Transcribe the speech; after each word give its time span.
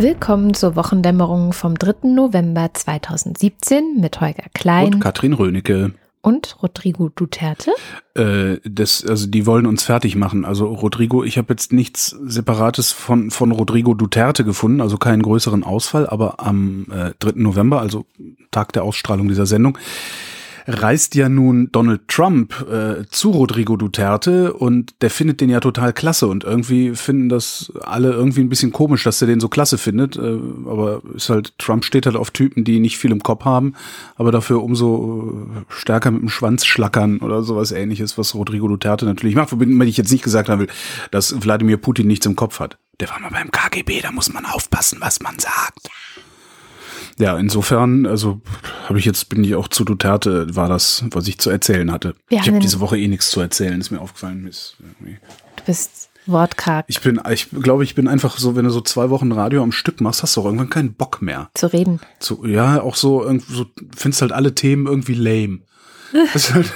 Willkommen 0.00 0.54
zur 0.54 0.76
Wochendämmerung 0.76 1.52
vom 1.52 1.74
3. 1.74 2.08
November 2.08 2.70
2017 2.72 4.00
mit 4.00 4.18
Holger 4.22 4.46
Klein 4.54 4.94
Und 4.94 5.00
Katrin 5.00 5.34
Rönecke. 5.34 5.92
und 6.22 6.56
Rodrigo 6.62 7.10
Duterte. 7.10 7.72
Äh, 8.14 8.60
das, 8.64 9.04
also 9.04 9.26
die 9.26 9.44
wollen 9.44 9.66
uns 9.66 9.82
fertig 9.84 10.16
machen. 10.16 10.46
Also 10.46 10.68
Rodrigo, 10.68 11.22
ich 11.22 11.36
habe 11.36 11.52
jetzt 11.52 11.74
nichts 11.74 12.16
Separates 12.24 12.92
von, 12.92 13.30
von 13.30 13.52
Rodrigo 13.52 13.92
Duterte 13.92 14.42
gefunden, 14.42 14.80
also 14.80 14.96
keinen 14.96 15.20
größeren 15.20 15.64
Ausfall, 15.64 16.06
aber 16.06 16.40
am 16.40 16.86
äh, 16.90 17.12
3. 17.18 17.32
November, 17.34 17.82
also 17.82 18.06
Tag 18.50 18.72
der 18.72 18.84
Ausstrahlung 18.84 19.28
dieser 19.28 19.44
Sendung, 19.44 19.76
reist 20.70 21.14
ja 21.14 21.28
nun 21.28 21.70
Donald 21.72 22.08
Trump 22.08 22.66
äh, 22.70 23.04
zu 23.08 23.30
Rodrigo 23.30 23.76
Duterte 23.76 24.52
und 24.52 24.94
der 25.02 25.10
findet 25.10 25.40
den 25.40 25.50
ja 25.50 25.60
total 25.60 25.92
klasse 25.92 26.26
und 26.26 26.44
irgendwie 26.44 26.94
finden 26.94 27.28
das 27.28 27.72
alle 27.82 28.12
irgendwie 28.12 28.40
ein 28.40 28.48
bisschen 28.48 28.72
komisch, 28.72 29.04
dass 29.04 29.20
er 29.20 29.26
den 29.26 29.40
so 29.40 29.48
klasse 29.48 29.78
findet, 29.78 30.16
äh, 30.16 30.38
aber 30.66 31.02
ist 31.14 31.30
halt, 31.30 31.58
Trump 31.58 31.84
steht 31.84 32.06
halt 32.06 32.16
auf 32.16 32.30
Typen, 32.30 32.64
die 32.64 32.80
nicht 32.80 32.98
viel 32.98 33.12
im 33.12 33.22
Kopf 33.22 33.44
haben, 33.44 33.74
aber 34.16 34.32
dafür 34.32 34.62
umso 34.62 35.48
äh, 35.54 35.72
stärker 35.72 36.10
mit 36.10 36.22
dem 36.22 36.28
Schwanz 36.28 36.64
schlackern 36.64 37.18
oder 37.18 37.42
sowas 37.42 37.72
ähnliches, 37.72 38.16
was 38.18 38.34
Rodrigo 38.34 38.68
Duterte 38.68 39.04
natürlich 39.04 39.34
macht, 39.34 39.52
womit 39.52 39.88
ich 39.88 39.96
jetzt 39.96 40.12
nicht 40.12 40.24
gesagt 40.24 40.48
haben 40.48 40.60
will, 40.60 40.68
dass 41.10 41.42
Wladimir 41.42 41.76
Putin 41.76 42.06
nichts 42.06 42.26
im 42.26 42.36
Kopf 42.36 42.60
hat. 42.60 42.78
Der 43.00 43.08
war 43.08 43.18
mal 43.18 43.30
beim 43.30 43.50
KGB, 43.50 44.02
da 44.02 44.12
muss 44.12 44.32
man 44.32 44.44
aufpassen, 44.44 44.98
was 45.00 45.20
man 45.20 45.38
sagt. 45.38 45.86
Ja, 45.86 45.90
insofern, 47.20 48.06
also 48.06 48.40
habe 48.88 48.98
ich 48.98 49.04
jetzt, 49.04 49.28
bin 49.28 49.44
ich 49.44 49.54
auch 49.54 49.68
zu 49.68 49.84
Duterte, 49.84 50.54
war 50.56 50.68
das, 50.68 51.04
was 51.10 51.28
ich 51.28 51.38
zu 51.38 51.50
erzählen 51.50 51.90
hatte. 51.92 52.14
Wir 52.28 52.40
ich 52.40 52.48
habe 52.48 52.58
diese 52.58 52.80
Woche 52.80 52.98
eh 52.98 53.08
nichts 53.08 53.30
zu 53.30 53.40
erzählen, 53.40 53.80
ist 53.80 53.90
mir 53.90 54.00
aufgefallen. 54.00 54.46
Ist 54.46 54.76
Du 55.56 55.62
bist 55.66 56.08
wortkarg 56.26 56.84
Ich 56.88 57.00
bin, 57.00 57.20
ich 57.30 57.48
glaube, 57.50 57.84
ich 57.84 57.94
bin 57.94 58.08
einfach 58.08 58.38
so, 58.38 58.56
wenn 58.56 58.64
du 58.64 58.70
so 58.70 58.80
zwei 58.80 59.10
Wochen 59.10 59.32
Radio 59.32 59.62
am 59.62 59.72
Stück 59.72 60.00
machst, 60.00 60.22
hast 60.22 60.36
du 60.36 60.40
auch 60.40 60.44
irgendwann 60.46 60.70
keinen 60.70 60.94
Bock 60.94 61.20
mehr. 61.22 61.50
zu 61.54 61.66
reden. 61.72 62.00
Zu, 62.20 62.46
ja, 62.46 62.80
auch 62.82 62.94
so, 62.94 63.26
so 63.48 63.66
findest 63.96 64.22
halt 64.22 64.32
alle 64.32 64.54
Themen 64.54 64.86
irgendwie 64.86 65.14
lame. 65.14 65.60
Das 66.32 66.52
halt 66.54 66.72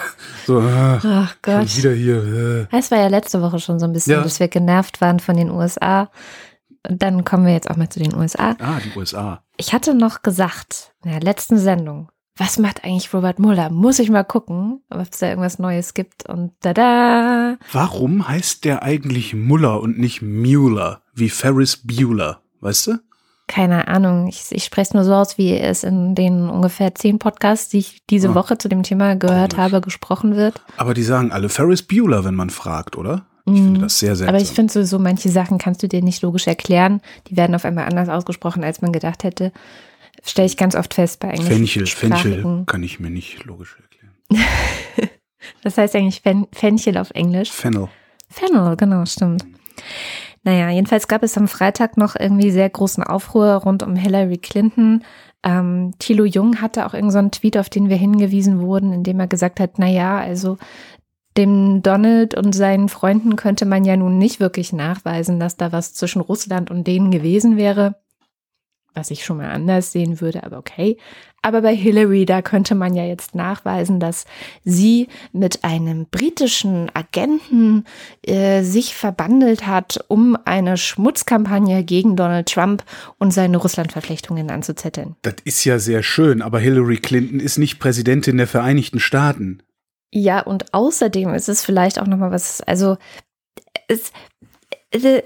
so, 0.47 0.61
ah, 0.61 0.99
Ach 1.03 1.35
schon 1.45 1.61
Gott. 1.61 1.77
wieder 1.77 1.93
hier. 1.93 2.69
Äh. 2.73 2.77
Es 2.79 2.91
war 2.91 2.99
ja 2.99 3.09
letzte 3.09 3.41
Woche 3.43 3.59
schon 3.59 3.81
so 3.81 3.87
ein 3.87 3.93
bisschen, 3.93 4.13
Ja. 4.13 4.23
dass 4.23 4.39
wir 4.41 4.47
genervt 4.49 5.01
waren 5.01 5.19
von 5.21 5.37
den 5.37 5.51
USA. 5.51 6.11
Dann 6.85 7.25
kommen 7.25 7.47
wir 7.47 7.53
jetzt 7.55 7.71
auch 7.71 7.77
mal 7.77 7.89
zu 7.89 7.99
den 7.99 8.15
USA. 8.15 8.57
Ah, 8.61 8.79
die 8.85 8.97
USA. 8.99 9.43
Ich 9.57 9.73
hatte 9.73 9.95
noch 9.95 10.23
gesagt 10.23 10.93
in 11.05 11.11
der 11.11 11.21
letzten 11.21 11.59
Sendung, 11.59 12.09
was 12.37 12.59
macht 12.59 12.85
eigentlich 12.85 13.15
Robert 13.15 13.39
Mueller? 13.39 13.71
Muss 13.71 14.01
ich 14.01 14.11
mal 14.11 14.25
gucken, 14.25 14.83
ob 14.91 15.01
es 15.03 15.19
da 15.21 15.29
irgendwas 15.29 15.61
Neues 15.61 15.95
gibt. 15.95 16.29
Und 16.29 16.53
da 16.61 17.57
Warum 17.73 18.27
heißt 18.27 18.65
der 18.65 18.83
eigentlich 18.83 19.35
Muller 19.35 19.81
und 19.81 19.99
nicht 19.99 20.21
Mueller, 20.23 21.03
wie 21.15 21.31
Ferris 21.31 21.77
Bueller? 21.87 22.41
Weißt 22.61 22.89
du? 22.89 22.99
keine 23.47 23.89
Ahnung. 23.89 24.27
Ich, 24.27 24.47
ich 24.53 24.65
spreche 24.65 24.89
es 24.89 24.95
nur 24.95 25.05
so 25.05 25.13
aus, 25.15 25.37
wie 25.37 25.55
es 25.59 25.85
in 25.85 26.15
den 26.15 26.49
ungefähr 26.49 26.95
zehn 26.95 27.19
Podcasts, 27.19 27.69
die 27.69 27.79
ich 27.79 28.03
diese 28.09 28.31
Ah. 28.31 28.35
Woche 28.35 28.57
zu 28.57 28.71
dem 28.71 28.83
Thema 28.83 29.17
gehört 29.17 29.53
Komisch. 29.55 29.63
habe, 29.73 29.81
gesprochen 29.83 30.35
wird. 30.35 30.63
Aber 30.79 30.95
die 30.95 31.03
sagen 31.03 31.31
alle 31.31 31.51
Ferris 31.51 31.83
Bueller, 31.83 32.25
wenn 32.25 32.35
man 32.35 32.49
fragt, 32.49 32.97
oder? 32.97 33.27
Ich 33.47 33.53
Mhm. 33.53 33.57
finde 33.65 33.81
das 33.81 33.99
sehr 33.99 34.17
seltsam. 34.17 34.35
Aber 34.35 34.43
ich 34.43 34.51
finde 34.51 34.73
sowieso, 34.73 34.99
manche 34.99 35.29
Sachen 35.29 35.59
kannst 35.59 35.83
du 35.83 35.89
dir 35.89 36.03
nicht 36.03 36.23
logisch 36.23 36.47
erklären. 36.47 37.01
Die 37.29 37.37
werden 37.37 37.55
auf 37.55 37.65
einmal 37.65 37.85
anders 37.87 38.09
ausgesprochen, 38.09 38.65
als 38.65 38.81
man 38.83 38.93
gedacht 38.93 39.23
hätte. 39.25 39.53
Stelle 40.25 40.47
ich 40.47 40.57
ganz 40.57 40.75
oft 40.75 40.95
fest 40.95 41.21
bei 41.21 41.29
Fenchel, 41.29 41.47
Fenchel 41.47 41.77
englischsprachigen. 41.83 42.67
kann 42.67 42.83
ich 42.83 43.01
mir 43.01 43.11
nicht 43.11 43.45
logisch 43.45 43.77
erklären. 43.81 44.15
Das 45.63 45.77
heißt 45.77 45.95
eigentlich 45.95 46.23
Fen 46.23 46.47
Fenchel 46.53 46.97
auf 46.97 47.11
Englisch. 47.11 47.51
Fennel. 47.53 47.89
Fennel, 48.31 48.77
genau, 48.77 49.05
stimmt. 49.05 49.45
Naja, 50.43 50.71
jedenfalls 50.71 51.07
gab 51.09 51.23
es 51.23 51.37
am 51.37 51.49
Freitag 51.49 51.97
noch 51.99 52.17
irgendwie 52.19 52.51
sehr 52.51 52.69
großen 52.71 53.03
Aufruhr 53.05 53.53
rund 53.57 53.83
um 53.83 53.95
Hillary 53.95 54.39
Clinton. 54.39 55.05
Ähm, 55.43 55.93
Thilo 55.99 56.25
Jung 56.25 56.63
hatte 56.63 56.87
auch 56.87 56.95
irgendeinen 56.95 57.11
so 57.13 57.19
einen 57.19 57.31
Tweet, 57.31 57.59
auf 57.59 57.69
den 57.69 57.91
wir 57.91 57.97
hingewiesen 57.97 58.61
wurden, 58.61 58.93
in 58.95 59.03
dem 59.05 59.21
er 59.21 59.27
gesagt 59.27 59.61
hat, 59.61 59.79
na 59.79 59.87
ja, 59.89 60.19
also 60.19 60.57
dem 61.37 61.83
Donald 61.83 62.35
und 62.35 62.55
seinen 62.55 62.89
Freunden 62.89 63.37
könnte 63.37 63.67
man 63.67 63.85
ja 63.85 63.97
nun 63.97 64.19
nicht 64.19 64.41
wirklich 64.41 64.73
nachweisen, 64.73 65.41
dass 65.41 65.57
da 65.57 65.73
was 65.73 65.95
zwischen 65.95 66.21
Russland 66.21 66.71
und 66.71 66.87
denen 66.87 67.11
gewesen 67.11 67.57
wäre. 67.57 67.97
Was 68.97 69.11
ich 69.11 69.25
schon 69.25 69.39
mal 69.39 69.51
anders 69.51 69.91
sehen 69.91 70.21
würde, 70.21 70.45
aber 70.45 70.59
okay. 70.59 70.99
Aber 71.43 71.61
bei 71.61 71.77
Hillary, 71.77 72.25
da 72.25 72.41
könnte 72.41 72.75
man 72.75 72.95
ja 72.95 73.05
jetzt 73.05 73.35
nachweisen, 73.35 74.01
dass 74.01 74.25
sie 74.65 75.09
mit 75.33 75.63
einem 75.63 76.07
britischen 76.11 76.91
Agenten 76.95 77.85
äh, 78.23 78.63
sich 78.63 78.95
verbandelt 78.95 79.67
hat, 79.67 80.03
um 80.09 80.39
eine 80.47 80.79
Schmutzkampagne 80.79 81.85
gegen 81.85 82.17
Donald 82.17 82.49
Trump 82.49 82.83
und 83.19 83.33
seine 83.33 83.59
Russlandverflechtungen 83.59 84.51
anzuzetteln. 84.51 85.17
Das 85.21 85.35
ist 85.45 85.65
ja 85.65 85.79
sehr 85.79 86.03
schön, 86.03 86.41
aber 86.41 86.61
Hillary 86.61 86.97
Clinton 86.97 87.41
ist 87.41 87.59
nicht 87.59 87.79
Präsidentin 87.79 88.39
der 88.39 88.47
Vereinigten 88.47 89.01
Staaten. 89.01 89.59
Ja, 90.17 90.41
und 90.43 90.73
außerdem 90.73 91.35
ist 91.35 91.49
es 91.49 91.65
vielleicht 91.65 91.99
auch 91.99 92.07
nochmal 92.07 92.31
was, 92.31 92.61
also 92.61 92.97
es, 93.89 94.13
äh, 94.93 95.23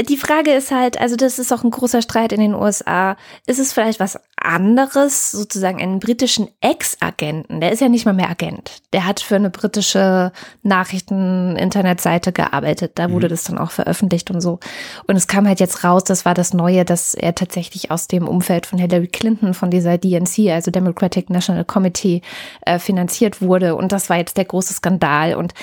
die 0.00 0.16
Frage 0.16 0.52
ist 0.52 0.70
halt, 0.70 0.98
also 0.98 1.16
das 1.16 1.38
ist 1.38 1.52
auch 1.52 1.64
ein 1.64 1.70
großer 1.70 2.00
Streit 2.00 2.32
in 2.32 2.40
den 2.40 2.54
USA. 2.54 3.16
Ist 3.46 3.58
es 3.58 3.74
vielleicht 3.74 4.00
was 4.00 4.18
anderes, 4.36 5.30
sozusagen 5.30 5.82
einen 5.82 6.00
britischen 6.00 6.48
Ex-Agenten? 6.62 7.60
Der 7.60 7.72
ist 7.72 7.80
ja 7.80 7.90
nicht 7.90 8.06
mal 8.06 8.14
mehr 8.14 8.30
Agent. 8.30 8.78
Der 8.94 9.06
hat 9.06 9.20
für 9.20 9.36
eine 9.36 9.50
britische 9.50 10.32
Nachrichten-Internetseite 10.62 12.32
gearbeitet. 12.32 12.92
Da 12.94 13.10
wurde 13.10 13.26
Mhm. 13.26 13.30
das 13.30 13.44
dann 13.44 13.58
auch 13.58 13.70
veröffentlicht 13.70 14.30
und 14.30 14.40
so. 14.40 14.58
Und 15.06 15.16
es 15.16 15.26
kam 15.26 15.46
halt 15.46 15.60
jetzt 15.60 15.84
raus, 15.84 16.04
das 16.04 16.24
war 16.24 16.34
das 16.34 16.54
Neue, 16.54 16.84
dass 16.84 17.14
er 17.14 17.34
tatsächlich 17.34 17.90
aus 17.90 18.08
dem 18.08 18.26
Umfeld 18.28 18.66
von 18.66 18.78
Hillary 18.78 19.08
Clinton, 19.08 19.54
von 19.54 19.70
dieser 19.70 19.98
DNC, 19.98 20.50
also 20.52 20.70
Democratic 20.70 21.30
National 21.30 21.64
Committee, 21.64 22.22
äh, 22.62 22.78
finanziert 22.78 23.42
wurde. 23.42 23.76
Und 23.76 23.92
das 23.92 24.08
war 24.08 24.16
jetzt 24.16 24.36
der 24.36 24.46
große 24.46 24.72
Skandal. 24.74 25.34
Und 25.34 25.54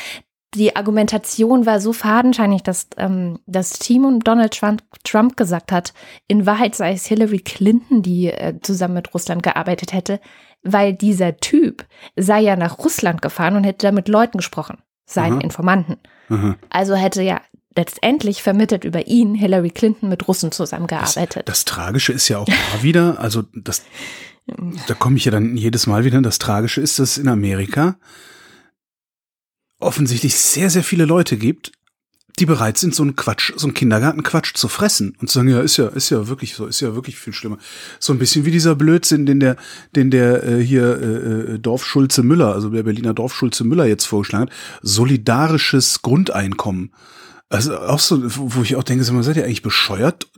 die 0.56 0.76
Argumentation 0.76 1.66
war 1.66 1.80
so 1.80 1.94
fadenscheinig, 1.94 2.64
dass 2.64 2.88
ähm, 2.98 3.40
das 3.46 3.72
Team 3.72 4.06
und 4.06 4.28
Donald 4.28 4.58
Trump, 4.58 4.82
Trump 5.04 5.38
gesagt 5.38 5.72
hat, 5.72 5.94
in 6.28 6.46
Wahrheit 6.46 6.76
sei 6.76 6.94
es 6.94 7.06
Hillary 7.06 7.40
Clinton, 7.40 8.02
die 8.02 8.28
äh, 8.28 8.60
zusammen 8.62 8.96
mit 8.96 9.14
Russland 9.14 9.44
gearbeitet 9.44 9.94
hätte, 9.94 10.20
weil 10.64 10.94
dieser 10.94 11.38
Typ 11.38 11.86
sei 12.16 12.42
ja 12.42 12.56
nach 12.56 12.80
Russland 12.80 13.22
gefahren 13.22 13.56
und 13.56 13.64
hätte 13.64 13.88
da 13.88 13.92
mit 13.92 14.08
Leuten 14.08 14.38
gesprochen, 14.38 14.80
seinen 15.06 15.34
Aha. 15.34 15.42
Informanten. 15.42 15.98
Aha. 16.30 16.56
Also 16.70 16.96
hätte 16.96 17.22
ja 17.22 17.42
letztendlich 17.76 18.42
vermittelt 18.42 18.84
über 18.84 19.08
ihn 19.08 19.36
Hillary 19.36 19.70
Clinton 19.70 20.10
mit 20.10 20.28
Russen 20.28 20.52
zusammengearbeitet. 20.52 21.48
Das 21.48 21.66
Tragische 21.66 22.12
ist 22.12 22.28
ja 22.28 22.40
auch 22.40 22.46
da 22.46 22.84
wieder, 22.84 23.20
also 23.20 23.44
das, 23.54 23.84
da 24.88 24.96
komme 24.96 25.18
ich 25.18 25.26
ja 25.26 25.32
dann 25.32 25.56
jedes 25.56 25.86
Mal 25.86 26.04
wieder, 26.06 26.20
das 26.22 26.40
Tragische 26.40 26.82
ist, 26.82 26.98
dass 26.98 27.18
in 27.18 27.28
Amerika 27.28 27.98
offensichtlich 29.80 30.36
sehr, 30.36 30.70
sehr 30.70 30.84
viele 30.84 31.06
Leute 31.06 31.38
gibt, 31.38 31.72
die 32.38 32.46
bereit 32.46 32.78
sind, 32.78 32.96
so 32.96 33.04
einen 33.04 33.16
Quatsch, 33.16 33.52
so 33.58 33.68
einen 33.68 33.74
Kindergartenquatsch 33.74 34.54
zu 34.56 34.68
fressen 34.70 35.18
und 35.20 35.30
zu 35.30 35.40
sagen, 35.40 35.50
ja, 35.50 35.60
ist 35.60 35.78
ja, 35.78 35.88
ist 35.88 36.10
ja 36.10 36.28
wirklich 36.28 36.56
so, 36.56 36.68
ist 36.68 36.80
ja 36.80 36.96
wirklich 36.96 37.18
viel 37.18 37.34
schlimmer. 37.34 37.58
So 38.00 38.14
ein 38.14 38.20
bisschen 38.20 38.46
wie 38.46 38.52
dieser 38.52 38.76
Blödsinn, 38.76 39.26
den 39.26 39.40
der, 39.40 39.58
den 39.96 40.10
der 40.10 40.44
äh, 40.44 40.64
hier 40.64 41.02
äh, 41.02 41.54
äh, 41.54 41.60
Dorfschulze 41.60 42.24
Müller, 42.24 42.54
also 42.54 42.70
der 42.70 42.84
Berliner 42.84 43.14
Dorfschulze 43.14 43.64
Müller 43.66 43.86
jetzt 43.86 44.06
vorgeschlagen 44.06 44.50
hat, 44.50 44.54
solidarisches 44.82 46.02
Grundeinkommen. 46.02 46.94
Also 47.50 47.78
auch 47.78 48.00
so, 48.00 48.22
wo 48.24 48.62
ich 48.62 48.76
auch 48.76 48.84
denke, 48.84 49.12
mal, 49.12 49.24
seid 49.24 49.38
ihr 49.38 49.44
eigentlich 49.44 49.64
bescheuert, 49.64 50.30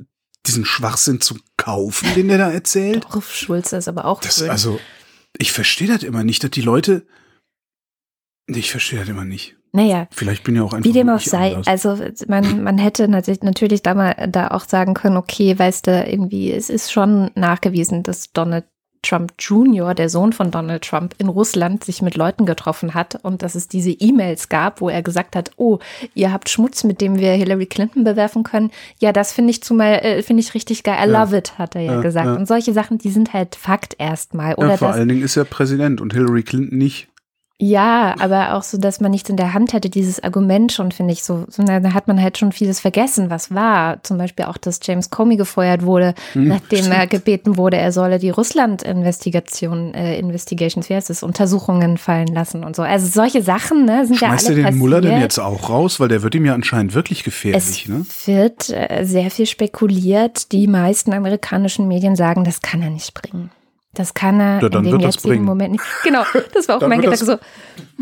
diesen 0.48 0.66
Schwachsinn 0.66 1.22
zu 1.22 1.36
kaufen, 1.58 2.08
den 2.16 2.30
der 2.30 2.38
da 2.40 2.52
erzählt? 2.52 3.06
Dorf 3.12 3.32
Schulze 3.36 3.78
ist 3.78 3.88
aber 3.88 4.06
auch 4.06 4.22
Das, 4.22 4.38
schön. 4.38 4.50
also, 4.50 4.80
ich 5.38 5.52
verstehe 5.52 5.88
das 5.88 6.04
immer 6.04 6.24
nicht, 6.24 6.44
dass 6.44 6.52
die 6.52 6.62
Leute, 6.62 7.06
ich 8.60 8.72
verstehe 8.72 9.00
das 9.00 9.10
immer 9.10 9.26
nicht. 9.26 9.56
naja, 9.74 10.08
Vielleicht 10.12 10.44
bin 10.44 10.56
ja 10.56 10.64
auch 10.64 10.74
einfach 10.74 10.88
Wie 10.90 10.94
dem 10.94 11.10
auch 11.10 11.20
sei, 11.20 11.56
anders. 11.56 11.68
also 11.68 11.98
man, 12.28 12.64
man 12.64 12.78
hätte 12.78 13.08
natürlich, 13.08 13.42
natürlich 13.42 13.82
da 13.84 13.94
mal 13.94 14.16
da 14.30 14.50
auch 14.50 14.66
sagen 14.66 14.94
können, 14.94 15.18
okay, 15.18 15.58
weißt 15.58 15.88
du, 15.88 16.04
irgendwie, 16.04 16.52
es 16.52 16.70
ist 16.70 16.92
schon 16.92 17.32
nachgewiesen, 17.36 18.04
dass 18.04 18.32
Donald 18.34 18.66
Trump 19.04 19.34
Jr., 19.40 19.96
der 19.96 20.10
Sohn 20.10 20.32
von 20.32 20.52
Donald 20.52 20.84
Trump, 20.84 21.16
in 21.18 21.28
Russland 21.28 21.84
sich 21.84 22.04
mit 22.04 22.16
Leuten 22.16 22.46
getroffen 22.46 22.94
hat 22.94 23.18
und 23.24 23.42
dass 23.42 23.56
es 23.56 23.68
diese 23.68 23.90
E-Mails 23.90 24.48
gab, 24.48 24.80
wo 24.80 24.90
er 24.90 25.02
gesagt 25.02 25.36
hat, 25.36 25.50
oh, 25.58 25.80
ihr 26.14 26.32
habt 26.32 26.50
Schmutz, 26.50 26.84
mit 26.84 27.02
dem 27.02 27.18
wir 27.18 27.32
Hillary 27.32 27.66
Clinton 27.66 28.04
bewerfen 28.04 28.44
können. 28.44 28.70
Ja, 29.00 29.12
das 29.12 29.32
finde 29.32 29.50
ich 29.50 29.64
zumal, 29.64 29.94
äh, 30.06 30.22
finde 30.22 30.42
ich 30.42 30.54
richtig 30.54 30.84
geil. 30.84 30.98
I 31.04 31.12
Ja. 31.12 31.24
love 31.24 31.36
it, 31.36 31.58
hat 31.58 31.74
er 31.74 31.82
ja, 31.82 31.94
Ja, 31.94 32.02
gesagt. 32.02 32.28
ja. 32.28 32.36
Und 32.36 32.48
solche 32.48 32.74
Sachen, 32.74 33.00
die 33.00 33.10
sind 33.10 33.34
halt 33.34 33.56
Fakt 33.56 33.96
erstmal. 33.98 34.54
Oder 34.54 34.70
ja, 34.72 34.78
vor 34.78 34.90
allen 34.92 35.10
Dingen 35.10 35.24
ist 35.24 35.36
er 35.36 35.46
Präsident 35.46 36.00
und 36.00 36.14
Hillary 36.14 36.44
Clinton 36.44 36.78
nicht. 36.78 37.08
Ja, 37.64 38.16
aber 38.18 38.56
auch 38.56 38.64
so, 38.64 38.80
dass 38.80 39.02
man 39.02 39.12
nichts 39.12 39.30
in 39.30 39.38
der 39.38 39.54
Hand 39.54 39.74
hätte, 39.74 39.92
dieses 39.92 40.24
Argument 40.24 40.72
schon, 40.72 40.92
finde 40.92 41.14
ich 41.14 41.24
so. 41.24 41.46
so. 41.48 41.62
Da 41.62 41.94
hat 41.94 42.08
man 42.08 42.20
halt 42.20 42.40
schon 42.40 42.52
vieles 42.52 42.80
vergessen, 42.80 43.30
was 43.30 43.54
war. 43.54 44.02
Zum 44.02 44.18
Beispiel 44.18 44.46
auch, 44.46 44.58
dass 44.58 44.80
James 44.82 45.12
Comey 45.12 45.36
gefeuert 45.36 45.84
wurde, 45.84 46.16
hm, 46.34 46.48
nachdem 46.48 46.80
stimmt. 46.80 46.96
er 46.96 47.06
gebeten 47.06 47.58
wurde, 47.58 47.78
er 47.78 47.92
solle 47.92 48.18
die 48.18 48.32
Russland-Investigation, 48.32 49.94
äh, 49.94 50.18
Investigations, 50.18 50.90
wie 50.90 50.96
heißt 50.96 51.12
es, 51.12 51.22
Untersuchungen 51.22 52.00
fallen 52.00 52.30
lassen 52.30 52.64
und 52.64 52.76
so. 52.76 52.82
Also 52.82 53.06
solche 53.06 53.44
Sachen, 53.44 53.86
ne, 53.86 54.08
sind 54.08 54.18
Schmeißt 54.18 54.50
ja 54.50 54.56
alle 54.56 54.64
den 54.64 54.80
Muller 54.80 55.00
denn 55.00 55.22
jetzt 55.22 55.38
auch 55.38 55.70
raus? 55.70 56.00
Weil 56.00 56.08
der 56.08 56.24
wird 56.24 56.34
ihm 56.34 56.46
ja 56.46 56.56
anscheinend 56.56 56.96
wirklich 56.96 57.24
gefährlich, 57.24 57.84
es 57.84 57.88
ne? 57.88 58.06
wird 58.26 58.70
äh, 58.72 59.06
sehr 59.06 59.30
viel 59.30 59.46
spekuliert. 59.46 60.52
Die 60.52 60.66
meisten 60.66 61.14
amerikanischen 61.14 61.88
Medien 61.88 62.16
sagen, 62.16 62.44
das 62.44 62.62
kann 62.62 62.82
er 62.82 62.90
nicht 62.90 63.14
bringen. 63.14 63.52
Das 63.94 64.14
kann 64.14 64.40
er 64.40 64.62
ja, 64.62 64.68
in 64.68 64.84
dem 64.86 65.00
jetzigen 65.02 65.44
Moment 65.44 65.74
nicht. 65.74 65.84
Genau, 66.04 66.24
das 66.54 66.70
war 66.70 66.78
auch 66.78 66.88
mein 66.88 67.02
Gedanke. 67.02 67.26
So, 67.26 67.38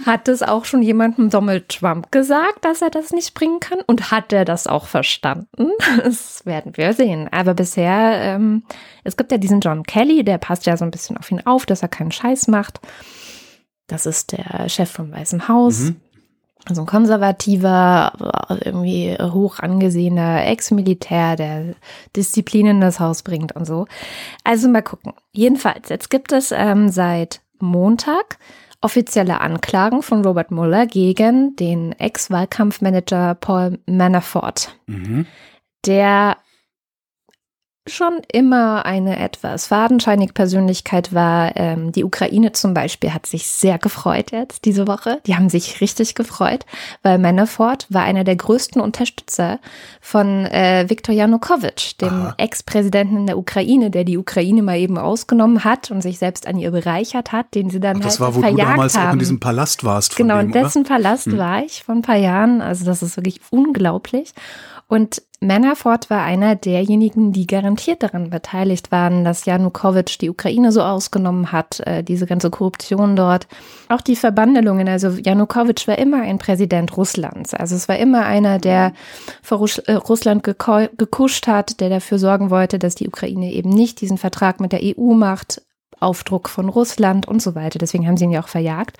hat 0.06 0.28
es 0.28 0.44
auch 0.44 0.66
schon 0.66 0.84
jemandem 0.84 1.32
Donald 1.32 1.68
Trump 1.70 2.12
gesagt, 2.12 2.64
dass 2.64 2.84
er 2.84 2.92
das 2.92 3.12
nicht 3.12 3.34
bringen 3.34 3.60
kann? 3.60 3.80
Und 3.88 4.12
hat 4.12 4.32
er 4.32 4.46
das 4.46 4.68
auch 4.68 4.86
verstanden? 4.86 5.72
Das 6.04 6.46
werden 6.46 6.78
wir 6.78 6.94
sehen. 6.94 7.28
Aber 7.32 7.54
bisher, 7.54 8.22
ähm, 8.22 8.64
es 9.04 9.18
gibt 9.18 9.32
ja 9.32 9.38
diesen 9.38 9.60
John 9.60 9.84
Kelly, 9.84 10.24
der 10.24 10.38
passt 10.38 10.66
ja 10.66 10.78
so 10.78 10.86
ein 10.86 10.92
bisschen 10.92 11.18
auf 11.18 11.30
ihn 11.32 11.42
auf, 11.46 11.66
dass 11.66 11.82
er 11.82 11.88
keinen 11.88 12.12
Scheiß 12.12 12.48
macht. 12.48 12.80
Das 13.88 14.06
ist 14.06 14.32
der 14.32 14.70
Chef 14.70 14.90
vom 14.90 15.12
Weißen 15.12 15.48
Haus. 15.48 15.80
Mhm 15.80 16.02
so 16.68 16.82
ein 16.82 16.88
konservativer, 16.88 18.12
irgendwie 18.64 19.16
hoch 19.20 19.60
angesehener 19.60 20.46
Ex-Militär, 20.46 21.36
der 21.36 21.76
Disziplin 22.16 22.68
in 22.68 22.82
das 22.82 23.00
Haus 23.00 23.24
bringt 23.24 23.56
und 23.56 23.66
so. 23.66 23.88
Also 24.44 24.68
mal 24.68 24.82
gucken. 24.82 25.14
Jedenfalls, 25.32 25.90
jetzt 25.90 26.10
gibt 26.10 26.32
es 26.32 26.52
ähm, 26.52 26.90
seit 26.90 27.42
Montag 27.60 28.38
offizielle 28.82 29.42
Anklagen 29.42 30.02
von 30.02 30.24
Robert 30.24 30.52
Mueller 30.52 30.86
gegen 30.86 31.56
den 31.56 31.94
Ex-Wahlkampfmanager 31.94 33.36
Paul 33.36 33.80
Manafort. 33.86 34.76
Mhm. 34.88 35.26
Der 35.86 36.38
schon 37.90 38.22
immer 38.32 38.86
eine 38.86 39.20
etwas 39.20 39.68
fadenscheinige 39.68 40.34
Persönlichkeit 40.34 41.14
war. 41.14 41.56
Ähm, 41.56 41.92
die 41.92 42.04
Ukraine 42.04 42.52
zum 42.52 42.74
Beispiel 42.74 43.14
hat 43.14 43.26
sich 43.26 43.48
sehr 43.48 43.78
gefreut 43.78 44.32
jetzt 44.32 44.66
diese 44.66 44.88
Woche. 44.88 45.20
Die 45.26 45.36
haben 45.36 45.50
sich 45.50 45.82
richtig 45.82 46.16
gefreut, 46.16 46.66
weil 47.04 47.18
Manafort 47.18 47.88
war 47.90 48.04
einer 48.04 48.24
der 48.24 48.36
größten 48.36 48.82
Unterstützer 48.82 49.60
von 50.02 50.46
äh, 50.46 50.90
Viktor 50.90 51.14
Janukowitsch, 51.14 51.96
dem 52.02 52.34
Ex-Präsidenten 52.38 53.28
der 53.28 53.38
Ukraine, 53.38 53.92
der 53.92 54.04
die 54.04 54.18
Ukraine 54.18 54.64
mal 54.64 54.78
eben 54.78 54.98
ausgenommen 54.98 55.64
hat 55.64 55.92
und 55.92 56.02
sich 56.02 56.20
selbst 56.20 56.48
an 56.48 56.58
ihr 56.58 56.72
bereichert 56.72 57.32
hat, 57.32 57.54
den 57.56 57.70
sie 57.70 57.80
dann 57.80 57.98
Ach, 57.98 58.04
das 58.04 58.20
halt 58.20 58.22
war, 58.22 58.36
wo 58.36 58.40
verjagt 58.42 58.62
du 58.62 58.72
damals 58.72 58.98
haben. 58.98 59.08
auch 59.10 59.14
in 59.14 59.20
diesem 59.20 59.40
Palast 59.40 59.84
warst. 59.84 60.16
genau, 60.16 60.38
dem, 60.38 60.48
in 60.48 60.52
dessen 60.52 60.82
oder? 60.82 60.96
Palast 60.96 61.26
hm. 61.26 61.38
war 61.38 61.64
ich 61.64 61.84
vor 61.84 61.96
ein 61.96 62.02
paar 62.02 62.18
Jahren. 62.18 62.62
Also 62.62 62.86
das 62.86 63.02
ist 63.02 63.18
wirklich 63.18 63.42
unglaublich. 63.52 64.34
Und 64.88 65.22
Manafort 65.42 66.10
war 66.10 66.24
einer 66.24 66.56
derjenigen, 66.56 67.32
die 67.32 67.48
garantiert 67.48 68.04
daran 68.04 68.30
beteiligt 68.30 68.92
waren, 68.92 69.24
dass 69.24 69.46
Janukowitsch 69.46 70.20
die 70.20 70.30
Ukraine 70.30 70.74
so 70.74 70.82
ausgenommen 70.82 71.54
hat, 71.54 71.80
äh, 71.82 72.04
diese 72.04 72.26
ganze 72.26 72.50
Korruption 72.50 73.16
dort. 73.16 73.48
Auch 73.88 74.02
die 74.02 74.18
Verbandelungen, 74.18 74.90
also 74.90 75.10
Janukowitsch 75.10 75.88
war 75.88 75.98
immer 75.98 76.22
ein 76.24 76.40
Präsident 76.40 76.98
Russlands. 76.98 77.54
Also 77.54 77.76
es 77.76 77.88
war 77.88 77.98
immer 77.98 78.26
einer, 78.26 78.60
der 78.60 78.92
vor 79.42 79.66
äh, 79.86 79.94
Russland 79.94 80.44
gekuscht 80.44 81.48
hat, 81.48 81.80
der 81.80 81.90
dafür 81.90 82.20
sorgen 82.20 82.50
wollte, 82.50 82.78
dass 82.78 82.96
die 82.96 83.08
Ukraine 83.08 83.54
eben 83.54 83.70
nicht 83.70 84.02
diesen 84.02 84.18
Vertrag 84.18 84.60
mit 84.60 84.74
der 84.74 84.82
EU 84.84 85.14
macht, 85.14 85.62
Aufdruck 86.02 86.50
von 86.50 86.68
Russland 86.68 87.28
und 87.30 87.42
so 87.42 87.56
weiter. 87.56 87.80
Deswegen 87.80 88.08
haben 88.08 88.18
sie 88.18 88.26
ihn 88.26 88.32
ja 88.32 88.42
auch 88.42 88.50
verjagt. 88.50 88.98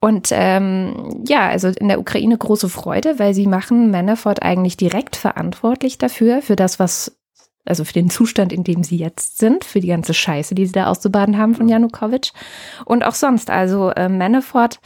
Und 0.00 0.28
ähm, 0.32 1.22
ja, 1.26 1.48
also 1.48 1.68
in 1.68 1.88
der 1.88 2.00
Ukraine 2.00 2.36
große 2.36 2.70
Freude, 2.70 3.18
weil 3.18 3.34
sie 3.34 3.46
machen 3.46 3.90
Manafort 3.90 4.42
eigentlich 4.42 4.78
direkt 4.78 5.14
verantwortlich 5.14 5.98
dafür, 5.98 6.40
für 6.40 6.56
das, 6.56 6.78
was, 6.78 7.18
also 7.66 7.84
für 7.84 7.92
den 7.92 8.08
Zustand, 8.08 8.50
in 8.52 8.64
dem 8.64 8.82
sie 8.82 8.96
jetzt 8.96 9.36
sind, 9.36 9.62
für 9.64 9.80
die 9.80 9.88
ganze 9.88 10.14
Scheiße, 10.14 10.54
die 10.54 10.64
sie 10.64 10.72
da 10.72 10.86
auszubaden 10.86 11.36
haben 11.36 11.54
von 11.54 11.68
Janukowitsch. 11.68 12.32
Und 12.86 13.04
auch 13.04 13.14
sonst, 13.14 13.50
also 13.50 13.90
äh, 13.90 14.08
Manafort 14.08 14.80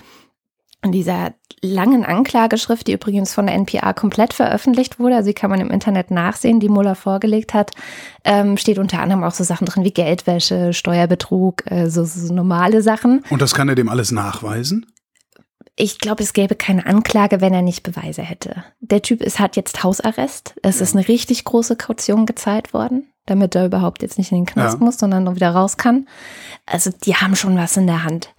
in 0.82 0.90
dieser 0.90 1.32
langen 1.62 2.04
Anklageschrift, 2.04 2.86
die 2.88 2.92
übrigens 2.92 3.32
von 3.32 3.46
der 3.46 3.54
NPA 3.54 3.92
komplett 3.94 4.34
veröffentlicht 4.34 4.98
wurde, 4.98 5.16
also 5.16 5.28
die 5.28 5.34
kann 5.34 5.48
man 5.48 5.60
im 5.60 5.70
Internet 5.70 6.10
nachsehen, 6.10 6.60
die 6.60 6.68
Muller 6.68 6.94
vorgelegt 6.94 7.54
hat, 7.54 7.70
ähm, 8.24 8.56
steht 8.56 8.78
unter 8.78 9.00
anderem 9.00 9.24
auch 9.24 9.32
so 9.32 9.44
Sachen 9.44 9.64
drin 9.64 9.84
wie 9.84 9.92
Geldwäsche, 9.92 10.74
Steuerbetrug, 10.74 11.70
äh, 11.70 11.88
so, 11.88 12.04
so 12.04 12.34
normale 12.34 12.82
Sachen. 12.82 13.24
Und 13.30 13.40
das 13.40 13.54
kann 13.54 13.68
er 13.68 13.76
dem 13.76 13.88
alles 13.88 14.12
nachweisen? 14.12 14.86
Ich 15.76 15.98
glaube, 15.98 16.22
es 16.22 16.32
gäbe 16.32 16.54
keine 16.54 16.86
Anklage, 16.86 17.40
wenn 17.40 17.52
er 17.52 17.62
nicht 17.62 17.82
Beweise 17.82 18.22
hätte. 18.22 18.64
Der 18.80 19.02
Typ 19.02 19.20
ist, 19.20 19.40
hat 19.40 19.56
jetzt 19.56 19.82
Hausarrest. 19.82 20.54
Es 20.62 20.80
ist 20.80 20.94
eine 20.94 21.08
richtig 21.08 21.44
große 21.44 21.76
Kaution 21.76 22.26
gezahlt 22.26 22.72
worden, 22.72 23.08
damit 23.26 23.54
er 23.56 23.66
überhaupt 23.66 24.02
jetzt 24.02 24.18
nicht 24.18 24.30
in 24.30 24.38
den 24.38 24.46
Knast 24.46 24.78
ja. 24.78 24.84
muss, 24.84 24.98
sondern 24.98 25.24
noch 25.24 25.34
wieder 25.34 25.50
raus 25.50 25.76
kann. 25.76 26.06
Also 26.64 26.90
die 27.04 27.16
haben 27.16 27.34
schon 27.34 27.56
was 27.56 27.76
in 27.76 27.88
der 27.88 28.04
Hand. 28.04 28.32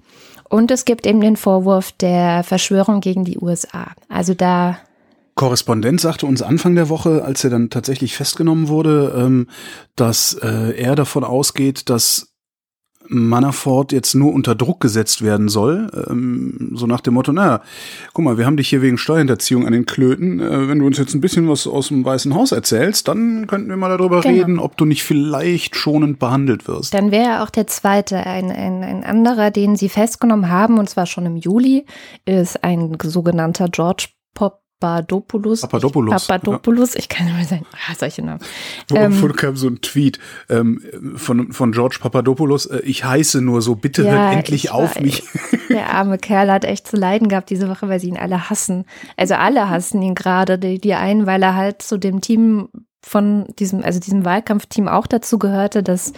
Und 0.48 0.72
es 0.72 0.86
gibt 0.86 1.06
eben 1.06 1.20
den 1.20 1.36
Vorwurf 1.36 1.92
der 1.92 2.44
Verschwörung 2.44 3.02
gegen 3.02 3.26
die 3.26 3.40
USA. 3.40 3.88
Also 4.08 4.34
da 4.34 4.78
Korrespondent 5.36 6.00
sagte 6.00 6.26
uns 6.26 6.42
Anfang 6.42 6.76
der 6.76 6.88
Woche, 6.88 7.26
als 7.26 7.44
er 7.44 7.50
dann 7.50 7.70
tatsächlich 7.70 8.16
festgenommen 8.16 8.70
wurde, 8.70 9.14
ähm, 9.18 9.50
dass 9.98 10.34
äh, 10.34 10.72
er 10.78 10.96
davon 10.96 11.26
ausgeht, 11.26 11.90
dass 11.90 12.35
Manafort 13.08 13.92
jetzt 13.92 14.16
nur 14.16 14.34
unter 14.34 14.56
Druck 14.56 14.80
gesetzt 14.80 15.22
werden 15.24 15.50
soll, 15.50 15.90
ähm, 16.10 16.72
so 16.74 16.88
nach 16.88 17.02
dem 17.02 17.14
Motto, 17.14 17.32
naja, 17.32 17.62
guck 18.14 18.26
mal, 18.26 18.38
wir 18.38 18.46
haben 18.46 18.58
dich 18.58 18.70
hier 18.70 18.82
wegen 18.82 18.98
Steuerhinterziehung 18.98 19.66
an 19.66 19.74
den 19.74 19.86
Klöten, 19.86 20.40
äh, 20.40 20.68
wenn 20.68 20.80
du 20.80 20.86
uns 20.86 20.98
jetzt 20.98 21.14
ein 21.14 21.22
bisschen 21.22 21.50
was 21.50 21.68
aus 21.68 21.90
dem 21.90 22.04
Weißen 22.04 22.34
Haus 22.34 22.52
erzählst, 22.52 23.08
dann 23.08 23.48
könnten 23.48 23.70
wir 23.70 23.78
mal 23.78 23.96
darüber 23.98 24.22
genau. 24.22 24.36
reden, 24.36 24.60
ob 24.60 24.78
du 24.78 24.86
nicht 24.86 25.04
vielleicht 25.04 25.76
schonend 25.76 26.20
behandelt 26.20 26.68
wirst. 26.68 26.94
Dann 26.94 27.12
wäre 27.12 27.44
auch 27.44 27.50
der 27.50 27.68
zweite, 27.68 28.18
ein, 28.18 28.52
ein, 28.52 28.84
ein 28.84 29.04
anderer, 29.04 29.52
den 29.52 29.76
sie 29.76 29.90
festgenommen 29.90 30.50
haben, 30.50 30.80
und 30.80 30.90
zwar 30.90 31.06
schon 31.06 31.26
im 31.26 31.38
Juli, 31.38 31.86
ist 32.26 32.64
ein 32.64 32.98
sogenannter 33.04 33.70
George 33.70 34.08
Pop 34.34 34.65
Papadopoulos. 34.86 35.62
Papadopoulos. 35.62 36.28
Papadopoulos, 36.28 36.94
ja. 36.94 37.00
ich 37.00 37.10
kann 37.10 37.26
nicht 37.26 37.36
mehr 37.36 37.46
sein. 37.46 37.66
Ah, 37.74 37.96
solche 37.98 38.22
Namen. 38.22 38.40
Wo, 38.88 38.96
ähm, 38.96 39.36
kam 39.36 39.56
so 39.56 39.68
ein 39.68 39.82
Tweet 39.82 40.20
ähm, 40.50 40.82
von, 41.16 41.52
von 41.52 41.72
George 41.72 41.98
Papadopoulos, 42.02 42.68
äh, 42.68 42.80
ich 42.80 43.04
heiße 43.04 43.42
nur 43.42 43.62
so, 43.62 43.76
bitte 43.76 44.04
ja, 44.04 44.12
hört 44.12 44.34
endlich 44.36 44.72
auf 44.72 45.00
mich. 45.00 45.24
Der 45.70 45.90
arme 45.94 46.18
Kerl 46.18 46.52
hat 46.52 46.66
echt 46.66 46.88
zu 46.88 46.96
leiden 46.96 47.28
gehabt 47.28 47.50
diese 47.50 47.70
Woche, 47.70 47.90
weil 47.90 48.00
sie 48.00 48.10
ihn 48.10 48.18
alle 48.18 48.50
hassen. 48.50 48.86
Also 49.18 49.36
alle 49.36 49.70
hassen 49.70 50.02
ihn 50.02 50.16
gerade, 50.16 50.58
die, 50.58 50.80
die 50.80 50.94
einen, 50.94 51.26
weil 51.26 51.44
er 51.44 51.56
halt 51.56 51.82
zu 51.82 51.98
dem 51.98 52.22
Team 52.22 52.70
von 53.06 53.46
diesem, 53.60 53.84
also 53.84 54.00
diesem 54.00 54.26
Wahlkampfteam 54.26 54.88
auch 54.88 55.06
dazu 55.06 55.38
gehörte, 55.38 55.84
dass 55.84 56.14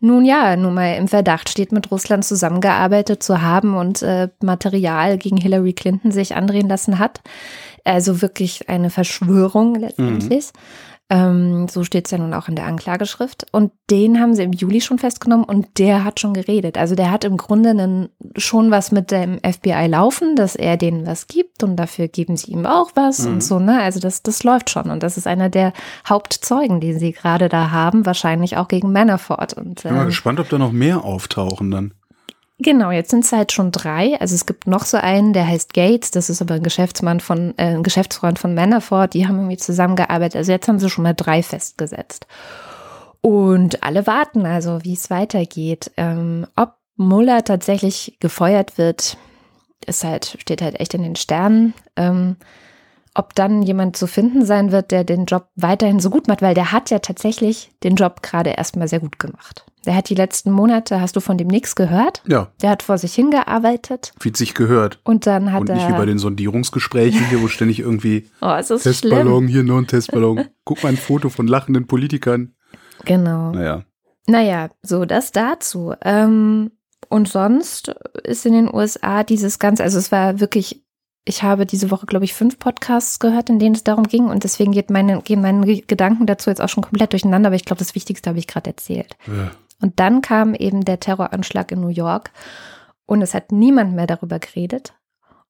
nun 0.00 0.24
ja, 0.24 0.54
nun 0.56 0.74
mal 0.74 0.94
im 0.96 1.08
Verdacht 1.08 1.48
steht, 1.48 1.72
mit 1.72 1.90
Russland 1.90 2.24
zusammengearbeitet 2.24 3.22
zu 3.22 3.42
haben 3.42 3.74
und 3.74 4.02
äh, 4.02 4.28
Material 4.42 5.18
gegen 5.18 5.36
Hillary 5.36 5.72
Clinton 5.72 6.12
sich 6.12 6.36
andrehen 6.36 6.68
lassen 6.68 6.98
hat. 6.98 7.20
Also 7.88 8.20
wirklich 8.20 8.68
eine 8.68 8.90
Verschwörung 8.90 9.74
letztendlich. 9.74 10.46
Mhm. 10.46 10.60
Ähm, 11.10 11.68
so 11.68 11.84
steht 11.84 12.04
es 12.04 12.10
ja 12.10 12.18
nun 12.18 12.34
auch 12.34 12.48
in 12.48 12.54
der 12.54 12.66
Anklageschrift. 12.66 13.46
Und 13.50 13.72
den 13.88 14.20
haben 14.20 14.34
sie 14.34 14.42
im 14.42 14.52
Juli 14.52 14.82
schon 14.82 14.98
festgenommen 14.98 15.44
und 15.44 15.78
der 15.78 16.04
hat 16.04 16.20
schon 16.20 16.34
geredet. 16.34 16.76
Also 16.76 16.94
der 16.94 17.10
hat 17.10 17.24
im 17.24 17.38
Grunde 17.38 17.70
einen, 17.70 18.10
schon 18.36 18.70
was 18.70 18.92
mit 18.92 19.10
dem 19.10 19.38
FBI 19.38 19.86
laufen, 19.86 20.36
dass 20.36 20.54
er 20.54 20.76
denen 20.76 21.06
was 21.06 21.26
gibt 21.26 21.62
und 21.62 21.76
dafür 21.76 22.08
geben 22.08 22.36
sie 22.36 22.52
ihm 22.52 22.66
auch 22.66 22.90
was 22.94 23.20
mhm. 23.20 23.32
und 23.32 23.42
so, 23.42 23.58
ne? 23.58 23.80
Also 23.80 24.00
das, 24.00 24.22
das 24.22 24.44
läuft 24.44 24.68
schon. 24.68 24.90
Und 24.90 25.02
das 25.02 25.16
ist 25.16 25.26
einer 25.26 25.48
der 25.48 25.72
Hauptzeugen, 26.06 26.80
die 26.80 26.92
sie 26.92 27.12
gerade 27.12 27.48
da 27.48 27.70
haben, 27.70 28.04
wahrscheinlich 28.04 28.58
auch 28.58 28.68
gegen 28.68 28.92
Manafort. 28.92 29.54
Und, 29.54 29.66
ähm, 29.66 29.72
ich 29.76 29.82
bin 29.84 29.94
mal 29.94 30.02
ähm, 30.02 30.08
gespannt, 30.08 30.40
ob 30.40 30.50
da 30.50 30.58
noch 30.58 30.72
mehr 30.72 31.04
auftauchen 31.04 31.70
dann. 31.70 31.94
Genau, 32.60 32.90
jetzt 32.90 33.10
sind 33.10 33.24
es 33.24 33.30
halt 33.30 33.52
schon 33.52 33.70
drei. 33.70 34.20
Also 34.20 34.34
es 34.34 34.44
gibt 34.44 34.66
noch 34.66 34.84
so 34.84 34.96
einen, 34.96 35.32
der 35.32 35.46
heißt 35.46 35.74
Gates, 35.74 36.10
das 36.10 36.28
ist 36.28 36.42
aber 36.42 36.54
ein 36.54 36.62
Geschäftsmann 36.62 37.20
von, 37.20 37.54
äh, 37.56 37.74
ein 37.76 37.84
Geschäftsfreund 37.84 38.38
von 38.38 38.54
Manafort, 38.54 39.14
die 39.14 39.28
haben 39.28 39.36
irgendwie 39.36 39.58
zusammengearbeitet. 39.58 40.36
Also 40.36 40.50
jetzt 40.50 40.66
haben 40.66 40.80
sie 40.80 40.90
schon 40.90 41.04
mal 41.04 41.14
drei 41.14 41.42
festgesetzt. 41.44 42.26
Und 43.20 43.84
alle 43.84 44.06
warten 44.08 44.44
also, 44.44 44.82
wie 44.82 44.94
es 44.94 45.08
weitergeht. 45.08 45.92
Ähm, 45.96 46.46
ob 46.56 46.74
Muller 46.96 47.44
tatsächlich 47.44 48.16
gefeuert 48.18 48.76
wird, 48.76 49.16
ist 49.86 50.02
halt, 50.02 50.36
steht 50.40 50.60
halt 50.60 50.80
echt 50.80 50.94
in 50.94 51.02
den 51.02 51.16
Sternen. 51.16 51.74
Ähm, 51.94 52.36
ob 53.14 53.34
dann 53.34 53.62
jemand 53.62 53.96
zu 53.96 54.06
finden 54.06 54.44
sein 54.44 54.72
wird, 54.72 54.90
der 54.90 55.04
den 55.04 55.26
Job 55.26 55.48
weiterhin 55.54 56.00
so 56.00 56.10
gut 56.10 56.26
macht, 56.28 56.42
weil 56.42 56.54
der 56.54 56.72
hat 56.72 56.90
ja 56.90 56.98
tatsächlich 56.98 57.70
den 57.84 57.94
Job 57.94 58.22
gerade 58.22 58.50
erstmal 58.50 58.88
sehr 58.88 59.00
gut 59.00 59.18
gemacht. 59.18 59.64
Der 59.86 59.94
hat 59.94 60.08
die 60.10 60.14
letzten 60.14 60.50
Monate, 60.50 61.00
hast 61.00 61.16
du 61.16 61.20
von 61.20 61.38
dem 61.38 61.48
nichts 61.48 61.74
gehört? 61.76 62.22
Ja. 62.26 62.50
Der 62.62 62.70
hat 62.70 62.82
vor 62.82 62.98
sich 62.98 63.14
hingearbeitet. 63.14 64.12
Wie 64.20 64.32
sich 64.34 64.54
gehört. 64.54 64.98
Und 65.04 65.26
dann 65.26 65.52
hat 65.52 65.62
Und 65.62 65.70
er. 65.70 65.76
nicht 65.76 65.88
wie 65.88 65.92
bei 65.92 66.06
den 66.06 66.18
Sondierungsgesprächen 66.18 67.26
hier, 67.28 67.40
wo 67.42 67.48
ständig 67.48 67.78
irgendwie 67.80 68.28
oh, 68.40 68.54
es 68.58 68.70
ist 68.70 68.82
Testballon, 68.82 69.44
schlimm. 69.44 69.48
hier 69.48 69.62
nur 69.62 69.78
ein 69.78 69.86
Testballon. 69.86 70.44
Guck 70.64 70.82
mal 70.82 70.90
ein 70.90 70.96
Foto 70.96 71.28
von 71.28 71.46
lachenden 71.46 71.86
Politikern. 71.86 72.54
Genau. 73.04 73.52
Naja. 73.52 73.84
Naja, 74.26 74.68
so 74.82 75.04
das 75.04 75.32
dazu. 75.32 75.94
Ähm, 76.02 76.70
und 77.08 77.28
sonst 77.28 77.94
ist 78.24 78.44
in 78.44 78.52
den 78.52 78.72
USA 78.72 79.22
dieses 79.22 79.58
Ganze, 79.58 79.82
also 79.82 79.98
es 79.98 80.12
war 80.12 80.40
wirklich, 80.40 80.84
ich 81.24 81.42
habe 81.42 81.64
diese 81.64 81.90
Woche, 81.90 82.06
glaube 82.06 82.24
ich, 82.24 82.34
fünf 82.34 82.58
Podcasts 82.58 83.18
gehört, 83.18 83.48
in 83.48 83.58
denen 83.58 83.74
es 83.74 83.84
darum 83.84 84.04
ging 84.04 84.26
und 84.26 84.44
deswegen 84.44 84.72
geht 84.72 84.90
meine, 84.90 85.22
gehen 85.22 85.40
meine 85.40 85.80
Gedanken 85.82 86.26
dazu 86.26 86.50
jetzt 86.50 86.60
auch 86.60 86.68
schon 86.68 86.82
komplett 86.82 87.12
durcheinander, 87.12 87.48
aber 87.48 87.56
ich 87.56 87.64
glaube, 87.64 87.78
das 87.78 87.94
Wichtigste 87.94 88.28
habe 88.28 88.38
ich 88.38 88.46
gerade 88.46 88.70
erzählt. 88.70 89.16
Ja. 89.26 89.50
Und 89.80 90.00
dann 90.00 90.22
kam 90.22 90.54
eben 90.54 90.84
der 90.84 91.00
Terroranschlag 91.00 91.70
in 91.72 91.80
New 91.80 91.88
York 91.88 92.30
und 93.06 93.22
es 93.22 93.34
hat 93.34 93.52
niemand 93.52 93.94
mehr 93.94 94.06
darüber 94.06 94.38
geredet. 94.38 94.94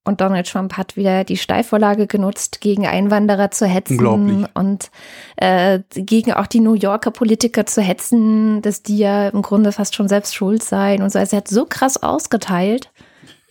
Und 0.04 0.22
Donald 0.22 0.48
Trump 0.48 0.78
hat 0.78 0.96
wieder 0.96 1.24
die 1.24 1.36
Steilvorlage 1.36 2.06
genutzt, 2.06 2.62
gegen 2.62 2.86
Einwanderer 2.86 3.50
zu 3.50 3.66
hetzen 3.66 4.46
und 4.54 4.90
äh, 5.36 5.80
gegen 5.94 6.32
auch 6.32 6.46
die 6.46 6.60
New 6.60 6.72
Yorker 6.72 7.10
Politiker 7.10 7.66
zu 7.66 7.82
hetzen, 7.82 8.62
dass 8.62 8.82
die 8.82 8.96
ja 8.96 9.28
im 9.28 9.42
Grunde 9.42 9.70
fast 9.70 9.94
schon 9.94 10.08
selbst 10.08 10.34
schuld 10.34 10.62
seien 10.62 11.02
und 11.02 11.12
so. 11.12 11.18
Also 11.18 11.36
er 11.36 11.40
hat 11.40 11.48
so 11.48 11.66
krass 11.66 12.02
ausgeteilt. 12.02 12.90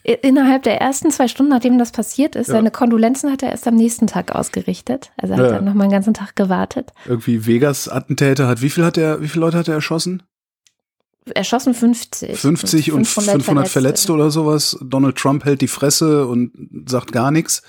Innerhalb 0.03 0.63
der 0.63 0.81
ersten 0.81 1.11
zwei 1.11 1.27
Stunden, 1.27 1.51
nachdem 1.51 1.77
das 1.77 1.91
passiert 1.91 2.35
ist, 2.35 2.47
ja. 2.47 2.53
seine 2.53 2.71
Kondolenzen 2.71 3.31
hat 3.31 3.43
er 3.43 3.51
erst 3.51 3.67
am 3.67 3.75
nächsten 3.75 4.07
Tag 4.07 4.33
ausgerichtet. 4.33 5.11
Also 5.17 5.33
er 5.33 5.39
hat 5.39 5.45
ja. 5.47 5.55
dann 5.57 5.65
nochmal 5.65 5.83
einen 5.83 5.91
ganzen 5.91 6.13
Tag 6.15 6.35
gewartet. 6.35 6.91
Irgendwie 7.05 7.45
Vegas-Attentäter 7.45 8.47
hat, 8.47 8.63
wie 8.63 8.69
viel 8.69 8.85
hat 8.85 8.97
er, 8.97 9.21
wie 9.21 9.27
viele 9.27 9.45
Leute 9.45 9.57
hat 9.57 9.67
er 9.67 9.75
erschossen? 9.75 10.23
Erschossen 11.35 11.73
50. 11.73 12.37
50 12.37 12.91
und 12.91 13.05
500, 13.05 13.35
500 13.43 13.67
Verletzte. 13.67 14.13
oder 14.13 14.31
sowas. 14.31 14.77
Donald 14.81 15.15
Trump 15.15 15.45
hält 15.45 15.61
die 15.61 15.67
Fresse 15.67 16.27
und 16.27 16.51
sagt 16.87 17.11
gar 17.11 17.31
nichts, 17.31 17.61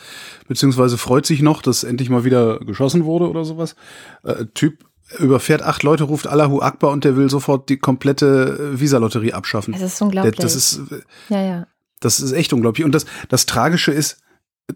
beziehungsweise 0.47 0.99
freut 0.99 1.27
sich 1.27 1.43
noch, 1.43 1.63
dass 1.63 1.85
endlich 1.85 2.11
mal 2.11 2.25
wieder 2.25 2.59
geschossen 2.61 3.05
wurde 3.05 3.29
oder 3.29 3.45
sowas. 3.45 3.77
Äh, 4.25 4.47
typ 4.55 4.85
überfährt 5.19 5.63
acht 5.63 5.83
Leute, 5.83 6.05
ruft 6.05 6.27
Allahu 6.27 6.61
Akbar 6.61 6.91
und 6.91 7.05
der 7.05 7.17
will 7.17 7.31
sofort 7.31 7.69
die 7.69 7.79
komplette 7.79 8.73
äh, 8.75 8.81
Visa-Lotterie 8.81 9.33
abschaffen. 9.33 9.73
Das 9.73 9.83
ist 9.83 10.03
unglaublich. 10.03 10.37
Das 10.37 10.55
ist, 10.55 10.81
ja, 11.29 11.43
ja. 11.43 11.67
Das 12.01 12.21
ist 12.21 12.33
echt 12.33 12.53
unglaublich. 12.53 12.85
Und 12.85 12.95
das, 12.95 13.07
das 13.29 13.47
Tragische 13.47 13.93
ist, 13.93 14.21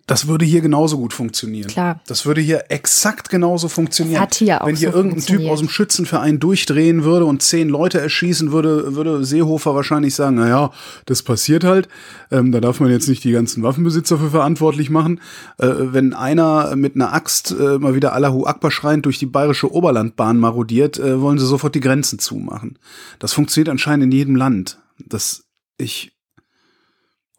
das 0.06 0.26
würde 0.26 0.46
hier 0.46 0.62
genauso 0.62 0.96
gut 0.96 1.12
funktionieren. 1.12 1.68
Klar. 1.68 2.00
Das 2.06 2.24
würde 2.24 2.40
hier 2.40 2.64
exakt 2.70 3.28
genauso 3.28 3.68
funktionieren. 3.68 4.14
Das 4.14 4.22
hat 4.22 4.34
hier 4.34 4.62
auch 4.62 4.66
Wenn 4.66 4.76
hier 4.76 4.90
so 4.90 4.96
irgendein 4.96 5.20
Typ 5.20 5.46
aus 5.48 5.58
dem 5.58 5.68
Schützenverein 5.68 6.40
durchdrehen 6.40 7.04
würde 7.04 7.26
und 7.26 7.42
zehn 7.42 7.68
Leute 7.68 8.00
erschießen 8.00 8.52
würde, 8.52 8.96
würde 8.96 9.22
Seehofer 9.22 9.74
wahrscheinlich 9.74 10.14
sagen, 10.14 10.36
na 10.36 10.48
ja, 10.48 10.70
das 11.04 11.22
passiert 11.22 11.64
halt. 11.64 11.88
Ähm, 12.30 12.52
da 12.52 12.60
darf 12.60 12.80
man 12.80 12.90
jetzt 12.90 13.06
nicht 13.06 13.22
die 13.22 13.32
ganzen 13.32 13.62
Waffenbesitzer 13.62 14.16
für 14.16 14.30
verantwortlich 14.30 14.88
machen. 14.88 15.20
Äh, 15.58 15.68
wenn 15.68 16.14
einer 16.14 16.74
mit 16.74 16.94
einer 16.94 17.12
Axt 17.12 17.50
äh, 17.50 17.78
mal 17.78 17.94
wieder 17.94 18.14
Allahu 18.14 18.46
Akbar 18.46 18.70
schreiend 18.70 19.04
durch 19.04 19.18
die 19.18 19.26
bayerische 19.26 19.70
Oberlandbahn 19.70 20.38
marodiert, 20.38 20.98
äh, 20.98 21.20
wollen 21.20 21.38
sie 21.38 21.46
sofort 21.46 21.74
die 21.74 21.80
Grenzen 21.80 22.18
zumachen. 22.18 22.78
Das 23.18 23.34
funktioniert 23.34 23.68
anscheinend 23.68 24.04
in 24.04 24.12
jedem 24.12 24.36
Land. 24.36 24.78
Das, 24.98 25.44
ich, 25.76 26.16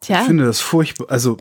Tja. 0.00 0.20
ich 0.20 0.26
finde 0.26 0.44
das 0.44 0.60
furchtbar, 0.60 1.06
also, 1.10 1.36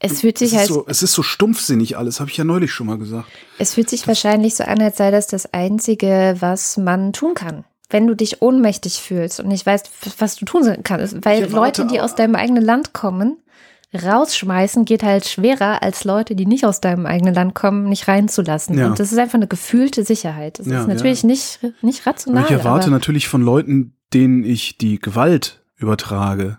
es 0.00 0.20
fühlt 0.20 0.38
sich 0.38 0.52
es 0.52 0.58
halt. 0.58 0.68
So, 0.68 0.84
es 0.86 1.02
ist 1.02 1.12
so 1.12 1.22
stumpfsinnig 1.22 1.96
alles, 1.96 2.20
habe 2.20 2.30
ich 2.30 2.36
ja 2.36 2.44
neulich 2.44 2.72
schon 2.72 2.86
mal 2.86 2.98
gesagt. 2.98 3.26
Es 3.58 3.74
fühlt 3.74 3.90
sich 3.90 4.00
das 4.00 4.08
wahrscheinlich 4.08 4.54
so 4.54 4.64
an, 4.64 4.80
als 4.80 4.96
sei 4.96 5.10
das 5.10 5.26
das 5.26 5.52
Einzige, 5.52 6.36
was 6.38 6.76
man 6.76 7.12
tun 7.12 7.34
kann. 7.34 7.64
Wenn 7.90 8.06
du 8.06 8.14
dich 8.14 8.42
ohnmächtig 8.42 9.00
fühlst 9.00 9.40
und 9.40 9.48
nicht 9.48 9.64
weißt, 9.64 9.90
was 10.18 10.36
du 10.36 10.44
tun 10.44 10.62
kannst. 10.84 11.24
Weil 11.24 11.50
Leute, 11.50 11.86
die 11.86 12.00
aus 12.00 12.14
deinem 12.14 12.34
eigenen 12.34 12.62
Land 12.62 12.92
kommen, 12.92 13.38
rausschmeißen 13.94 14.84
geht 14.84 15.02
halt 15.02 15.26
schwerer, 15.26 15.82
als 15.82 16.04
Leute, 16.04 16.36
die 16.36 16.44
nicht 16.44 16.66
aus 16.66 16.80
deinem 16.80 17.06
eigenen 17.06 17.34
Land 17.34 17.54
kommen, 17.54 17.88
nicht 17.88 18.06
reinzulassen. 18.06 18.76
Ja. 18.78 18.88
Und 18.88 19.00
das 19.00 19.10
ist 19.10 19.18
einfach 19.18 19.36
eine 19.36 19.46
gefühlte 19.46 20.04
Sicherheit. 20.04 20.58
Das 20.58 20.66
ja, 20.66 20.82
ist 20.82 20.88
natürlich 20.88 21.22
ja. 21.22 21.28
nicht, 21.28 21.60
nicht 21.80 22.06
rational. 22.06 22.42
Und 22.44 22.50
ich 22.50 22.56
erwarte 22.56 22.90
natürlich 22.90 23.28
von 23.28 23.40
Leuten, 23.40 23.96
denen 24.12 24.44
ich 24.44 24.76
die 24.76 24.98
Gewalt 24.98 25.62
übertrage, 25.76 26.58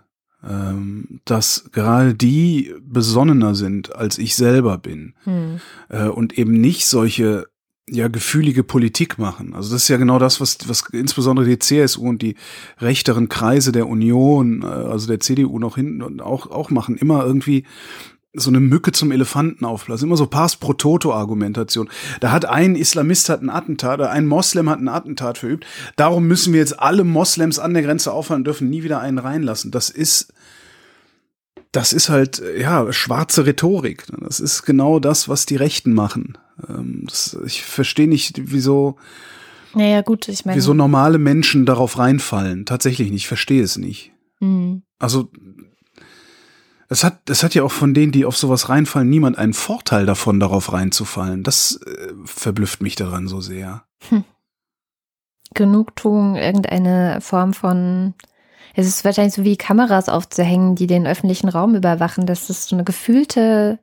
dass 1.24 1.70
gerade 1.72 2.14
die 2.14 2.74
besonnener 2.82 3.54
sind, 3.54 3.94
als 3.94 4.16
ich 4.18 4.36
selber 4.36 4.78
bin 4.78 5.14
hm. 5.24 5.60
äh, 5.90 6.06
und 6.06 6.38
eben 6.38 6.52
nicht 6.52 6.86
solche 6.86 7.46
ja 7.88 8.08
gefühlige 8.08 8.62
Politik 8.62 9.18
machen. 9.18 9.54
Also 9.54 9.72
das 9.72 9.82
ist 9.82 9.88
ja 9.88 9.96
genau 9.96 10.18
das, 10.18 10.40
was 10.40 10.58
was 10.68 10.84
insbesondere 10.92 11.46
die 11.46 11.58
CSU 11.58 12.08
und 12.08 12.22
die 12.22 12.36
rechteren 12.78 13.28
Kreise 13.28 13.72
der 13.72 13.88
Union, 13.88 14.62
äh, 14.62 14.66
also 14.66 15.08
der 15.08 15.20
CDU 15.20 15.58
noch 15.58 15.74
hinten 15.74 16.02
und 16.02 16.22
auch 16.22 16.50
auch 16.50 16.70
machen, 16.70 16.96
immer 16.96 17.24
irgendwie 17.24 17.64
so 18.32 18.50
eine 18.50 18.60
Mücke 18.60 18.92
zum 18.92 19.10
Elefanten 19.10 19.64
aufblasen. 19.64 20.08
Immer 20.08 20.16
so 20.16 20.26
Pass 20.26 20.56
pro 20.56 20.72
Toto-Argumentation. 20.72 21.90
Da 22.20 22.30
hat 22.30 22.44
ein 22.44 22.76
Islamist 22.76 23.28
hat 23.28 23.42
ein 23.42 23.50
Attentat 23.50 23.98
oder 23.98 24.10
ein 24.10 24.26
Moslem 24.26 24.70
hat 24.70 24.78
ein 24.78 24.88
Attentat 24.88 25.38
verübt. 25.38 25.66
Darum 25.96 26.28
müssen 26.28 26.52
wir 26.52 26.60
jetzt 26.60 26.78
alle 26.78 27.04
Moslems 27.04 27.58
an 27.58 27.74
der 27.74 27.82
Grenze 27.82 28.12
aufhalten, 28.12 28.44
dürfen 28.44 28.70
nie 28.70 28.84
wieder 28.84 29.00
einen 29.00 29.18
reinlassen. 29.18 29.72
Das 29.72 29.90
ist, 29.90 30.32
das 31.72 31.92
ist 31.92 32.08
halt, 32.08 32.40
ja, 32.56 32.92
schwarze 32.92 33.46
Rhetorik. 33.46 34.06
Das 34.20 34.38
ist 34.38 34.62
genau 34.62 35.00
das, 35.00 35.28
was 35.28 35.46
die 35.46 35.56
Rechten 35.56 35.92
machen. 35.92 36.38
Ähm, 36.68 37.04
das, 37.08 37.36
ich 37.44 37.64
verstehe 37.64 38.08
nicht, 38.08 38.40
wieso, 38.52 38.96
naja, 39.74 40.02
gut, 40.02 40.28
ich 40.28 40.44
meine. 40.44 40.56
Wieso 40.56 40.74
normale 40.74 41.18
Menschen 41.18 41.64
darauf 41.64 41.98
reinfallen. 41.98 42.66
Tatsächlich 42.66 43.10
nicht, 43.10 43.22
ich 43.22 43.28
verstehe 43.28 43.62
es 43.62 43.76
nicht. 43.78 44.12
Mhm. 44.40 44.82
Also, 44.98 45.30
es 46.90 47.04
hat, 47.04 47.30
es 47.30 47.44
hat 47.44 47.54
ja 47.54 47.62
auch 47.62 47.70
von 47.70 47.94
denen, 47.94 48.10
die 48.10 48.24
auf 48.24 48.36
sowas 48.36 48.68
reinfallen, 48.68 49.08
niemand 49.08 49.38
einen 49.38 49.54
Vorteil 49.54 50.06
davon, 50.06 50.40
darauf 50.40 50.72
reinzufallen. 50.72 51.44
Das 51.44 51.80
äh, 51.86 52.12
verblüfft 52.24 52.82
mich 52.82 52.96
daran 52.96 53.28
so 53.28 53.40
sehr. 53.40 53.84
Hm. 54.08 54.24
Genugtuung, 55.54 56.34
irgendeine 56.34 57.20
Form 57.20 57.54
von. 57.54 58.14
Es 58.74 58.88
ist 58.88 59.04
wahrscheinlich 59.04 59.34
so 59.34 59.44
wie 59.44 59.56
Kameras 59.56 60.08
aufzuhängen, 60.08 60.74
die 60.74 60.88
den 60.88 61.06
öffentlichen 61.06 61.48
Raum 61.48 61.76
überwachen. 61.76 62.26
Das 62.26 62.50
ist 62.50 62.68
so 62.68 62.76
eine 62.76 62.84
gefühlte. 62.84 63.78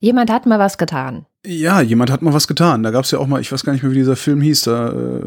Jemand 0.00 0.30
hat 0.30 0.46
mal 0.46 0.58
was 0.58 0.78
getan. 0.78 1.26
Ja, 1.48 1.80
jemand 1.80 2.10
hat 2.10 2.22
mal 2.22 2.34
was 2.34 2.48
getan. 2.48 2.82
Da 2.82 2.90
gab 2.90 3.04
es 3.04 3.12
ja 3.12 3.20
auch 3.20 3.28
mal, 3.28 3.40
ich 3.40 3.52
weiß 3.52 3.62
gar 3.62 3.72
nicht 3.72 3.84
mehr, 3.84 3.92
wie 3.92 3.96
dieser 3.96 4.16
Film 4.16 4.40
hieß, 4.40 4.62
da 4.62 4.88
äh, 4.88 5.20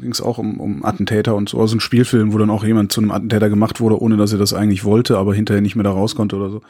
ging 0.00 0.10
es 0.10 0.22
auch 0.22 0.38
um, 0.38 0.58
um 0.58 0.84
Attentäter 0.86 1.34
und 1.34 1.50
so. 1.50 1.60
Also 1.60 1.76
ein 1.76 1.80
Spielfilm, 1.80 2.32
wo 2.32 2.38
dann 2.38 2.48
auch 2.48 2.64
jemand 2.64 2.92
zu 2.92 3.02
einem 3.02 3.10
Attentäter 3.10 3.50
gemacht 3.50 3.78
wurde, 3.78 4.00
ohne 4.00 4.16
dass 4.16 4.32
er 4.32 4.38
das 4.38 4.54
eigentlich 4.54 4.84
wollte, 4.84 5.18
aber 5.18 5.34
hinterher 5.34 5.60
nicht 5.60 5.76
mehr 5.76 5.84
da 5.84 5.90
raus 5.90 6.14
konnte 6.14 6.36
oder 6.36 6.48
so. 6.48 6.62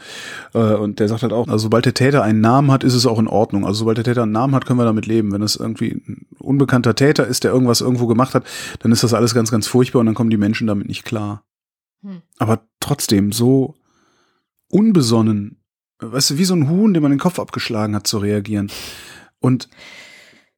Äh, 0.55 0.75
und 0.75 0.99
der 0.99 1.07
sagt 1.07 1.23
halt 1.23 1.33
auch, 1.33 1.47
also 1.47 1.59
sobald 1.59 1.85
der 1.85 1.95
Täter 1.95 2.25
einen 2.25 2.41
Namen 2.41 2.73
hat, 2.73 2.83
ist 2.83 2.95
es 2.95 3.07
auch 3.07 3.21
in 3.21 3.29
Ordnung. 3.29 3.65
Also 3.65 3.81
sobald 3.81 3.99
der 3.99 4.05
Täter 4.05 4.25
einen 4.25 4.33
Namen 4.33 4.57
hat, 4.57 4.67
können 4.67 4.81
wir 4.81 4.85
damit 4.85 5.07
leben. 5.07 5.31
Wenn 5.31 5.43
es 5.43 5.55
irgendwie 5.55 6.03
ein 6.09 6.27
unbekannter 6.41 6.97
Täter 6.97 7.29
ist, 7.29 7.45
der 7.45 7.53
irgendwas 7.53 7.81
irgendwo 7.81 8.09
gemacht 8.09 8.35
hat, 8.35 8.45
dann 8.81 8.91
ist 8.91 9.05
das 9.05 9.15
alles 9.15 9.35
ganz, 9.35 9.53
ganz 9.53 9.69
furchtbar 9.69 10.01
und 10.01 10.07
dann 10.07 10.17
kommen 10.17 10.31
die 10.31 10.37
Menschen 10.37 10.67
damit 10.67 10.89
nicht 10.89 11.05
klar. 11.05 11.45
Hm. 12.03 12.23
Aber 12.39 12.63
trotzdem 12.81 13.31
so 13.31 13.77
unbesonnen 14.69 15.60
weißt 16.01 16.31
du, 16.31 16.39
wie 16.39 16.45
so 16.45 16.55
ein 16.55 16.69
Huhn, 16.69 16.95
dem 16.95 17.03
man 17.03 17.13
den 17.13 17.21
Kopf 17.21 17.39
abgeschlagen 17.39 17.95
hat, 17.95 18.07
zu 18.07 18.19
reagieren. 18.19 18.71
Und 19.39 19.69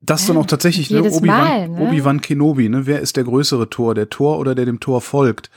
das 0.01 0.27
dann 0.27 0.37
auch 0.37 0.47
tatsächlich, 0.47 0.91
ne, 0.91 1.03
Obi-Wan 1.03 1.73
ne? 1.73 1.81
Obi 1.81 2.19
Kenobi, 2.21 2.69
ne? 2.69 2.87
Wer 2.87 3.01
ist 3.01 3.17
der 3.17 3.25
größere 3.25 3.71
Tor, 3.71 3.95
der 3.95 4.11
Tor 4.11 4.39
oder 4.39 4.55
der 4.55 4.65
dem 4.65 4.81
Tor 4.81 5.01
folgt? 5.01 5.51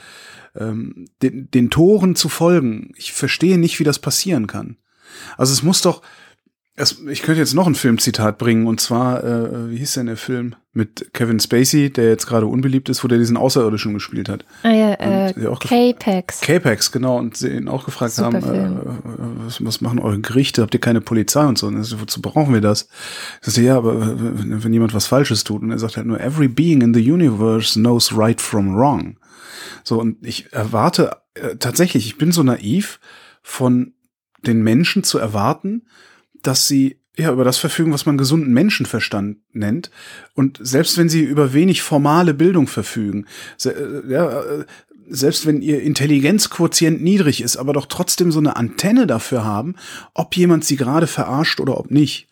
Ähm, 0.56 1.08
den, 1.22 1.50
den 1.52 1.70
Toren 1.70 2.16
zu 2.16 2.30
folgen, 2.30 2.92
ich 2.96 3.12
verstehe 3.12 3.58
nicht, 3.58 3.80
wie 3.80 3.84
das 3.84 4.00
passieren 4.00 4.48
kann. 4.48 4.78
Also 5.38 5.52
es 5.52 5.64
muss 5.64 5.82
doch, 5.82 6.02
es, 6.78 7.00
ich 7.08 7.22
könnte 7.22 7.40
jetzt 7.40 7.54
noch 7.54 7.68
ein 7.68 7.76
Filmzitat 7.76 8.38
bringen, 8.38 8.68
und 8.68 8.82
zwar, 8.82 9.24
äh, 9.24 9.70
wie 9.70 9.78
hieß 9.78 9.94
denn 9.94 10.08
der 10.08 10.18
Film 10.18 10.56
mit 10.74 11.14
Kevin 11.14 11.40
Spacey, 11.40 11.90
der 11.90 12.10
jetzt 12.10 12.28
gerade 12.28 12.48
unbeliebt 12.48 12.90
ist, 12.90 13.02
wo 13.02 13.08
der 13.08 13.18
diesen 13.18 13.38
Außerirdischen 13.38 13.94
gespielt 13.94 14.28
hat. 14.28 14.44
Ah 14.64 14.72
ja, 14.72 14.94
äh, 14.96 15.34
K-Pax. 15.34 16.42
K-Pax, 16.42 16.92
genau, 16.92 17.18
und 17.18 17.38
sie 17.38 17.48
ihn 17.48 17.70
auch 17.70 17.86
gefragt 17.86 18.12
Super 18.12 18.42
haben, 18.42 18.54
äh, 18.54 18.70
was, 19.46 19.64
was 19.64 19.80
machen 19.80 20.00
eure 20.00 20.20
Gerichte, 20.20 20.62
habt 20.62 20.74
ihr 20.74 20.82
keine 20.82 21.00
Polizei 21.00 21.46
und 21.46 21.58
so, 21.58 21.68
und 21.68 21.82
so 21.84 22.02
wozu 22.02 22.22
brauchen 22.22 22.54
wir 22.54 22.62
das? 22.62 22.90
Ich 23.40 23.46
sagte, 23.46 23.62
ja, 23.62 23.78
aber 23.78 24.20
wenn, 24.20 24.62
wenn 24.62 24.74
jemand 24.74 24.94
was 24.94 25.08
Falsches 25.08 25.46
tut, 25.46 25.62
und 25.62 25.72
er 25.72 25.80
sagt 25.80 25.96
halt 25.96 26.08
nur, 26.08 26.20
every 26.20 26.50
being 26.50 26.82
in 26.82 26.94
the 26.94 27.12
universe 27.12 27.80
knows 27.80 28.16
right 28.18 28.42
from 28.42 28.76
wrong. 28.76 29.18
So, 29.86 30.02
und 30.02 30.18
ich 30.26 30.52
erwarte, 30.52 31.16
äh, 31.36 31.56
tatsächlich, 31.56 32.06
ich 32.06 32.18
bin 32.18 32.34
so 32.34 32.44
naiv, 32.44 33.00
von 33.42 33.94
den 34.46 34.62
Menschen 34.62 35.04
zu 35.04 35.20
erwarten, 35.20 35.84
dass 36.48 36.68
sie 36.68 37.00
ja 37.18 37.32
über 37.32 37.44
das 37.44 37.58
verfügen, 37.58 37.94
was 37.94 38.06
man 38.06 38.18
gesunden 38.18 38.54
Menschenverstand 38.54 39.38
nennt. 39.54 39.90
Und 40.34 40.60
selbst 40.62 40.98
wenn 40.98 41.10
sie 41.10 41.22
über 41.22 41.54
wenig 41.54 41.82
formale 41.82 42.34
Bildung 42.34 42.68
verfügen, 42.68 43.26
äh, 43.64 43.72
ja, 44.10 44.42
äh, 44.42 44.66
selbst 45.08 45.46
wenn 45.46 45.62
ihr 45.62 45.82
Intelligenzquotient 45.82 47.02
niedrig 47.02 47.42
ist, 47.42 47.58
aber 47.58 47.74
doch 47.74 47.86
trotzdem 47.86 48.32
so 48.32 48.40
eine 48.40 48.56
Antenne 48.56 49.06
dafür 49.06 49.46
haben, 49.46 49.76
ob 50.14 50.36
jemand 50.36 50.66
sie 50.66 50.78
gerade 50.78 51.08
verarscht 51.08 51.60
oder 51.60 51.78
ob 51.78 51.92
nicht. 51.92 52.28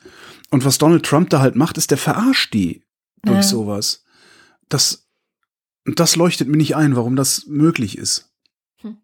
Und 0.50 0.66
was 0.66 0.80
Donald 0.80 1.06
Trump 1.06 1.30
da 1.30 1.40
halt 1.40 1.56
macht, 1.56 1.78
ist, 1.78 1.92
der 1.92 1.98
verarscht 1.98 2.54
die 2.54 2.84
durch 3.24 3.38
ja. 3.38 3.44
sowas. 3.44 4.04
Das, 4.70 5.08
das 5.86 6.16
leuchtet 6.16 6.48
mir 6.48 6.58
nicht 6.58 6.76
ein, 6.76 6.96
warum 6.96 7.16
das 7.16 7.46
möglich 7.46 7.98
ist. 7.98 8.32
Hm. 8.82 8.98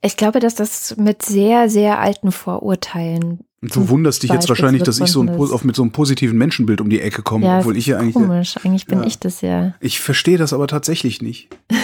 Ich 0.00 0.16
glaube, 0.16 0.38
dass 0.38 0.54
das 0.54 0.96
mit 0.96 1.22
sehr, 1.22 1.68
sehr 1.68 1.98
alten 1.98 2.30
Vorurteilen 2.30 3.47
und 3.60 3.74
du 3.74 3.88
wunderst 3.88 4.22
dich 4.22 4.30
jetzt 4.30 4.48
wahrscheinlich, 4.48 4.84
dass 4.84 5.00
ich 5.00 5.10
so 5.10 5.20
ein, 5.20 5.30
auf, 5.30 5.64
mit 5.64 5.74
so 5.74 5.82
einem 5.82 5.90
positiven 5.90 6.38
Menschenbild 6.38 6.80
um 6.80 6.90
die 6.90 7.00
Ecke 7.00 7.22
komme, 7.22 7.46
ja, 7.46 7.58
obwohl 7.58 7.76
ich 7.76 7.86
ja 7.86 7.98
eigentlich. 7.98 8.14
Komisch, 8.14 8.56
eigentlich 8.62 8.86
bin 8.86 9.00
ja. 9.00 9.06
ich 9.06 9.18
das 9.18 9.40
ja. 9.40 9.74
Ich 9.80 9.98
verstehe 9.98 10.38
das 10.38 10.52
aber 10.52 10.66
tatsächlich 10.66 11.22
nicht. 11.22 11.48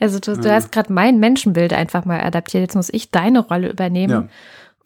Also 0.00 0.18
du, 0.18 0.36
du 0.36 0.50
hast 0.50 0.72
gerade 0.72 0.92
mein 0.92 1.20
Menschenbild 1.20 1.72
einfach 1.72 2.04
mal 2.04 2.20
adaptiert. 2.20 2.62
Jetzt 2.62 2.74
muss 2.74 2.88
ich 2.90 3.10
deine 3.10 3.40
Rolle 3.40 3.70
übernehmen 3.70 4.10
Ja. 4.10 4.28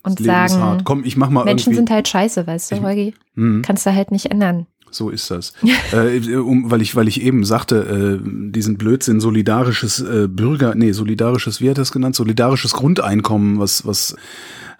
und 0.03 0.19
sagen, 0.19 0.55
hart. 0.55 0.85
Komm, 0.85 1.03
ich 1.03 1.17
mach 1.17 1.29
mal 1.29 1.45
Menschen 1.45 1.71
irgendwie. 1.71 1.77
sind 1.77 1.89
halt 1.89 2.07
scheiße, 2.07 2.45
weißt 2.45 2.71
du, 2.71 2.81
Holgi? 2.81 3.13
Mhm. 3.35 3.61
Kannst 3.61 3.85
du 3.85 3.95
halt 3.95 4.11
nicht 4.11 4.29
ändern. 4.29 4.67
So 4.91 5.09
ist 5.09 5.31
das. 5.31 5.53
äh, 5.93 6.35
um, 6.35 6.69
weil 6.69 6.81
ich, 6.81 6.95
weil 6.95 7.07
ich 7.07 7.21
eben 7.21 7.45
sagte, 7.45 8.21
äh, 8.23 8.51
diesen 8.51 8.77
Blödsinn 8.77 9.19
solidarisches 9.19 10.01
äh, 10.01 10.27
Bürger, 10.27 10.75
nee, 10.75 10.91
solidarisches, 10.91 11.61
wie 11.61 11.69
hat 11.69 11.77
er 11.77 11.81
das 11.81 11.91
genannt? 11.91 12.15
Solidarisches 12.15 12.73
Grundeinkommen, 12.73 13.59
was, 13.59 13.87
was 13.87 14.15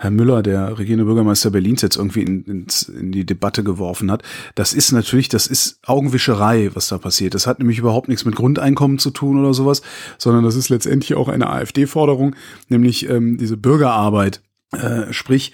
Herr 0.04 0.12
Müller, 0.12 0.44
der 0.44 0.78
regierende 0.78 1.06
Bürgermeister 1.06 1.50
Berlins, 1.50 1.82
jetzt 1.82 1.96
irgendwie 1.96 2.24
in, 2.24 2.44
ins, 2.44 2.84
in 2.84 3.14
die 3.14 3.26
Debatte 3.26 3.64
geworfen 3.64 4.12
hat. 4.12 4.22
Das 4.56 4.74
ist 4.74 4.92
natürlich, 4.92 5.30
das 5.30 5.48
ist 5.48 5.80
Augenwischerei, 5.86 6.72
was 6.74 6.90
da 6.90 6.98
passiert. 6.98 7.36
Das 7.36 7.48
hat 7.48 7.60
nämlich 7.60 7.80
überhaupt 7.80 8.10
nichts 8.10 8.26
mit 8.26 8.36
Grundeinkommen 8.36 9.00
zu 9.00 9.12
tun 9.12 9.40
oder 9.40 9.54
sowas, 9.54 9.82
sondern 10.18 10.44
das 10.44 10.56
ist 10.56 10.68
letztendlich 10.68 11.16
auch 11.16 11.30
eine 11.30 11.50
AfD-Forderung, 11.50 12.36
nämlich 12.68 13.10
ähm, 13.10 13.38
diese 13.38 13.56
Bürgerarbeit. 13.56 14.42
Äh, 14.74 15.14
sprich, 15.14 15.52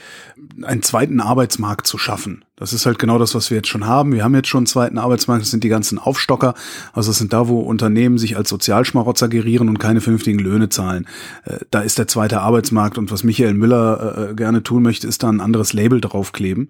einen 0.63 0.81
zweiten 0.81 1.19
Arbeitsmarkt 1.19 1.85
zu 1.85 1.97
schaffen. 1.97 2.45
Das 2.59 2.73
ist 2.73 2.85
halt 2.85 2.99
genau 2.99 3.17
das, 3.17 3.33
was 3.35 3.49
wir 3.49 3.57
jetzt 3.57 3.69
schon 3.69 3.87
haben. 3.87 4.11
Wir 4.11 4.23
haben 4.23 4.35
jetzt 4.35 4.49
schon 4.49 4.59
einen 4.59 4.67
zweiten 4.67 4.97
Arbeitsmarkt, 4.97 5.43
das 5.43 5.51
sind 5.51 5.63
die 5.63 5.69
ganzen 5.69 5.97
Aufstocker. 5.97 6.53
Also 6.93 7.11
das 7.11 7.17
sind 7.17 7.31
da, 7.31 7.47
wo 7.47 7.59
Unternehmen 7.59 8.17
sich 8.17 8.35
als 8.35 8.49
Sozialschmarotzer 8.49 9.29
gerieren 9.29 9.69
und 9.69 9.79
keine 9.79 10.01
vernünftigen 10.01 10.39
Löhne 10.39 10.69
zahlen. 10.69 11.07
Äh, 11.45 11.59
da 11.71 11.79
ist 11.79 11.97
der 11.97 12.07
zweite 12.07 12.41
Arbeitsmarkt 12.41 12.97
und 12.97 13.11
was 13.11 13.23
Michael 13.23 13.53
Müller 13.53 14.29
äh, 14.31 14.33
gerne 14.35 14.61
tun 14.61 14.83
möchte, 14.83 15.07
ist 15.07 15.23
da 15.23 15.29
ein 15.29 15.41
anderes 15.41 15.73
Label 15.73 16.01
draufkleben 16.01 16.69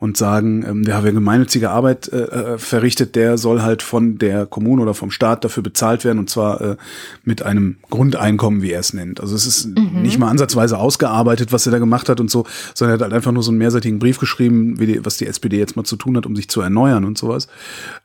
und 0.00 0.16
sagen, 0.16 0.64
ähm, 0.68 0.82
ja, 0.82 1.04
wer 1.04 1.12
gemeinnützige 1.12 1.70
Arbeit 1.70 2.08
äh, 2.08 2.22
äh, 2.22 2.58
verrichtet, 2.58 3.14
der 3.14 3.38
soll 3.38 3.62
halt 3.62 3.82
von 3.82 4.18
der 4.18 4.46
Kommune 4.46 4.82
oder 4.82 4.94
vom 4.94 5.10
Staat 5.10 5.44
dafür 5.44 5.62
bezahlt 5.62 6.04
werden 6.04 6.18
und 6.18 6.28
zwar 6.28 6.60
äh, 6.60 6.76
mit 7.22 7.42
einem 7.42 7.76
Grundeinkommen, 7.90 8.62
wie 8.62 8.72
er 8.72 8.80
es 8.80 8.92
nennt. 8.92 9.20
Also 9.20 9.36
es 9.36 9.46
ist 9.46 9.68
nicht 9.68 10.18
mal 10.18 10.28
ansatzweise 10.28 10.78
ausgearbeitet, 10.78 11.52
was 11.52 11.66
er 11.66 11.72
da 11.72 11.78
gemacht 11.78 12.08
hat 12.08 12.20
und 12.20 12.30
so, 12.30 12.44
sondern 12.74 12.92
er 12.92 12.94
hat 12.94 13.02
halt 13.02 13.12
einfach 13.12 13.32
nur 13.32 13.42
so 13.42 13.50
einen 13.50 13.58
mehrseitigen 13.58 13.98
Brief 13.98 14.18
geschrieben, 14.18 14.78
wie 14.80 14.86
die, 14.86 15.04
was 15.04 15.16
die 15.16 15.27
SPD 15.28 15.58
jetzt 15.58 15.76
mal 15.76 15.84
zu 15.84 15.96
tun 15.96 16.16
hat, 16.16 16.26
um 16.26 16.34
sich 16.34 16.48
zu 16.48 16.60
erneuern 16.60 17.04
und 17.04 17.18
sowas. 17.18 17.48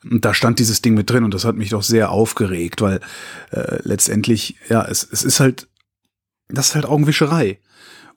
Und 0.10 0.24
da 0.24 0.34
stand 0.34 0.60
dieses 0.60 0.82
Ding 0.82 0.94
mit 0.94 1.10
drin 1.10 1.24
und 1.24 1.34
das 1.34 1.46
hat 1.46 1.56
mich 1.56 1.70
doch 1.70 1.84
sehr 1.84 2.12
aufgeregt, 2.12 2.82
weil 2.82 3.00
äh, 3.52 3.80
letztendlich, 3.84 4.58
ja, 4.70 4.86
es, 4.86 5.08
es 5.12 5.24
ist 5.24 5.40
halt, 5.40 5.68
das 6.50 6.70
ist 6.70 6.76
halt 6.76 6.86
Augenwischerei. 6.86 7.60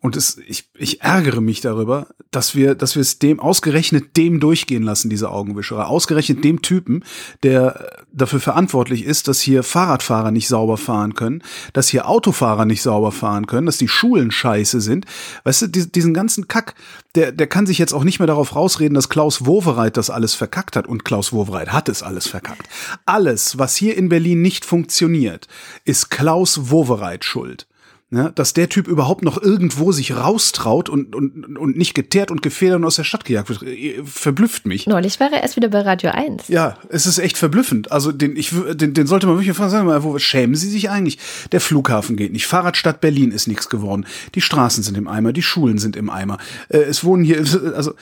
Und 0.06 0.16
es, 0.16 0.38
ich, 0.46 0.68
ich 0.75 1.00
ärgere 1.00 1.40
mich 1.40 1.62
darüber, 1.62 2.06
dass 2.30 2.54
wir, 2.54 2.76
dass 2.76 2.94
wir 2.94 3.00
es 3.00 3.18
dem 3.18 3.40
ausgerechnet 3.40 4.16
dem 4.16 4.38
durchgehen 4.38 4.84
lassen, 4.84 5.10
diese 5.10 5.32
Augenwischerei. 5.32 5.82
Ausgerechnet 5.82 6.44
dem 6.44 6.62
Typen, 6.62 7.02
der 7.42 8.04
dafür 8.12 8.38
verantwortlich 8.38 9.04
ist, 9.04 9.26
dass 9.26 9.40
hier 9.40 9.64
Fahrradfahrer 9.64 10.30
nicht 10.30 10.46
sauber 10.46 10.76
fahren 10.76 11.14
können, 11.14 11.42
dass 11.72 11.88
hier 11.88 12.08
Autofahrer 12.08 12.66
nicht 12.66 12.82
sauber 12.82 13.10
fahren 13.10 13.48
können, 13.48 13.66
dass 13.66 13.78
die 13.78 13.88
Schulen 13.88 14.30
scheiße 14.30 14.80
sind. 14.80 15.06
Weißt 15.42 15.62
du, 15.62 15.66
die, 15.66 15.90
diesen 15.90 16.14
ganzen 16.14 16.46
Kack, 16.46 16.76
der, 17.16 17.32
der 17.32 17.48
kann 17.48 17.66
sich 17.66 17.78
jetzt 17.78 17.92
auch 17.92 18.04
nicht 18.04 18.20
mehr 18.20 18.28
darauf 18.28 18.54
rausreden, 18.54 18.94
dass 18.94 19.08
Klaus 19.08 19.44
Wowereit 19.44 19.96
das 19.96 20.08
alles 20.08 20.36
verkackt 20.36 20.76
hat. 20.76 20.86
Und 20.86 21.04
Klaus 21.04 21.32
Wowereit 21.32 21.72
hat 21.72 21.88
es 21.88 22.04
alles 22.04 22.28
verkackt. 22.28 22.68
Alles, 23.06 23.58
was 23.58 23.75
hier 23.75 23.96
in 23.96 24.08
Berlin 24.08 24.40
nicht 24.40 24.64
funktioniert, 24.64 25.48
ist 25.84 26.10
Klaus 26.12 26.70
Wowereit 26.70 27.25
schuld. 27.25 27.66
Ja, 28.12 28.30
dass 28.30 28.52
der 28.52 28.68
Typ 28.68 28.86
überhaupt 28.86 29.25
noch 29.25 29.36
irgendwo 29.42 29.90
sich 29.90 30.16
raustraut 30.16 30.88
und, 30.88 31.16
und, 31.16 31.56
und 31.58 31.76
nicht 31.76 31.92
geteert 31.92 32.30
und 32.30 32.40
gefedert 32.40 32.76
und 32.76 32.84
aus 32.84 32.94
der 32.94 33.02
Stadt 33.02 33.25
gejagt 33.25 33.48
wird, 33.48 33.64
äh, 33.64 34.00
verblüfft 34.04 34.64
mich. 34.64 34.86
Neulich 34.86 35.18
war 35.18 35.32
er 35.32 35.42
erst 35.42 35.56
wieder 35.56 35.68
bei 35.70 35.80
Radio 35.80 36.10
1. 36.12 36.46
Ja, 36.46 36.78
es 36.88 37.06
ist 37.06 37.18
echt 37.18 37.36
verblüffend. 37.36 37.90
Also 37.90 38.12
den, 38.12 38.36
ich, 38.36 38.52
den, 38.75 38.94
den 38.94 39.08
sollte 39.08 39.26
man 39.26 39.34
wirklich 39.38 39.56
fragen, 39.56 39.70
sagen, 39.70 39.86
mal, 39.86 40.04
wo 40.04 40.16
schämen 40.20 40.54
Sie 40.54 40.70
sich 40.70 40.88
eigentlich? 40.88 41.18
Der 41.50 41.60
Flughafen 41.60 42.16
geht 42.16 42.32
nicht. 42.32 42.46
Fahrradstadt 42.46 43.00
Berlin 43.00 43.32
ist 43.32 43.48
nichts 43.48 43.68
geworden. 43.68 44.06
Die 44.36 44.40
Straßen 44.40 44.84
sind 44.84 44.96
im 44.96 45.08
Eimer, 45.08 45.32
die 45.32 45.42
Schulen 45.42 45.78
sind 45.78 45.96
im 45.96 46.08
Eimer. 46.08 46.38
Äh, 46.68 46.78
es 46.78 47.02
wohnen 47.02 47.25
hier, 47.25 47.38
also 47.75 47.92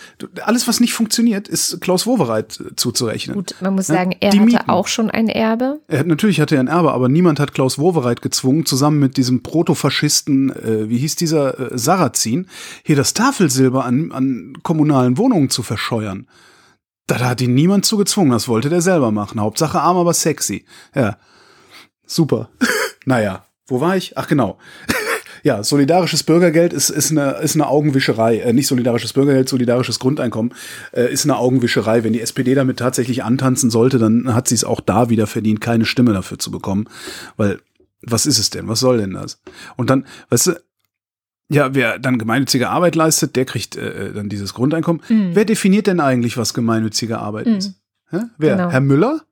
alles, 0.42 0.68
was 0.68 0.80
nicht 0.80 0.92
funktioniert, 0.92 1.49
ist 1.49 1.80
Klaus 1.80 2.06
Wowereit 2.06 2.61
äh, 2.61 2.76
zuzurechnen. 2.76 3.37
Gut, 3.37 3.54
man 3.62 3.75
muss 3.75 3.88
Ja, 3.88 3.94
sagen, 3.94 4.14
er 4.20 4.32
hatte 4.32 4.40
Mieten. 4.40 4.68
auch 4.68 4.87
schon 4.87 5.11
ein 5.11 5.31
Erbe. 5.31 5.81
Er 5.88 6.00
hat, 6.00 6.07
natürlich 6.07 6.42
hatte 6.42 6.57
er 6.57 6.61
ein 6.61 6.68
Erbe, 6.68 6.92
aber 6.92 7.09
niemand 7.09 7.40
hat 7.40 7.55
Klaus 7.55 7.79
Wowereit 7.79 8.20
gezwungen, 8.20 8.66
zusammen 8.66 8.98
mit 8.98 9.16
diesem 9.16 9.42
Protofaschisten, 9.94 10.50
äh, 10.50 10.88
wie 10.88 10.98
hieß 10.98 11.16
dieser, 11.16 11.72
äh, 11.72 11.78
Sarrazin, 11.78 12.48
hier 12.85 12.96
das 12.96 13.14
Tafelsilber 13.14 13.85
an, 13.85 14.12
an 14.12 14.54
kommunalen 14.62 15.16
Wohnungen 15.16 15.50
zu 15.50 15.62
verscheuern. 15.62 16.26
Da 17.07 17.20
hat 17.20 17.40
ihn 17.40 17.54
niemand 17.54 17.85
zu 17.85 17.96
gezwungen, 17.96 18.30
das 18.30 18.48
wollte 18.48 18.70
der 18.70 18.80
selber 18.80 19.11
machen. 19.11 19.40
Hauptsache 19.40 19.80
arm, 19.80 19.96
aber 19.96 20.14
sexy. 20.14 20.64
Ja, 20.94 21.18
super. 22.07 22.50
naja, 23.04 23.44
wo 23.66 23.80
war 23.80 23.96
ich? 23.96 24.16
Ach 24.18 24.26
genau. 24.26 24.59
Ja, 25.46 25.62
solidarisches 25.62 26.22
Bürgergeld 26.22 26.72
ist, 26.72 26.88
ist, 26.88 27.11
eine, 27.11 27.33
ist 27.33 27.54
eine 27.54 27.66
Augenwischerei. 27.66 28.38
Äh, 28.38 28.54
nicht 28.54 28.66
solidarisches 28.66 29.12
Bürgergeld, 29.12 29.46
solidarisches 29.46 29.98
Grundeinkommen 29.98 30.54
äh, 30.92 31.12
ist 31.12 31.26
eine 31.26 31.37
Augenwischerei. 31.37 32.02
Wenn 32.02 32.14
die 32.14 32.22
SPD 32.22 32.54
damit 32.54 32.78
tatsächlich 32.78 33.24
antanzen 33.24 33.68
sollte, 33.68 33.98
dann 33.98 34.35
hat 34.35 34.48
sie 34.48 34.54
es 34.54 34.64
auch 34.64 34.80
da 34.80 35.11
wieder 35.11 35.26
verdient, 35.26 35.61
keine 35.61 35.85
Stimme 35.85 36.14
dafür 36.14 36.38
zu 36.38 36.50
bekommen. 36.50 36.88
Weil, 37.37 37.61
was 38.07 38.27
ist 38.27 38.38
es 38.38 38.51
denn? 38.51 38.69
Was 38.69 38.81
soll 38.81 38.99
denn 38.99 39.12
das? 39.12 39.40
Und 39.77 39.90
dann, 39.90 40.07
weißt 40.31 40.49
du, 40.49 40.53
ja, 41.51 41.75
wer 41.75 41.99
dann 41.99 42.19
gemeinnützige 42.19 42.71
Arbeit 42.71 42.95
leistet, 42.95 43.37
der 43.37 43.45
kriegt 43.45 43.77
äh, 43.77 44.12
dann 44.12 44.29
dieses 44.29 44.55
Grundeinkommen. 44.55 45.03
Wer 45.09 45.45
definiert 45.45 45.87
denn 45.87 46.01
eigentlich, 46.01 46.37
was 46.37 46.55
gemeinnützige 46.55 47.19
Arbeit 47.19 47.47
ist? 47.47 47.75
Hä? 48.11 48.21
Wer? 48.38 48.57
Genau. 48.57 48.71
Herr 48.71 48.81
Müller? 48.81 49.23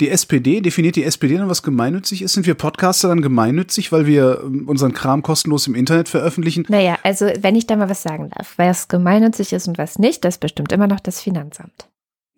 Die 0.00 0.10
SPD, 0.10 0.60
definiert 0.60 0.96
die 0.96 1.04
SPD 1.04 1.38
dann, 1.38 1.48
was 1.48 1.62
gemeinnützig 1.62 2.20
ist? 2.20 2.34
Sind 2.34 2.46
wir 2.46 2.52
Podcaster 2.52 3.08
dann 3.08 3.22
gemeinnützig, 3.22 3.92
weil 3.92 4.04
wir 4.06 4.42
ähm, 4.44 4.68
unseren 4.68 4.92
Kram 4.92 5.22
kostenlos 5.22 5.66
im 5.66 5.74
Internet 5.74 6.10
veröffentlichen? 6.10 6.66
Naja, 6.68 6.98
also 7.02 7.30
wenn 7.40 7.56
ich 7.56 7.66
da 7.66 7.76
mal 7.76 7.88
was 7.88 8.02
sagen 8.02 8.28
darf, 8.28 8.58
was 8.58 8.88
gemeinnützig 8.88 9.54
ist 9.54 9.68
und 9.68 9.78
was 9.78 9.98
nicht, 9.98 10.22
das 10.26 10.36
bestimmt 10.36 10.70
immer 10.72 10.86
noch 10.86 11.00
das 11.00 11.22
Finanzamt. 11.22 11.88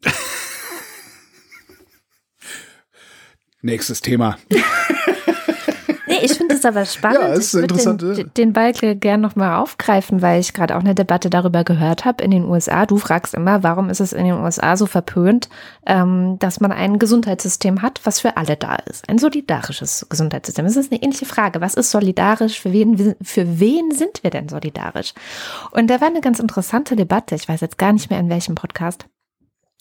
Nächstes 3.61 4.03
Thema. 4.03 4.39
Nee, 6.07 6.21
ich 6.23 6.33
finde 6.33 6.55
es 6.55 6.65
aber 6.65 6.85
spannend. 6.87 7.21
Ja, 7.21 7.33
ist 7.35 7.55
interessant, 7.55 8.03
Den, 8.03 8.31
den 8.37 8.53
Balke 8.53 8.97
gern 8.97 9.21
nochmal 9.21 9.57
aufgreifen, 9.57 10.23
weil 10.23 10.41
ich 10.41 10.53
gerade 10.53 10.77
auch 10.77 10.81
eine 10.81 10.95
Debatte 10.95 11.31
darüber 11.31 11.65
gehört 11.65 12.05
habe 12.05 12.23
in 12.23 12.31
den 12.31 12.45
USA. 12.45 12.87
Du 12.87 12.99
fragst 12.99 13.35
immer, 13.35 13.63
warum 13.63 13.91
ist 13.91 14.01
es 14.01 14.13
in 14.13 14.25
den 14.25 14.35
USA 14.35 14.77
so 14.77 14.87
verpönt, 14.87 15.49
ähm, 15.87 16.39
dass 16.39 16.61
man 16.61 16.73
ein 16.73 16.99
Gesundheitssystem 16.99 17.83
hat, 17.83 18.01
was 18.05 18.21
für 18.21 18.37
alle 18.37 18.57
da 18.57 18.77
ist. 18.77 19.09
Ein 19.09 19.19
solidarisches 19.19 20.07
Gesundheitssystem. 20.09 20.65
Das 20.65 20.77
ist 20.77 20.93
eine 20.93 21.03
ähnliche 21.03 21.27
Frage. 21.27 21.61
Was 21.61 21.75
ist 21.75 21.91
solidarisch? 21.91 22.61
Für 22.61 22.73
wen, 22.73 23.17
für 23.23 23.61
wen 23.61 23.91
sind 23.91 24.23
wir 24.23 24.31
denn 24.31 24.49
solidarisch? 24.49 25.15
Und 25.73 25.89
da 25.89 26.01
war 26.01 26.09
eine 26.09 26.21
ganz 26.21 26.39
interessante 26.39 26.97
Debatte. 26.97 27.35
Ich 27.35 27.49
weiß 27.49 27.61
jetzt 27.61 27.79
gar 27.79 27.93
nicht 27.93 28.11
mehr 28.11 28.21
in 28.21 28.31
welchem 28.31 28.55
Podcast. 28.55 29.07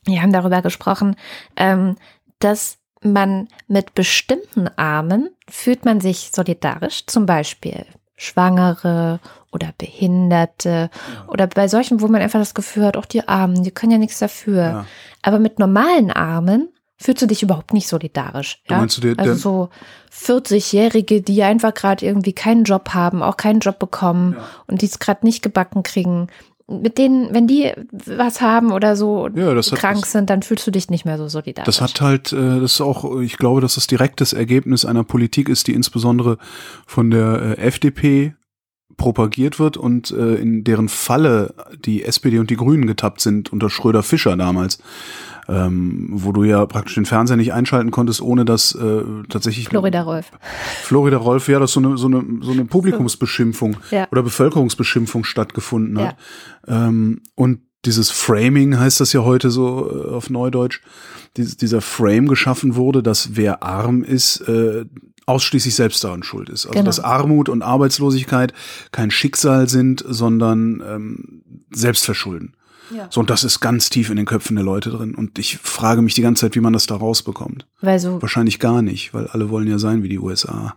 Wir 0.06 0.22
haben 0.22 0.32
darüber 0.32 0.62
gesprochen, 0.62 1.16
ähm, 1.58 1.98
dass 2.40 2.78
man 3.04 3.48
mit 3.68 3.94
bestimmten 3.96 4.68
Armen 4.76 5.30
fühlt 5.50 5.86
man 5.86 6.02
sich 6.02 6.32
solidarisch, 6.34 7.06
zum 7.06 7.26
Beispiel 7.26 7.86
Schwangere 8.16 9.20
oder 9.52 9.74
Behinderte 9.78 10.90
oder 11.28 11.48
bei 11.48 11.68
solchen, 11.68 12.02
wo 12.02 12.08
man 12.08 12.22
einfach 12.22 12.40
das 12.40 12.54
Gefühl 12.56 12.86
hat, 12.86 12.98
auch 12.98 13.06
die 13.06 13.28
Armen, 13.28 13.64
die 13.64 13.72
können 13.72 13.92
ja 13.92 13.98
nichts 13.98 14.20
dafür. 14.20 14.62
Ja. 14.62 14.86
Aber 15.22 15.40
mit 15.40 15.60
normalen 15.60 16.12
Armen 16.12 16.70
fühlst 17.00 17.22
du 17.22 17.28
dich 17.28 17.44
überhaupt 17.44 17.74
nicht 17.74 17.88
solidarisch. 17.88 18.64
Du 18.68 18.74
Ja? 18.74 18.86
du, 18.86 19.02
der- 19.02 19.20
also 19.20 19.36
so 19.36 19.70
40-Jährige, 20.34 21.22
die 21.22 21.44
einfach 21.44 21.74
gerade 21.74 22.06
irgendwie 22.06 22.34
keinen 22.34 22.64
Job 22.64 22.90
haben, 22.94 23.22
auch 23.22 23.38
keinen 23.38 23.60
Job 23.60 23.80
bekommen 23.80 24.38
und 24.68 24.82
die 24.82 24.88
es 24.88 25.00
gerade 25.00 25.26
nicht 25.26 25.42
gebacken 25.44 25.84
kriegen. 25.84 26.28
Mit 26.70 26.98
denen, 26.98 27.34
wenn 27.34 27.48
die 27.48 27.72
was 27.92 28.42
haben 28.42 28.74
oder 28.74 28.98
so 28.98 29.30
Ja, 29.34 29.56
hat- 29.56 29.72
krank 29.76 30.06
sind, 30.06 30.30
dann 30.30 30.42
fühlst 30.42 30.68
du 30.68 30.72
dich 30.72 30.90
nicht 30.90 31.06
mehr 31.06 31.18
so 31.18 31.30
solidarisch. 31.30 31.66
Das 31.66 31.80
hat 31.82 32.02
halt, 32.02 32.34
äh, 32.34 32.60
das 32.60 32.74
ist 32.74 32.82
auch, 32.82 33.20
ich 33.22 33.38
glaube, 33.38 33.62
dass 33.62 33.76
das 33.76 33.88
direktes 33.88 34.34
Ergebnis 34.34 34.84
einer 34.84 35.06
Politik 35.06 35.48
ist, 35.48 35.68
die 35.68 35.74
insbesondere 35.74 36.38
von 36.86 37.10
der 37.10 37.58
äh, 37.58 37.62
FDP 37.62 38.34
propagiert 38.98 39.60
wird 39.60 39.78
und 39.78 40.12
äh, 40.12 40.36
in 40.36 40.64
deren 40.64 40.90
Falle 40.90 41.54
die 41.86 42.04
SPD 42.04 42.40
und 42.40 42.50
die 42.50 42.56
Grünen 42.58 42.88
getappt 42.88 43.22
sind 43.22 43.54
unter 43.54 43.70
Schröder-Fischer 43.70 44.36
damals, 44.36 44.80
ähm, 45.48 46.08
wo 46.12 46.32
du 46.32 46.44
ja 46.44 46.66
praktisch 46.66 46.96
den 46.96 47.06
Fernseher 47.06 47.38
nicht 47.38 47.54
einschalten 47.54 47.92
konntest, 47.92 48.22
ohne 48.22 48.46
dass 48.46 48.76
äh, 48.76 49.02
tatsächlich 49.30 49.70
Florida 49.70 50.02
Rolf. 50.02 50.32
Florida 50.84 51.18
Rolf, 51.18 51.48
ja, 51.48 51.60
dass 51.60 51.72
so 51.72 51.80
eine, 51.80 51.98
so 51.98 52.08
eine, 52.08 52.24
so 52.42 52.52
eine 52.52 52.66
Publikumsbeschimpfung 52.66 53.78
Ja. 53.92 54.08
oder 54.12 54.24
Bevölkerungsbeschimpfung 54.24 55.24
stattgefunden 55.24 56.00
hat. 56.00 56.18
Ähm, 56.68 57.22
und 57.36 57.62
dieses 57.86 58.12
Framing 58.12 58.78
heißt 58.78 59.00
das 59.00 59.14
ja 59.14 59.22
heute 59.24 59.50
so 59.50 59.90
äh, 59.90 60.10
auf 60.14 60.30
Neudeutsch, 60.30 60.82
dies, 61.38 61.56
dieser 61.56 61.82
Frame 61.82 62.28
geschaffen 62.28 62.76
wurde, 62.76 63.02
dass 63.02 63.36
wer 63.36 63.64
arm 63.64 64.04
ist, 64.04 64.42
äh, 64.42 64.86
ausschließlich 65.26 65.76
selbst 65.76 66.04
daran 66.04 66.24
schuld 66.24 66.50
ist. 66.50 66.66
Also 66.66 66.74
Genau. 66.74 66.86
dass 66.86 67.00
Armut 67.00 67.50
und 67.50 67.62
Arbeitslosigkeit 67.62 68.54
kein 68.92 69.12
Schicksal 69.12 69.70
sind, 69.70 70.04
sondern 70.08 70.82
ähm, 70.86 71.44
Selbstverschulden. 71.72 72.56
Ja. 72.90 73.08
So, 73.10 73.22
und 73.22 73.30
das 73.30 73.44
ist 73.44 73.60
ganz 73.60 73.90
tief 73.90 74.10
in 74.10 74.18
den 74.18 74.26
Köpfen 74.26 74.56
der 74.56 74.66
Leute 74.66 74.90
drin. 74.90 75.16
Und 75.16 75.40
ich 75.40 75.58
frage 75.58 76.02
mich 76.02 76.14
die 76.14 76.22
ganze 76.22 76.42
Zeit, 76.42 76.56
wie 76.56 76.62
man 76.62 76.74
das 76.74 76.86
da 76.86 76.96
rausbekommt. 76.96 77.66
Weil 77.82 78.00
so, 78.00 78.22
Wahrscheinlich 78.22 78.60
gar 78.60 78.82
nicht, 78.82 79.14
weil 79.14 79.28
alle 79.28 79.50
wollen 79.50 79.68
ja 79.68 79.80
sein 79.80 80.04
wie 80.04 80.10
die 80.10 80.20
USA. 80.20 80.76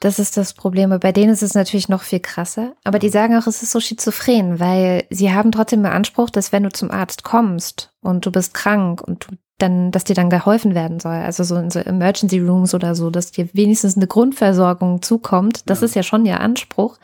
Das 0.00 0.18
ist 0.18 0.38
das 0.38 0.54
Problem. 0.54 0.98
Bei 0.98 1.12
denen 1.12 1.30
ist 1.30 1.42
es 1.42 1.54
natürlich 1.54 1.90
noch 1.90 2.02
viel 2.02 2.20
krasser. 2.20 2.72
Aber 2.84 2.98
die 2.98 3.10
sagen 3.10 3.36
auch, 3.36 3.46
es 3.46 3.62
ist 3.62 3.70
so 3.70 3.80
schizophren, 3.80 4.58
weil 4.58 5.04
sie 5.10 5.32
haben 5.32 5.52
trotzdem 5.52 5.82
den 5.82 5.92
Anspruch, 5.92 6.30
dass 6.30 6.52
wenn 6.52 6.62
du 6.62 6.70
zum 6.70 6.90
Arzt 6.90 7.22
kommst 7.22 7.92
und 8.00 8.24
du 8.24 8.32
bist 8.32 8.54
krank 8.54 9.02
und 9.02 9.26
du 9.26 9.36
dann, 9.60 9.90
dass 9.90 10.04
dir 10.04 10.14
dann 10.14 10.30
geholfen 10.30 10.74
werden 10.74 11.00
soll. 11.00 11.12
Also 11.12 11.44
so 11.44 11.56
in 11.56 11.70
so 11.70 11.78
Emergency 11.80 12.38
Rooms 12.38 12.74
oder 12.74 12.94
so, 12.94 13.10
dass 13.10 13.30
dir 13.30 13.48
wenigstens 13.52 13.96
eine 13.96 14.06
Grundversorgung 14.06 15.02
zukommt. 15.02 15.68
Das 15.68 15.80
ja. 15.80 15.84
ist 15.86 15.94
ja 15.94 16.02
schon 16.02 16.26
ihr 16.26 16.40
Anspruch. 16.40 16.98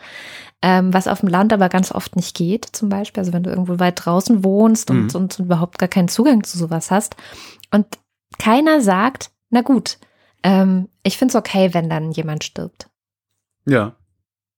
Ähm, 0.62 0.92
was 0.92 1.07
auf 1.07 1.21
dem 1.21 1.29
Land 1.29 1.53
aber 1.53 1.69
ganz 1.69 1.92
oft 1.92 2.16
nicht 2.16 2.35
geht, 2.35 2.64
zum 2.64 2.88
Beispiel. 2.88 3.21
Also 3.21 3.33
wenn 3.33 3.42
du 3.42 3.51
irgendwo 3.51 3.79
weit 3.79 4.05
draußen 4.05 4.42
wohnst 4.42 4.90
und, 4.90 5.14
mhm. 5.14 5.21
und 5.21 5.38
überhaupt 5.38 5.79
gar 5.79 5.88
keinen 5.88 6.09
Zugang 6.09 6.45
zu 6.45 6.59
sowas 6.59 6.90
hast. 6.90 7.16
Und 7.71 7.87
keiner 8.38 8.81
sagt, 8.81 9.31
na 9.51 9.61
gut, 9.61 9.99
ähm, 10.42 10.88
ich 11.03 11.19
finde 11.19 11.33
es 11.33 11.37
okay, 11.37 11.75
wenn 11.75 11.90
dann 11.90 12.11
jemand 12.11 12.45
stirbt. 12.45 12.88
Ja. 13.66 13.97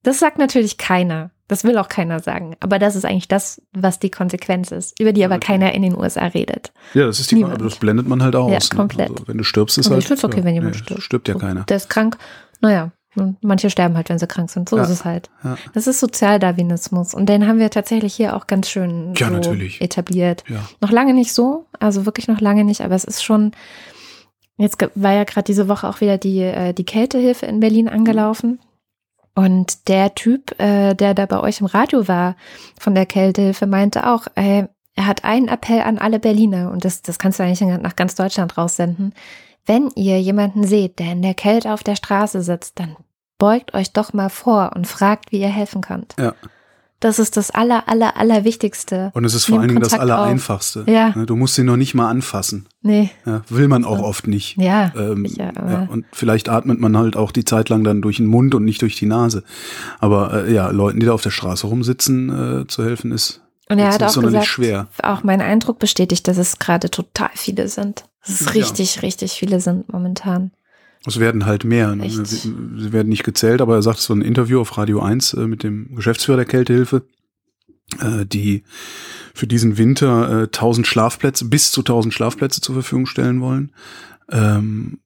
Das 0.02 0.18
sagt 0.18 0.38
natürlich 0.38 0.78
keiner. 0.78 1.30
Das 1.48 1.64
will 1.64 1.78
auch 1.78 1.88
keiner 1.88 2.20
sagen. 2.20 2.56
Aber 2.60 2.78
das 2.78 2.94
ist 2.94 3.06
eigentlich 3.06 3.28
das, 3.28 3.62
was 3.72 3.98
die 3.98 4.10
Konsequenz 4.10 4.70
ist, 4.70 5.00
über 5.00 5.14
die 5.14 5.24
aber 5.24 5.36
okay. 5.36 5.46
keiner 5.46 5.74
in 5.74 5.80
den 5.80 5.96
USA 5.96 6.26
redet. 6.26 6.72
Ja, 6.92 7.06
das 7.06 7.20
ist 7.20 7.30
die 7.30 7.36
Niemand. 7.36 7.54
aber 7.54 7.64
das 7.64 7.78
blendet 7.78 8.06
man 8.06 8.22
halt 8.22 8.36
aus. 8.36 8.52
Ja, 8.52 8.58
ne? 8.58 8.76
komplett. 8.76 9.10
Also, 9.10 9.28
wenn 9.28 9.38
du 9.38 9.44
stirbst, 9.44 9.78
ist 9.78 9.86
also 9.86 9.94
halt. 9.94 10.02
Ich 10.02 10.08
finde 10.08 10.18
es 10.18 10.24
okay, 10.24 10.40
ja, 10.40 10.44
wenn 10.44 10.54
jemand 10.54 10.74
nee, 10.74 10.82
stirbt. 10.82 11.02
Stirbt 11.02 11.28
ja 11.28 11.34
keiner. 11.34 11.64
Der 11.64 11.78
ist 11.78 11.88
krank. 11.88 12.18
Naja, 12.60 12.92
manche 13.40 13.70
sterben 13.70 13.96
halt, 13.96 14.08
wenn 14.08 14.18
sie 14.18 14.26
krank 14.26 14.50
sind. 14.50 14.68
So 14.68 14.76
ja. 14.76 14.82
ist 14.82 14.90
es 14.90 15.04
halt. 15.04 15.30
Ja. 15.42 15.56
Das 15.74 15.86
ist 15.86 16.00
Sozialdarwinismus. 16.00 17.14
Und 17.14 17.28
den 17.28 17.46
haben 17.46 17.58
wir 17.58 17.70
tatsächlich 17.70 18.14
hier 18.14 18.36
auch 18.36 18.46
ganz 18.46 18.68
schön 18.68 19.14
ja, 19.16 19.28
so 19.28 19.32
natürlich. 19.32 19.80
etabliert. 19.80 20.44
Ja. 20.48 20.68
Noch 20.80 20.90
lange 20.90 21.14
nicht 21.14 21.32
so, 21.32 21.66
also 21.80 22.06
wirklich 22.06 22.28
noch 22.28 22.40
lange 22.40 22.64
nicht, 22.64 22.80
aber 22.82 22.94
es 22.94 23.04
ist 23.04 23.22
schon. 23.22 23.52
Jetzt 24.56 24.78
war 24.96 25.12
ja 25.12 25.22
gerade 25.22 25.44
diese 25.44 25.68
Woche 25.68 25.88
auch 25.88 26.00
wieder 26.00 26.18
die, 26.18 26.40
äh, 26.40 26.72
die 26.72 26.84
Kältehilfe 26.84 27.46
in 27.46 27.60
Berlin 27.60 27.88
angelaufen. 27.88 28.58
Und 29.36 29.86
der 29.86 30.16
Typ, 30.16 30.60
äh, 30.60 30.94
der 30.94 31.14
da 31.14 31.26
bei 31.26 31.38
euch 31.38 31.60
im 31.60 31.66
Radio 31.66 32.08
war 32.08 32.34
von 32.76 32.96
der 32.96 33.06
Kältehilfe, 33.06 33.68
meinte 33.68 34.10
auch, 34.10 34.26
äh, 34.34 34.64
er 34.96 35.06
hat 35.06 35.22
einen 35.22 35.46
Appell 35.46 35.82
an 35.82 35.98
alle 35.98 36.18
Berliner 36.18 36.72
und 36.72 36.84
das, 36.84 37.02
das 37.02 37.20
kannst 37.20 37.38
du 37.38 37.44
eigentlich 37.44 37.60
nach 37.60 37.94
ganz 37.94 38.16
Deutschland 38.16 38.58
raussenden. 38.58 39.14
Wenn 39.68 39.90
ihr 39.94 40.18
jemanden 40.18 40.66
seht, 40.66 40.98
der 40.98 41.12
in 41.12 41.20
der 41.20 41.34
Kälte 41.34 41.74
auf 41.74 41.84
der 41.84 41.94
Straße 41.94 42.40
sitzt, 42.40 42.80
dann 42.80 42.96
beugt 43.36 43.74
euch 43.74 43.92
doch 43.92 44.14
mal 44.14 44.30
vor 44.30 44.72
und 44.74 44.86
fragt, 44.86 45.30
wie 45.30 45.40
ihr 45.40 45.48
helfen 45.48 45.82
könnt. 45.82 46.16
Ja. 46.18 46.34
Das 47.00 47.18
ist 47.18 47.36
das 47.36 47.50
aller, 47.50 47.86
aller, 47.86 48.16
aller 48.16 48.44
Wichtigste. 48.44 49.12
Und 49.12 49.26
es 49.26 49.34
ist 49.34 49.44
vor 49.44 49.60
allen 49.60 49.68
Dingen 49.68 49.82
das 49.82 49.92
Allereinfachste. 49.92 50.84
Ja. 50.88 51.14
Ne, 51.14 51.26
du 51.26 51.36
musst 51.36 51.54
sie 51.54 51.64
noch 51.64 51.76
nicht 51.76 51.94
mal 51.94 52.08
anfassen. 52.08 52.66
Nee. 52.80 53.10
Ja, 53.26 53.42
will 53.50 53.68
man 53.68 53.84
auch 53.84 54.00
oft 54.00 54.26
nicht. 54.26 54.56
Ja, 54.56 54.90
ähm, 54.96 55.26
sicher, 55.26 55.52
ja. 55.54 55.86
Und 55.88 56.06
vielleicht 56.12 56.48
atmet 56.48 56.80
man 56.80 56.96
halt 56.96 57.16
auch 57.16 57.30
die 57.30 57.44
Zeit 57.44 57.68
lang 57.68 57.84
dann 57.84 58.00
durch 58.00 58.16
den 58.16 58.26
Mund 58.26 58.54
und 58.54 58.64
nicht 58.64 58.80
durch 58.80 58.96
die 58.96 59.06
Nase. 59.06 59.44
Aber 60.00 60.46
äh, 60.46 60.52
ja, 60.52 60.70
Leuten, 60.70 60.98
die 60.98 61.06
da 61.06 61.12
auf 61.12 61.22
der 61.22 61.30
Straße 61.30 61.66
rumsitzen, 61.66 62.62
äh, 62.62 62.66
zu 62.66 62.82
helfen, 62.82 63.12
ist 63.12 63.42
und 63.68 63.78
er 63.78 63.92
hat 63.92 64.02
auch 64.02 64.22
gesagt, 64.22 64.46
schwer. 64.46 64.88
auch 65.02 65.22
mein 65.22 65.42
Eindruck 65.42 65.78
bestätigt, 65.78 66.26
dass 66.26 66.38
es 66.38 66.58
gerade 66.58 66.90
total 66.90 67.30
viele 67.34 67.68
sind. 67.68 68.04
Dass 68.26 68.40
es 68.40 68.54
richtig, 68.54 68.96
ja. 68.96 69.00
richtig 69.02 69.32
viele 69.32 69.60
sind 69.60 69.92
momentan. 69.92 70.52
Es 71.06 71.20
werden 71.20 71.46
halt 71.46 71.64
mehr. 71.64 71.94
Ne? 71.94 72.10
Sie 72.10 72.92
werden 72.92 73.08
nicht 73.08 73.24
gezählt, 73.24 73.60
aber 73.60 73.76
er 73.76 73.82
sagt 73.82 73.98
so 73.98 74.12
ein 74.12 74.22
Interview 74.22 74.60
auf 74.60 74.76
Radio 74.76 75.00
1 75.00 75.34
äh, 75.34 75.46
mit 75.46 75.62
dem 75.62 75.94
Geschäftsführer 75.94 76.38
der 76.38 76.46
Kältehilfe, 76.46 77.06
äh, 78.00 78.26
die 78.26 78.64
für 79.34 79.46
diesen 79.46 79.78
Winter 79.78 80.42
äh, 80.42 80.44
1000 80.44 80.86
Schlafplätze, 80.86 81.44
bis 81.44 81.70
zu 81.70 81.80
1000 81.82 82.12
Schlafplätze 82.12 82.60
zur 82.60 82.74
Verfügung 82.74 83.06
stellen 83.06 83.40
wollen. 83.40 83.72
Ähm, 84.30 84.98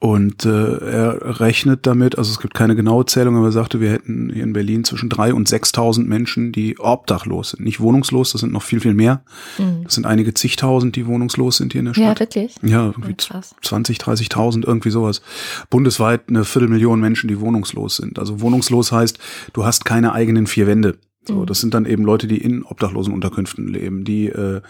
und 0.00 0.44
äh, 0.44 0.76
er 0.76 1.40
rechnet 1.40 1.86
damit, 1.86 2.18
also 2.18 2.30
es 2.30 2.38
gibt 2.38 2.52
keine 2.52 2.76
genaue 2.76 3.06
Zählung, 3.06 3.36
aber 3.36 3.46
er 3.46 3.52
sagte, 3.52 3.80
wir 3.80 3.90
hätten 3.90 4.30
hier 4.30 4.42
in 4.42 4.52
Berlin 4.52 4.84
zwischen 4.84 5.08
drei 5.08 5.32
und 5.32 5.48
6.000 5.48 6.04
Menschen, 6.04 6.52
die 6.52 6.78
obdachlos 6.78 7.50
sind. 7.50 7.64
Nicht 7.64 7.80
wohnungslos, 7.80 8.32
das 8.32 8.42
sind 8.42 8.52
noch 8.52 8.62
viel, 8.62 8.80
viel 8.80 8.92
mehr. 8.92 9.22
Mhm. 9.56 9.84
Das 9.84 9.94
sind 9.94 10.04
einige 10.04 10.34
zigtausend, 10.34 10.96
die 10.96 11.06
wohnungslos 11.06 11.56
sind 11.56 11.72
hier 11.72 11.78
in 11.78 11.86
der 11.86 11.94
Stadt. 11.94 12.04
Ja, 12.04 12.20
wirklich? 12.20 12.54
Ja, 12.62 12.86
irgendwie 12.86 13.14
oh, 13.32 13.40
20, 13.62 13.98
30.000, 13.98 14.66
irgendwie 14.66 14.90
sowas. 14.90 15.22
Bundesweit 15.70 16.28
eine 16.28 16.44
Viertelmillion 16.44 17.00
Menschen, 17.00 17.28
die 17.28 17.40
wohnungslos 17.40 17.96
sind. 17.96 18.18
Also 18.18 18.40
wohnungslos 18.40 18.92
heißt, 18.92 19.18
du 19.54 19.64
hast 19.64 19.84
keine 19.84 20.12
eigenen 20.12 20.46
vier 20.46 20.66
Wände. 20.66 20.98
So, 21.26 21.36
mhm. 21.36 21.46
das 21.46 21.60
sind 21.60 21.72
dann 21.72 21.86
eben 21.86 22.04
Leute, 22.04 22.26
die 22.26 22.38
in 22.38 22.62
obdachlosen 22.64 23.14
Unterkünften 23.14 23.68
leben, 23.68 24.04
die 24.04 24.26
äh, 24.26 24.60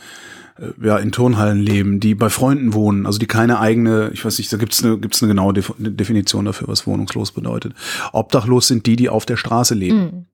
ja, 0.80 0.98
in 0.98 1.10
Turnhallen 1.10 1.58
leben, 1.58 1.98
die 1.98 2.14
bei 2.14 2.30
Freunden 2.30 2.74
wohnen, 2.74 3.06
also 3.06 3.18
die 3.18 3.26
keine 3.26 3.58
eigene, 3.58 4.10
ich 4.12 4.24
weiß 4.24 4.38
nicht, 4.38 4.52
da 4.52 4.56
gibt's 4.56 4.84
eine, 4.84 4.98
gibt's 4.98 5.22
eine 5.22 5.28
genaue 5.28 5.52
Definition 5.52 6.44
dafür, 6.44 6.68
was 6.68 6.86
wohnungslos 6.86 7.32
bedeutet. 7.32 7.74
Obdachlos 8.12 8.68
sind 8.68 8.86
die, 8.86 8.96
die 8.96 9.08
auf 9.08 9.26
der 9.26 9.36
Straße 9.36 9.74
leben. 9.74 10.26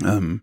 Mhm. 0.00 0.06
Ähm, 0.06 0.42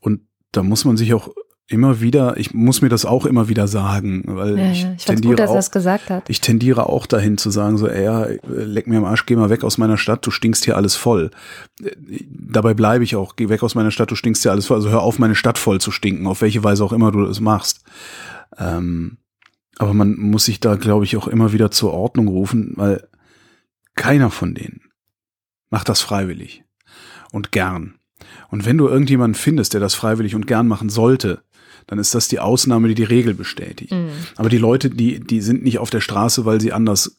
und 0.00 0.20
da 0.52 0.62
muss 0.62 0.84
man 0.84 0.96
sich 0.96 1.14
auch 1.14 1.30
immer 1.68 2.00
wieder, 2.00 2.38
ich 2.38 2.54
muss 2.54 2.80
mir 2.80 2.88
das 2.88 3.04
auch 3.04 3.26
immer 3.26 3.48
wieder 3.48 3.68
sagen, 3.68 4.24
weil 4.26 4.58
ja, 4.58 4.70
ich, 4.72 4.86
ich 4.96 5.04
tendiere 5.04 5.32
gut, 5.32 5.38
dass 5.38 5.50
auch, 5.50 5.54
er 5.54 5.58
das 5.58 5.70
gesagt 5.70 6.08
hat. 6.08 6.28
ich 6.30 6.40
tendiere 6.40 6.88
auch 6.88 7.06
dahin 7.06 7.36
zu 7.36 7.50
sagen, 7.50 7.76
so, 7.76 7.86
ey, 7.86 8.04
ja, 8.04 8.26
leck 8.48 8.86
mir 8.86 8.98
am 8.98 9.04
Arsch, 9.04 9.26
geh 9.26 9.36
mal 9.36 9.50
weg 9.50 9.62
aus 9.64 9.76
meiner 9.76 9.98
Stadt, 9.98 10.26
du 10.26 10.30
stinkst 10.30 10.64
hier 10.64 10.76
alles 10.76 10.96
voll. 10.96 11.30
Dabei 12.30 12.72
bleibe 12.72 13.04
ich 13.04 13.16
auch, 13.16 13.36
geh 13.36 13.50
weg 13.50 13.62
aus 13.62 13.74
meiner 13.74 13.90
Stadt, 13.90 14.10
du 14.10 14.14
stinkst 14.14 14.42
hier 14.42 14.50
alles 14.50 14.66
voll. 14.66 14.78
Also 14.78 14.88
hör 14.88 15.02
auf, 15.02 15.18
meine 15.18 15.34
Stadt 15.34 15.58
voll 15.58 15.78
zu 15.78 15.90
stinken, 15.90 16.26
auf 16.26 16.40
welche 16.40 16.64
Weise 16.64 16.82
auch 16.84 16.92
immer 16.92 17.12
du 17.12 17.24
das 17.26 17.40
machst. 17.40 17.84
Ähm, 18.56 19.18
aber 19.76 19.92
man 19.92 20.16
muss 20.18 20.46
sich 20.46 20.60
da, 20.60 20.76
glaube 20.76 21.04
ich, 21.04 21.18
auch 21.18 21.28
immer 21.28 21.52
wieder 21.52 21.70
zur 21.70 21.92
Ordnung 21.92 22.28
rufen, 22.28 22.72
weil 22.76 23.06
keiner 23.94 24.30
von 24.30 24.54
denen 24.54 24.80
macht 25.68 25.90
das 25.90 26.00
freiwillig 26.00 26.64
und 27.30 27.52
gern. 27.52 27.98
Und 28.50 28.64
wenn 28.64 28.78
du 28.78 28.88
irgendjemanden 28.88 29.40
findest, 29.40 29.74
der 29.74 29.80
das 29.80 29.94
freiwillig 29.94 30.34
und 30.34 30.46
gern 30.46 30.66
machen 30.66 30.88
sollte, 30.88 31.42
dann 31.88 31.98
ist 31.98 32.14
das 32.14 32.28
die 32.28 32.38
Ausnahme, 32.38 32.86
die 32.88 32.94
die 32.94 33.02
Regel 33.02 33.34
bestätigt. 33.34 33.92
Mhm. 33.92 34.10
Aber 34.36 34.50
die 34.50 34.58
Leute, 34.58 34.90
die, 34.90 35.18
die 35.20 35.40
sind 35.40 35.64
nicht 35.64 35.78
auf 35.78 35.90
der 35.90 36.02
Straße, 36.02 36.44
weil 36.44 36.60
sie 36.60 36.72
anders, 36.72 37.18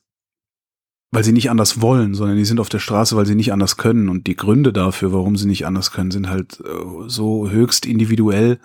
weil 1.12 1.24
sie 1.24 1.34
nicht 1.34 1.50
anders 1.50 1.82
wollen, 1.82 2.14
sondern 2.14 2.38
die 2.38 2.46
sind 2.46 2.60
auf 2.60 2.70
der 2.70 2.78
Straße, 2.78 3.18
weil 3.18 3.26
sie 3.26 3.34
nicht 3.34 3.52
anders 3.52 3.78
können. 3.78 4.10
Und 4.10 4.28
die 4.28 4.36
Gründe 4.36 4.72
dafür, 4.72 5.12
warum 5.12 5.36
sie 5.38 5.48
nicht 5.48 5.66
anders 5.66 5.92
können, 5.92 6.12
sind 6.12 6.30
halt 6.30 6.60
äh, 6.60 7.08
so 7.08 7.50
höchst 7.50 7.88
individuell, 7.88 8.60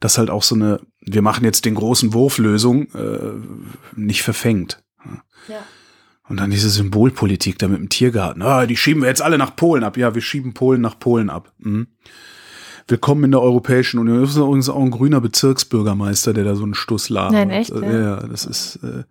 dass 0.00 0.16
halt 0.16 0.30
auch 0.30 0.42
so 0.42 0.54
eine, 0.54 0.80
wir 1.00 1.20
machen 1.20 1.44
jetzt 1.44 1.66
den 1.66 1.74
großen 1.74 2.14
Wurflösung, 2.14 2.90
äh, 2.94 3.34
nicht 3.94 4.22
verfängt. 4.22 4.82
Ja. 5.48 5.58
Und 6.26 6.40
dann 6.40 6.50
diese 6.50 6.70
Symbolpolitik 6.70 7.58
da 7.58 7.68
mit 7.68 7.78
dem 7.78 7.90
Tiergarten. 7.90 8.40
Ah, 8.40 8.64
die 8.64 8.78
schieben 8.78 9.02
wir 9.02 9.10
jetzt 9.10 9.20
alle 9.20 9.36
nach 9.36 9.54
Polen 9.54 9.84
ab. 9.84 9.98
Ja, 9.98 10.14
wir 10.14 10.22
schieben 10.22 10.54
Polen 10.54 10.80
nach 10.80 10.98
Polen 10.98 11.28
ab. 11.28 11.52
Mhm. 11.58 11.88
Willkommen 12.86 13.24
in 13.24 13.30
der 13.30 13.40
Europäischen 13.40 13.98
Union. 13.98 14.20
Das 14.20 14.30
ist 14.30 14.36
übrigens 14.36 14.68
auch 14.68 14.82
ein 14.82 14.90
grüner 14.90 15.22
Bezirksbürgermeister, 15.22 16.34
der 16.34 16.44
da 16.44 16.54
so 16.54 16.64
einen 16.64 16.74
Stuss 16.74 17.08
labert. 17.08 17.32
Nein, 17.32 17.48
echt? 17.48 17.70
Ja, 17.70 17.98
ja 17.98 18.16
das 18.16 18.44
ist 18.44 18.78
äh, 18.82 19.04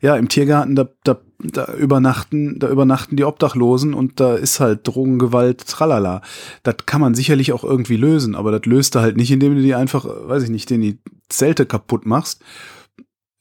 ja 0.00 0.14
im 0.16 0.28
Tiergarten, 0.28 0.76
da, 0.76 0.88
da, 1.02 1.18
da 1.40 1.74
übernachten, 1.74 2.60
da 2.60 2.68
übernachten 2.68 3.16
die 3.16 3.24
Obdachlosen 3.24 3.94
und 3.94 4.20
da 4.20 4.36
ist 4.36 4.60
halt 4.60 4.86
Drogengewalt, 4.86 5.66
tralala. 5.66 6.22
Das 6.62 6.76
kann 6.86 7.00
man 7.00 7.16
sicherlich 7.16 7.52
auch 7.52 7.64
irgendwie 7.64 7.96
lösen, 7.96 8.36
aber 8.36 8.52
das 8.52 8.64
löst 8.64 8.94
du 8.94 9.00
halt 9.00 9.16
nicht, 9.16 9.32
indem 9.32 9.56
du 9.56 9.60
die 9.60 9.74
einfach, 9.74 10.06
weiß 10.06 10.44
ich 10.44 10.50
nicht, 10.50 10.70
den 10.70 10.80
die 10.80 11.00
Zelte 11.28 11.66
kaputt 11.66 12.06
machst. 12.06 12.44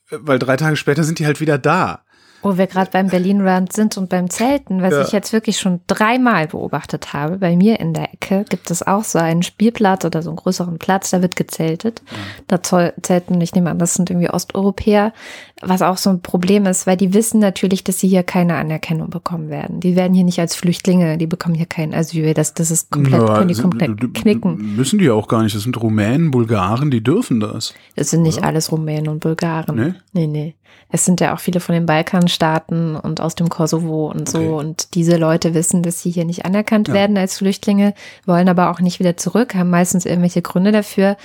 Weil 0.09 0.39
drei 0.39 0.57
Tage 0.57 0.77
später 0.77 1.03
sind 1.03 1.19
die 1.19 1.27
halt 1.27 1.41
wieder 1.41 1.59
da. 1.59 2.04
Wo 2.45 2.59
wir 2.59 2.67
gerade 2.67 2.91
beim 2.91 3.07
Berlin 3.07 3.41
Run 3.41 3.65
sind 3.71 3.97
und 3.97 4.07
beim 4.07 4.29
Zelten, 4.29 4.83
was 4.83 4.93
ja. 4.93 5.01
ich 5.01 5.11
jetzt 5.11 5.33
wirklich 5.33 5.57
schon 5.57 5.79
dreimal 5.87 6.45
beobachtet 6.45 7.11
habe, 7.11 7.39
bei 7.39 7.55
mir 7.55 7.79
in 7.79 7.95
der 7.95 8.13
Ecke 8.13 8.45
gibt 8.47 8.69
es 8.69 8.85
auch 8.85 9.03
so 9.03 9.17
einen 9.17 9.41
Spielplatz 9.41 10.05
oder 10.05 10.21
so 10.21 10.29
einen 10.29 10.37
größeren 10.37 10.77
Platz, 10.77 11.09
da 11.09 11.23
wird 11.23 11.35
gezeltet. 11.35 12.03
Ja. 12.11 12.59
Da 12.59 12.91
zelten, 13.01 13.41
ich 13.41 13.55
nehme 13.55 13.71
an, 13.71 13.79
das 13.79 13.95
sind 13.95 14.11
irgendwie 14.11 14.29
Osteuropäer, 14.29 15.11
was 15.61 15.81
auch 15.81 15.97
so 15.97 16.09
ein 16.09 16.21
Problem 16.21 16.65
ist, 16.65 16.85
weil 16.85 16.97
die 16.97 17.13
wissen 17.13 17.39
natürlich, 17.39 17.83
dass 17.83 17.99
sie 17.99 18.09
hier 18.09 18.23
keine 18.23 18.55
Anerkennung 18.55 19.09
bekommen 19.09 19.49
werden. 19.49 19.79
Die 19.79 19.95
werden 19.95 20.13
hier 20.13 20.25
nicht 20.25 20.39
als 20.39 20.55
Flüchtlinge, 20.55 21.17
die 21.17 21.27
bekommen 21.27 21.55
hier 21.55 21.65
kein 21.65 21.93
Asyl. 21.93 22.33
Das, 22.33 22.53
das 22.53 22.71
ist 22.71 22.91
komplett, 22.91 23.21
ja, 23.21 23.35
können 23.35 23.47
die 23.47 23.61
komplett 23.61 24.13
knicken. 24.13 24.75
Müssen 24.75 24.99
die 24.99 25.09
auch 25.09 25.29
gar 25.29 25.43
nicht. 25.43 25.55
Das 25.55 25.63
sind 25.63 25.81
Rumänen, 25.81 26.31
Bulgaren, 26.31 26.91
die 26.91 27.01
dürfen 27.01 27.39
das. 27.39 27.73
Das 27.95 28.09
sind 28.09 28.23
nicht 28.23 28.39
oder? 28.39 28.47
alles 28.47 28.71
Rumänen 28.71 29.07
und 29.07 29.21
Bulgaren. 29.21 29.75
Nee? 29.75 29.93
Nee, 30.11 30.27
nee. 30.27 30.55
Es 30.89 31.05
sind 31.05 31.19
ja 31.21 31.33
auch 31.33 31.39
viele 31.39 31.59
von 31.59 31.73
den 31.73 31.85
Balkanstaaten 31.85 32.95
und 32.95 33.21
aus 33.21 33.35
dem 33.35 33.49
Kosovo 33.49 34.11
und 34.11 34.29
so. 34.29 34.37
Okay. 34.37 34.49
Und 34.49 34.93
diese 34.93 35.17
Leute 35.17 35.53
wissen, 35.53 35.83
dass 35.83 36.01
sie 36.01 36.11
hier 36.11 36.25
nicht 36.25 36.45
anerkannt 36.45 36.89
ja. 36.89 36.93
werden 36.93 37.17
als 37.17 37.37
Flüchtlinge, 37.37 37.93
wollen 38.25 38.49
aber 38.49 38.69
auch 38.71 38.81
nicht 38.81 38.99
wieder 38.99 39.17
zurück, 39.17 39.55
haben 39.55 39.69
meistens 39.69 40.05
irgendwelche 40.05 40.41
Gründe 40.41 40.71
dafür. 40.71 41.17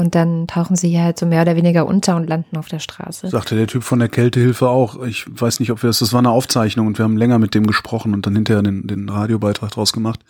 Und 0.00 0.14
dann 0.14 0.46
tauchen 0.46 0.76
sie 0.76 0.88
hier 0.88 1.02
halt 1.02 1.18
so 1.18 1.26
mehr 1.26 1.42
oder 1.42 1.56
weniger 1.56 1.86
unter 1.86 2.16
und 2.16 2.28
landen 2.28 2.56
auf 2.56 2.68
der 2.68 2.78
Straße. 2.78 3.28
Sagte 3.28 3.54
der 3.54 3.66
Typ 3.66 3.84
von 3.84 3.98
der 3.98 4.08
Kältehilfe 4.08 4.68
auch. 4.68 5.02
Ich 5.04 5.26
weiß 5.28 5.60
nicht, 5.60 5.70
ob 5.70 5.82
wir 5.82 5.88
das, 5.88 5.98
das 5.98 6.12
war 6.12 6.20
eine 6.20 6.30
Aufzeichnung 6.30 6.86
und 6.86 6.98
wir 6.98 7.04
haben 7.04 7.16
länger 7.16 7.38
mit 7.38 7.54
dem 7.54 7.66
gesprochen 7.66 8.14
und 8.14 8.26
dann 8.26 8.34
hinterher 8.34 8.62
den, 8.62 8.86
den 8.86 9.08
Radiobeitrag 9.08 9.70
draus 9.70 9.92
gemacht. 9.92 10.20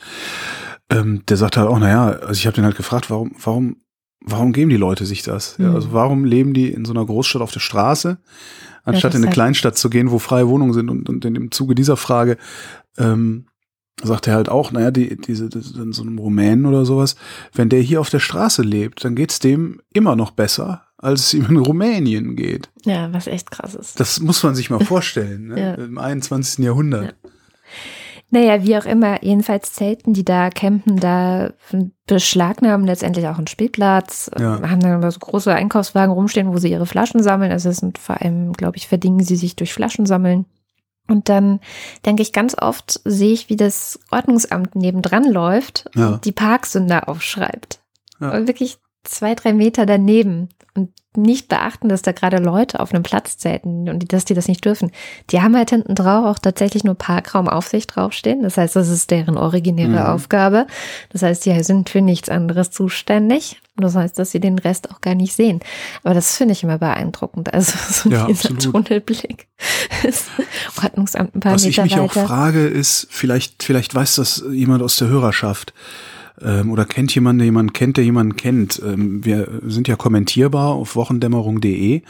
Ähm, 0.90 1.22
der 1.28 1.36
sagt 1.36 1.56
halt 1.56 1.68
auch, 1.68 1.78
naja, 1.78 2.08
also 2.08 2.32
ich 2.32 2.46
habe 2.46 2.56
den 2.56 2.64
halt 2.64 2.76
gefragt, 2.76 3.10
warum, 3.10 3.32
warum, 3.42 3.76
warum 4.20 4.52
geben 4.52 4.70
die 4.70 4.76
Leute 4.76 5.06
sich 5.06 5.22
das? 5.22 5.56
Ja, 5.58 5.68
mhm. 5.68 5.74
also 5.76 5.92
warum 5.92 6.24
leben 6.24 6.52
die 6.52 6.68
in 6.68 6.84
so 6.84 6.92
einer 6.92 7.06
Großstadt 7.06 7.42
auf 7.42 7.52
der 7.52 7.60
Straße? 7.60 8.18
anstatt 8.82 9.12
in 9.12 9.18
eine 9.18 9.26
halt 9.26 9.34
Kleinstadt 9.34 9.76
zu 9.76 9.90
gehen, 9.90 10.10
wo 10.10 10.18
freie 10.18 10.48
Wohnungen 10.48 10.72
sind. 10.72 10.90
Und, 10.90 11.08
und 11.08 11.24
in 11.24 11.34
dem 11.34 11.50
Zuge 11.50 11.74
dieser 11.74 11.96
Frage 11.96 12.36
ähm, 12.98 13.46
sagt 14.02 14.26
er 14.28 14.34
halt 14.34 14.48
auch, 14.48 14.72
naja, 14.72 14.90
die, 14.90 15.16
diese, 15.16 15.44
in 15.46 15.92
so 15.92 16.02
einem 16.02 16.18
Rumänen 16.18 16.66
oder 16.66 16.84
sowas, 16.84 17.16
wenn 17.52 17.68
der 17.68 17.80
hier 17.80 18.00
auf 18.00 18.10
der 18.10 18.18
Straße 18.20 18.62
lebt, 18.62 19.04
dann 19.04 19.14
geht's 19.14 19.38
dem 19.38 19.80
immer 19.92 20.16
noch 20.16 20.30
besser, 20.30 20.82
als 20.96 21.20
es 21.26 21.34
ihm 21.34 21.46
in 21.50 21.56
Rumänien 21.58 22.34
geht. 22.36 22.70
Ja, 22.84 23.12
was 23.12 23.26
echt 23.26 23.50
krass 23.50 23.74
ist. 23.74 24.00
Das 24.00 24.20
muss 24.20 24.42
man 24.42 24.54
sich 24.54 24.70
mal 24.70 24.80
vorstellen, 24.84 25.48
ne? 25.48 25.60
Ja. 25.60 25.74
im 25.74 25.98
21. 25.98 26.64
Jahrhundert. 26.64 27.14
Naja, 28.32 28.62
wie 28.64 28.76
auch 28.76 28.84
immer, 28.84 29.24
jedenfalls 29.24 29.72
Zelten, 29.72 30.12
die 30.14 30.24
da 30.24 30.50
campen, 30.50 31.00
da 31.00 31.52
beschlagnahmen 32.06 32.86
letztendlich 32.86 33.26
auch 33.26 33.38
einen 33.38 33.48
Spielplatz, 33.48 34.30
Ja. 34.38 34.62
haben 34.70 34.78
dann 34.80 34.92
aber 34.92 35.10
so 35.10 35.18
große 35.18 35.52
Einkaufswagen 35.52 36.14
rumstehen, 36.14 36.46
wo 36.52 36.56
sie 36.58 36.70
ihre 36.70 36.86
Flaschen 36.86 37.22
sammeln. 37.24 37.50
Also 37.50 37.70
es 37.70 37.78
sind 37.78 37.98
vor 37.98 38.20
allem, 38.22 38.52
glaube 38.52 38.76
ich, 38.76 38.86
verdingen 38.86 39.24
sie 39.24 39.34
sich 39.36 39.56
durch 39.56 39.74
Flaschen 39.74 40.06
sammeln. 40.06 40.46
Und 41.10 41.28
dann 41.28 41.60
denke 42.06 42.22
ich 42.22 42.32
ganz 42.32 42.54
oft, 42.58 43.00
sehe 43.04 43.32
ich, 43.32 43.48
wie 43.48 43.56
das 43.56 43.98
Ordnungsamt 44.10 44.74
nebendran 44.76 45.24
läuft 45.24 45.90
Ja. 45.94 46.08
und 46.10 46.24
die 46.24 46.32
Parksünder 46.32 47.08
aufschreibt. 47.08 47.80
Ja. 48.20 48.30
Und 48.32 48.46
wirklich 48.46 48.78
zwei, 49.04 49.34
drei 49.34 49.52
Meter 49.52 49.86
daneben 49.86 50.50
und 50.74 50.90
nicht 51.16 51.48
beachten, 51.48 51.88
dass 51.88 52.02
da 52.02 52.12
gerade 52.12 52.36
Leute 52.36 52.78
auf 52.78 52.94
einem 52.94 53.02
Platz 53.02 53.36
zelten 53.36 53.88
und 53.88 54.12
dass 54.12 54.24
die 54.24 54.34
das 54.34 54.46
nicht 54.46 54.64
dürfen. 54.64 54.92
Die 55.30 55.42
haben 55.42 55.56
halt 55.56 55.70
hinten 55.70 55.96
drauf 55.96 56.24
auch 56.24 56.38
tatsächlich 56.38 56.84
nur 56.84 56.94
Parkraumaufsicht 56.94 57.96
draufstehen. 57.96 58.44
Das 58.44 58.56
heißt, 58.56 58.76
das 58.76 58.88
ist 58.88 59.10
deren 59.10 59.36
originäre 59.36 59.88
Mhm. 59.90 59.96
Aufgabe. 59.98 60.68
Das 61.08 61.22
heißt, 61.22 61.44
die 61.46 61.62
sind 61.64 61.90
für 61.90 62.00
nichts 62.00 62.28
anderes 62.28 62.70
zuständig. 62.70 63.60
Das 63.76 63.96
heißt, 63.96 64.18
dass 64.20 64.30
sie 64.30 64.38
den 64.38 64.58
Rest 64.60 64.90
auch 64.92 65.00
gar 65.00 65.16
nicht 65.16 65.34
sehen. 65.34 65.58
Aber 66.04 66.14
das 66.14 66.36
finde 66.36 66.52
ich 66.52 66.62
immer 66.62 66.78
beeindruckend. 66.78 67.52
Also 67.52 67.72
so 67.90 68.08
Ja, 68.10 68.26
dieser 68.26 68.50
absolut. 68.50 68.86
Tunnelblick. 68.86 69.48
Ordnungsamt 70.82 71.34
ein 71.34 71.40
paar 71.40 71.54
Was 71.54 71.64
ich 71.64 71.76
Meter 71.78 71.82
mich 71.82 71.98
auch 71.98 72.14
weiter. 72.16 72.26
frage, 72.26 72.66
ist, 72.66 73.08
vielleicht, 73.10 73.62
vielleicht 73.62 73.94
weiß 73.94 74.16
das 74.16 74.44
jemand 74.52 74.82
aus 74.82 74.96
der 74.96 75.08
Hörerschaft 75.08 75.74
ähm, 76.40 76.70
oder 76.70 76.84
kennt 76.84 77.14
jemand, 77.14 77.40
der 77.40 77.46
jemanden 77.46 77.72
kennt, 77.72 77.96
der 77.96 78.04
jemanden 78.04 78.36
kennt. 78.36 78.80
Ähm, 78.84 79.24
wir 79.24 79.60
sind 79.66 79.88
ja 79.88 79.96
kommentierbar 79.96 80.68
auf 80.74 80.96
wochendämmerung.de. 80.96 82.02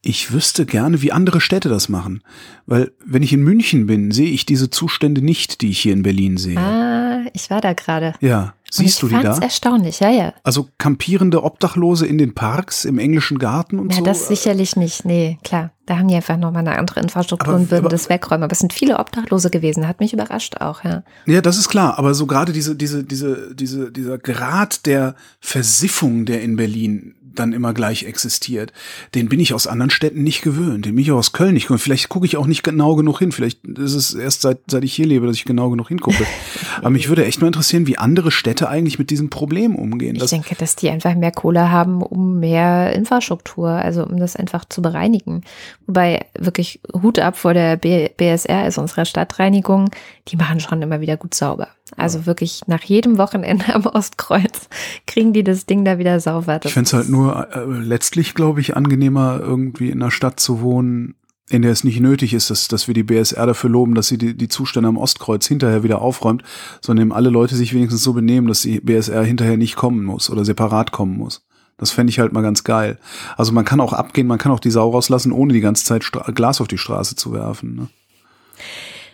Ich 0.00 0.32
wüsste 0.32 0.64
gerne, 0.64 1.02
wie 1.02 1.10
andere 1.12 1.40
Städte 1.40 1.68
das 1.68 1.88
machen. 1.88 2.22
Weil 2.66 2.92
wenn 3.04 3.22
ich 3.22 3.32
in 3.32 3.42
München 3.42 3.86
bin, 3.86 4.12
sehe 4.12 4.30
ich 4.30 4.46
diese 4.46 4.70
Zustände 4.70 5.22
nicht, 5.22 5.60
die 5.60 5.70
ich 5.70 5.80
hier 5.80 5.92
in 5.92 6.02
Berlin 6.04 6.36
sehe. 6.36 6.56
Ah, 6.58 7.24
ich 7.32 7.50
war 7.50 7.60
da 7.60 7.72
gerade. 7.72 8.12
Ja, 8.20 8.54
siehst 8.70 9.02
du 9.02 9.08
die 9.08 9.14
da? 9.14 9.22
fand's 9.22 9.38
erstaunlich, 9.40 9.98
ja, 9.98 10.10
ja. 10.10 10.34
Also 10.44 10.68
kampierende 10.78 11.42
Obdachlose 11.42 12.06
in 12.06 12.16
den 12.16 12.32
Parks, 12.34 12.84
im 12.84 12.98
englischen 12.98 13.38
Garten 13.40 13.80
und 13.80 13.90
Ja, 13.92 13.98
so. 13.98 14.04
das 14.04 14.28
sicherlich 14.28 14.76
nicht. 14.76 15.04
Nee, 15.04 15.38
klar. 15.42 15.72
Da 15.86 15.96
haben 15.98 16.06
die 16.08 16.14
einfach 16.14 16.36
nochmal 16.36 16.66
eine 16.68 16.78
andere 16.78 17.00
Infrastruktur 17.00 17.48
Aber- 17.48 17.56
und 17.60 17.70
würden 17.70 17.86
aber- 17.86 17.88
das 17.88 18.08
wegräumen. 18.10 18.44
Aber 18.44 18.52
es 18.52 18.58
sind 18.60 18.72
viele 18.74 18.98
Obdachlose 18.98 19.50
gewesen. 19.50 19.88
Hat 19.88 19.98
mich 20.00 20.12
überrascht 20.12 20.58
auch, 20.60 20.84
ja. 20.84 21.02
Ja, 21.26 21.40
das 21.40 21.58
ist 21.58 21.68
klar, 21.70 21.98
aber 21.98 22.14
so 22.14 22.26
gerade 22.26 22.52
diese, 22.52 22.76
diese, 22.76 23.02
diese, 23.04 23.54
diese, 23.54 23.90
dieser 23.90 24.18
Grad 24.18 24.86
der 24.86 25.16
Versiffung, 25.40 26.24
der 26.26 26.42
in 26.42 26.56
Berlin 26.56 27.14
dann 27.34 27.52
immer 27.52 27.74
gleich 27.74 28.04
existiert, 28.04 28.72
den 29.14 29.28
bin 29.28 29.40
ich 29.40 29.54
aus 29.54 29.66
anderen 29.66 29.90
Städten 29.90 30.22
nicht 30.22 30.42
gewöhnt, 30.42 30.86
den 30.86 30.94
bin 30.94 31.02
ich 31.02 31.12
auch 31.12 31.18
aus 31.18 31.32
Köln 31.32 31.54
nicht 31.54 31.64
gewöhnt. 31.64 31.82
Vielleicht 31.82 32.08
gucke 32.08 32.26
ich 32.26 32.36
auch 32.36 32.46
nicht 32.46 32.62
genau 32.62 32.94
genug 32.94 33.18
hin. 33.18 33.32
Vielleicht 33.32 33.64
ist 33.66 33.94
es 33.94 34.14
erst 34.14 34.42
seit, 34.42 34.58
seit 34.68 34.84
ich 34.84 34.94
hier 34.94 35.06
lebe, 35.06 35.26
dass 35.26 35.36
ich 35.36 35.44
genau 35.44 35.70
genug 35.70 35.88
hingucke. 35.88 36.26
aber 36.78 36.90
mich 36.90 37.08
würde 37.08 37.24
echt 37.24 37.40
mal 37.40 37.46
interessieren, 37.46 37.86
wie 37.86 37.98
andere 37.98 38.30
Städte 38.30 38.68
eigentlich 38.68 38.98
mit 38.98 39.10
diesem 39.10 39.30
Problem 39.30 39.76
umgehen. 39.76 40.16
Ich 40.16 40.22
Das, 40.22 40.30
denke, 40.30 40.54
dass 40.54 40.76
die 40.76 40.90
einfach 40.90 41.14
mehr 41.14 41.32
Kohle 41.32 41.70
haben, 41.70 42.02
um 42.02 42.38
mehr 42.40 42.92
Infrastruktur, 42.94 43.68
also 43.68 44.04
um 44.04 44.18
das 44.18 44.36
einfach 44.36 44.64
zu 44.64 44.82
bereinigen. 44.82 45.42
Wobei 45.86 46.26
wirklich 46.38 46.80
Hut 46.92 47.18
ab 47.18 47.36
vor 47.36 47.54
der 47.54 47.76
B 47.76 48.08
BSR, 48.16 48.58
also 48.58 48.80
unserer 48.80 49.04
Stadtreinigung, 49.04 49.90
die 50.28 50.36
machen 50.36 50.60
schon 50.60 50.82
immer 50.82 51.00
wieder 51.00 51.16
gut 51.16 51.34
sauber. 51.34 51.68
Also 51.96 52.26
wirklich 52.26 52.62
nach 52.66 52.82
jedem 52.82 53.18
Wochenende 53.18 53.74
am 53.74 53.86
Ostkreuz 53.86 54.68
kriegen 55.06 55.32
die 55.32 55.44
das 55.44 55.66
Ding 55.66 55.84
da 55.84 55.98
wieder 55.98 56.20
sauber. 56.20 56.58
Das 56.58 56.70
ich 56.70 56.74
fände 56.74 56.86
es 56.86 56.92
halt 56.92 57.08
nur 57.08 57.48
äh, 57.54 57.64
letztlich, 57.64 58.34
glaube 58.34 58.60
ich, 58.60 58.76
angenehmer, 58.76 59.40
irgendwie 59.40 59.90
in 59.90 60.02
einer 60.02 60.10
Stadt 60.10 60.40
zu 60.40 60.60
wohnen, 60.60 61.14
in 61.50 61.62
der 61.62 61.72
es 61.72 61.84
nicht 61.84 62.00
nötig 62.00 62.34
ist, 62.34 62.50
dass, 62.50 62.68
dass 62.68 62.88
wir 62.88 62.94
die 62.94 63.02
BSR 63.02 63.46
dafür 63.46 63.70
loben, 63.70 63.94
dass 63.94 64.08
sie 64.08 64.18
die, 64.18 64.36
die 64.36 64.48
Zustände 64.48 64.88
am 64.88 64.96
Ostkreuz 64.96 65.46
hinterher 65.46 65.82
wieder 65.82 66.02
aufräumt, 66.02 66.42
sondern 66.80 67.06
eben 67.06 67.12
alle 67.12 67.30
Leute 67.30 67.56
sich 67.56 67.72
wenigstens 67.72 68.02
so 68.02 68.12
benehmen, 68.12 68.48
dass 68.48 68.62
die 68.62 68.80
BSR 68.80 69.24
hinterher 69.24 69.56
nicht 69.56 69.76
kommen 69.76 70.04
muss 70.04 70.30
oder 70.30 70.44
separat 70.44 70.92
kommen 70.92 71.16
muss. 71.16 71.46
Das 71.78 71.92
fände 71.92 72.10
ich 72.10 72.18
halt 72.18 72.32
mal 72.32 72.42
ganz 72.42 72.64
geil. 72.64 72.98
Also 73.36 73.52
man 73.52 73.64
kann 73.64 73.80
auch 73.80 73.92
abgehen, 73.92 74.26
man 74.26 74.38
kann 74.38 74.52
auch 74.52 74.60
die 74.60 74.70
Sau 74.70 74.90
rauslassen, 74.90 75.32
ohne 75.32 75.52
die 75.52 75.60
ganze 75.60 75.84
Zeit 75.84 76.04
Stra 76.04 76.30
Glas 76.32 76.60
auf 76.60 76.68
die 76.68 76.76
Straße 76.76 77.14
zu 77.14 77.32
werfen. 77.32 77.76
Ne? 77.76 77.88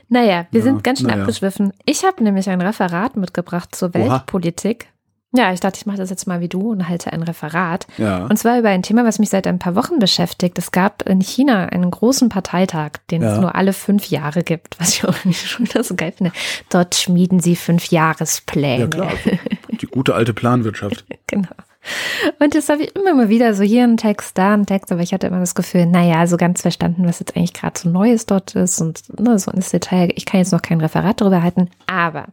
Naja, 0.09 0.47
wir 0.51 0.61
Ja, 0.61 0.65
sind 0.65 0.85
ganz 0.85 1.01
schön 1.01 1.09
naja. 1.09 1.23
abgeschwiffen. 1.23 1.73
Ich 1.85 2.05
habe 2.05 2.23
nämlich 2.23 2.49
ein 2.49 2.61
Referat 2.61 3.17
mitgebracht 3.17 3.75
zur 3.75 3.89
Oha. 3.91 3.95
Weltpolitik. 3.99 4.89
Ja, 5.37 5.53
ich 5.53 5.59
dachte, 5.59 5.79
ich 5.79 5.87
mache 5.87 5.97
das 5.97 6.11
jetzt 6.11 6.29
mal 6.29 6.41
wie 6.41 6.49
du 6.49 6.71
und 6.71 6.89
halte 6.89 7.13
ein 7.13 7.23
Referat. 7.25 7.89
Ja. 7.99 8.27
Und 8.27 8.37
zwar 8.39 8.57
über 8.61 8.69
ein 8.69 8.85
Thema, 8.85 9.05
was 9.05 9.19
mich 9.19 9.31
seit 9.31 9.49
ein 9.49 9.59
paar 9.59 9.75
Wochen 9.75 9.99
beschäftigt. 9.99 10.57
Es 10.59 10.71
gab 10.71 11.03
in 11.09 11.21
China 11.21 11.65
einen 11.67 11.91
großen 11.91 12.29
Parteitag, 12.29 12.93
den 13.11 13.21
es 13.25 13.35
Ja. 13.35 13.41
nur 13.41 13.57
alle 13.57 13.73
fünf 13.73 14.07
Jahre 14.11 14.45
gibt, 14.45 14.79
was 14.79 14.91
ich 14.91 15.05
auch 15.09 15.15
schon 15.33 15.67
wieder 15.67 15.83
so 15.83 15.97
geil 15.97 16.13
finde. 16.17 16.33
Dort 16.71 16.95
schmieden 16.95 17.41
sie 17.41 17.57
fünf 17.57 17.87
Jahrespläne. 17.91 18.83
ja, 18.85 18.87
klar. 18.87 19.11
Die 19.71 19.87
gute 19.87 20.15
alte 20.15 20.33
Planwirtschaft. 20.35 21.05
Genau. 21.27 21.49
Und 22.39 22.55
das 22.55 22.69
habe 22.69 22.85
ich 22.85 22.97
immer 22.97 23.15
mal 23.15 23.29
wieder 23.29 23.55
so 23.55 23.63
hier 23.63 23.85
ein 23.85 23.97
Text, 23.97 24.39
da 24.39 24.55
ein 24.55 24.67
Text, 24.67 24.91
aber 24.93 25.03
ich 25.03 25.13
hatte 25.13 25.27
immer 25.27 25.41
das 25.41 25.55
Gefühl, 25.55 25.87
naja, 25.87 26.27
so 26.27 26.37
ganz 26.37 26.63
verstanden, 26.63 27.07
was 27.07 27.21
jetzt 27.21 27.37
eigentlich 27.37 27.53
gerade 27.53 27.79
so 27.79 27.89
Neues 27.89 28.27
dort 28.27 28.55
ist 28.55 28.81
und 28.81 29.03
ne, 29.21 29.39
so 29.39 29.51
ins 29.51 29.71
Detail. 29.71 30.11
Ich 30.15 30.27
kann 30.27 30.41
jetzt 30.41 30.53
noch 30.53 30.63
kein 30.63 30.81
Referat 30.81 31.21
darüber 31.21 31.43
halten, 31.43 31.69
aber 31.87 32.27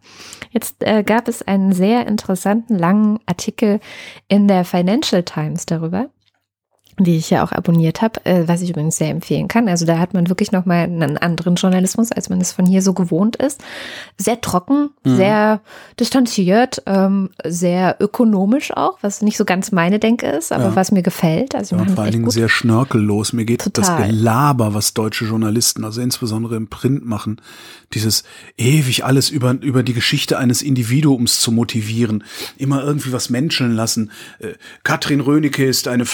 jetzt 0.51 0.75
äh, 0.79 1.03
gab 1.03 1.27
es 1.27 1.41
einen 1.41 1.73
sehr 1.73 2.07
interessanten, 2.07 2.77
langen 2.77 3.19
Artikel 3.25 3.79
in 4.27 4.47
der 4.47 4.65
Financial 4.65 5.23
Times 5.23 5.65
darüber 5.65 6.09
die 6.99 7.15
ich 7.17 7.29
ja 7.29 7.43
auch 7.43 7.51
abonniert 7.51 8.01
habe, 8.01 8.23
äh, 8.25 8.47
was 8.47 8.61
ich 8.61 8.69
übrigens 8.69 8.97
sehr 8.97 9.09
empfehlen 9.09 9.47
kann. 9.47 9.67
Also 9.67 9.85
da 9.85 9.97
hat 9.99 10.13
man 10.13 10.29
wirklich 10.29 10.51
nochmal 10.51 10.83
einen 10.83 11.17
anderen 11.17 11.55
Journalismus, 11.55 12.11
als 12.11 12.29
man 12.29 12.41
es 12.41 12.51
von 12.51 12.65
hier 12.65 12.81
so 12.81 12.93
gewohnt 12.93 13.35
ist. 13.37 13.61
Sehr 14.17 14.39
trocken, 14.41 14.89
Mhm. 15.03 15.15
sehr 15.15 15.61
distanziert, 15.99 16.81
ähm, 16.85 17.29
sehr 17.45 17.95
ökonomisch 17.99 18.71
auch, 18.75 18.97
was 19.01 19.21
nicht 19.21 19.37
so 19.37 19.45
ganz 19.45 19.71
meine 19.71 19.99
Denke 19.99 20.27
ist, 20.27 20.51
aber 20.51 20.65
Ja. 20.65 20.75
was 20.75 20.91
mir 20.91 21.01
gefällt. 21.03 21.55
Also 21.55 21.75
Ja, 21.77 21.85
vor 21.85 22.03
allen 22.03 22.11
Dingen 22.11 22.29
sehr 22.29 22.49
schnörkellos. 22.49 23.33
Mir 23.33 23.45
geht 23.45 23.61
das 23.77 23.87
Total. 23.87 24.07
Gelaber, 24.07 24.73
was 24.73 24.93
deutsche 24.93 25.25
Journalisten, 25.25 25.85
also 25.85 26.01
insbesondere 26.01 26.55
im 26.55 26.67
Print 26.67 27.05
machen, 27.05 27.39
dieses 27.93 28.23
ewig 28.57 29.05
alles 29.05 29.29
über, 29.29 29.51
über 29.61 29.83
die 29.83 29.93
Geschichte 29.93 30.37
eines 30.37 30.61
Individuums 30.61 31.39
zu 31.39 31.51
motivieren, 31.51 32.23
immer 32.57 32.83
irgendwie 32.83 33.11
was 33.13 33.29
menscheln 33.29 33.71
lassen. 33.73 34.11
Äh, 34.39 34.53
Katrin 34.83 35.19
Rönecke 35.21 35.65
ist 35.65 35.87
eine 35.87 36.05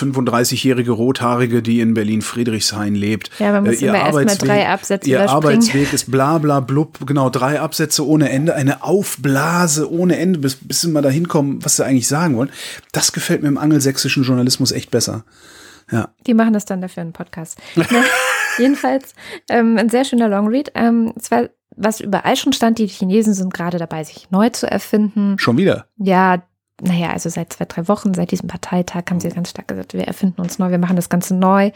35-jährige 0.68 0.92
Rothaarige, 0.92 1.62
die 1.62 1.80
in 1.82 1.94
Berlin-Friedrichshain 1.94 2.96
lebt. 2.96 3.30
Ja, 3.40 3.52
man 3.52 3.66
muss 3.66 3.82
Äh, 3.82 3.86
ihr 3.86 3.90
immer 3.90 4.00
erst 4.00 4.14
mal 4.14 4.24
Arbeitsweg- 4.26 4.46
drei 4.46 4.70
Absätze 4.70 5.10
Ihr. 5.10 5.30
Arbeitsweg 5.30 5.94
ist 5.94 6.12
bla 6.12 6.38
bla 6.38 6.60
blub, 6.60 7.06
genau, 7.08 7.30
drei 7.30 7.60
Absätze 7.60 8.06
ohne 8.08 8.30
Ende, 8.30 8.56
eine 8.56 8.84
Aufblase 8.84 9.92
ohne 9.92 10.18
Ende, 10.18 10.40
bis, 10.40 10.56
bis 10.56 10.82
sie 10.82 10.90
mal 10.90 11.02
dahin 11.02 11.28
kommen, 11.28 11.64
was 11.64 11.76
sie 11.78 11.86
eigentlich 11.86 12.08
sagen 12.08 12.36
wollen. 12.38 12.50
Das 12.92 13.12
gefällt 13.12 13.42
mir 13.42 13.48
im 13.48 13.58
angelsächsischen 13.58 14.24
Journalismus 14.24 14.72
echt 14.72 14.92
besser. 14.92 15.24
Ja. 15.92 16.10
Die 16.26 16.34
machen 16.34 16.54
das 16.54 16.66
dann 16.66 16.82
dafür 16.82 17.02
einen 17.02 17.14
Podcast. 17.14 17.58
ne? 17.76 17.86
Jedenfalls 18.58 19.14
ähm, 19.50 19.78
ein 19.78 19.90
sehr 19.90 20.04
schöner 20.04 20.28
Longread. 20.28 20.72
Ähm, 20.76 21.14
zwar, 21.20 21.50
was 21.76 22.02
überall 22.02 22.36
schon 22.36 22.54
stand, 22.54 22.80
die 22.80 22.88
Chinesen 22.88 23.34
sind 23.34 23.54
gerade 23.54 23.78
dabei, 23.78 24.04
sich 24.04 24.30
neu 24.32 24.50
zu 24.50 24.70
erfinden. 24.70 25.38
Schon 25.40 25.58
wieder. 25.58 25.86
Ja, 25.98 26.44
naja, 26.82 27.10
also 27.12 27.30
seit 27.30 27.54
zwei, 27.54 27.66
drei 27.66 27.88
Wochen, 27.88 28.14
seit 28.14 28.32
diesem 28.32 28.48
Parteitag 28.48 29.04
haben 29.10 29.20
sie 29.20 29.30
ganz 29.30 29.50
stark 29.50 29.68
gesagt, 29.68 29.94
wir 29.94 30.04
erfinden 30.08 30.42
uns 30.42 30.60
neu, 30.60 30.70
wir 30.70 30.78
machen 30.78 30.96
das 30.96 31.10
Ganze 31.10 31.36
neu. 31.36 31.72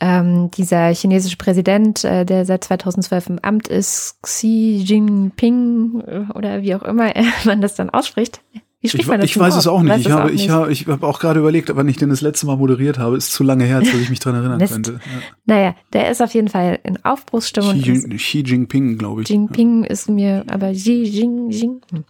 Ähm, 0.00 0.50
dieser 0.52 0.88
chinesische 0.94 1.36
Präsident, 1.36 2.04
äh, 2.04 2.24
der 2.24 2.44
seit 2.46 2.64
2012 2.64 3.30
im 3.30 3.38
Amt 3.40 3.66
ist, 3.68 4.18
Xi 4.22 4.82
Jinping 4.84 6.00
äh, 6.06 6.32
oder 6.34 6.62
wie 6.62 6.74
auch 6.74 6.82
immer 6.82 7.12
man 7.44 7.60
das 7.60 7.74
dann 7.74 7.90
ausspricht. 7.90 8.40
Wie 8.80 8.88
spricht 8.88 9.04
Ich, 9.04 9.08
man 9.08 9.18
das 9.20 9.30
ich 9.30 9.38
weiß 9.38 9.54
es 9.56 9.66
aus? 9.66 9.72
auch 9.72 9.82
nicht. 9.82 9.90
Weiß 9.92 10.00
Ich 10.02 10.06
es 10.06 10.12
habe, 10.12 10.24
auch 10.24 10.28
ich 10.28 10.34
nicht. 10.42 10.50
habe, 10.50 10.70
ich 10.72 10.86
habe 10.86 11.06
auch 11.06 11.18
gerade 11.18 11.40
überlegt, 11.40 11.74
wann 11.74 11.88
ich 11.88 11.96
den 11.96 12.10
das 12.10 12.20
letzte 12.20 12.44
Mal 12.46 12.56
moderiert 12.58 12.98
habe. 12.98 13.16
Ist 13.16 13.32
zu 13.32 13.42
lange 13.42 13.64
her, 13.64 13.78
als 13.78 13.90
dass 13.90 13.98
ich 13.98 14.10
mich 14.10 14.20
dran 14.20 14.34
erinnern 14.34 14.58
könnte. 14.68 14.92
Ja. 14.92 14.98
Naja, 15.46 15.74
der 15.94 16.10
ist 16.10 16.20
auf 16.20 16.34
jeden 16.34 16.48
Fall 16.48 16.78
in 16.84 17.02
Aufbruchsstimmung. 17.02 17.80
Xi, 17.80 17.90
Jin- 17.92 18.16
Xi 18.18 18.40
Jinping, 18.40 18.98
glaube 18.98 19.22
ich. 19.22 19.28
Jinping 19.30 19.84
ist 19.84 20.10
mir, 20.10 20.44
aber 20.48 20.72
Xi 20.72 21.02
Jinping. 21.02 21.80
Hm. 21.90 22.04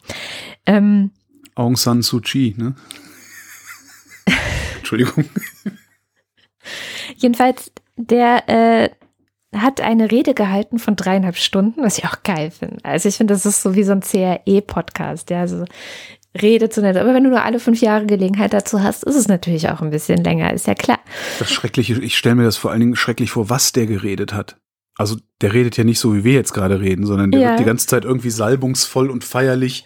Ähm, 0.67 1.11
Aung 1.55 1.77
San 1.77 2.03
Suu 2.03 2.21
Kyi, 2.21 2.55
ne? 2.57 2.75
Entschuldigung. 4.79 5.25
jedenfalls, 7.17 7.73
der 7.97 8.49
äh, 8.49 8.91
hat 9.57 9.81
eine 9.81 10.11
Rede 10.11 10.35
gehalten 10.35 10.79
von 10.79 10.97
dreieinhalb 10.97 11.37
Stunden, 11.37 11.83
was 11.83 11.99
ich 11.99 12.05
auch 12.07 12.23
geil 12.23 12.51
finde. 12.51 12.79
Also 12.85 13.09
ich 13.09 13.17
finde, 13.17 13.35
das 13.35 13.47
ist 13.47 13.63
so 13.63 13.75
wie 13.75 13.85
so 13.85 13.93
ein 13.93 14.01
CRE-Podcast, 14.01 15.31
der 15.31 15.41
also 15.41 15.65
Rede 16.41 16.69
zu 16.69 16.81
nennen. 16.83 16.99
Aber 16.99 17.15
wenn 17.15 17.23
du 17.25 17.31
nur 17.31 17.45
alle 17.45 17.61
fünf 17.61 17.81
Jahre 17.81 18.07
Gelegenheit 18.07 18.53
dazu 18.53 18.83
hast, 18.83 19.05
ist 19.05 19.15
es 19.15 19.29
natürlich 19.29 19.69
auch 19.69 19.81
ein 19.81 19.91
bisschen 19.91 20.25
länger, 20.25 20.53
ist 20.53 20.67
ja 20.67 20.75
klar. 20.75 20.99
Das 21.39 21.53
Schreckliche, 21.53 21.95
ich 22.03 22.19
stelle 22.19 22.35
mir 22.35 22.45
das 22.45 22.57
vor 22.57 22.73
allen 22.73 22.81
Dingen 22.81 22.97
schrecklich 22.97 23.31
vor, 23.31 23.49
was 23.49 23.73
der 23.73 23.87
geredet 23.87 24.33
hat. 24.35 24.57
Also 24.97 25.17
der 25.41 25.53
redet 25.53 25.77
ja 25.77 25.85
nicht 25.85 25.99
so, 26.01 26.15
wie 26.15 26.25
wir 26.25 26.33
jetzt 26.35 26.53
gerade 26.53 26.81
reden, 26.81 27.07
sondern 27.07 27.31
der 27.31 27.41
Ja. 27.41 27.49
wird 27.51 27.61
die 27.61 27.65
ganze 27.65 27.87
Zeit 27.87 28.05
irgendwie 28.05 28.31
salbungsvoll 28.31 29.11
und 29.11 29.23
feierlich 29.25 29.85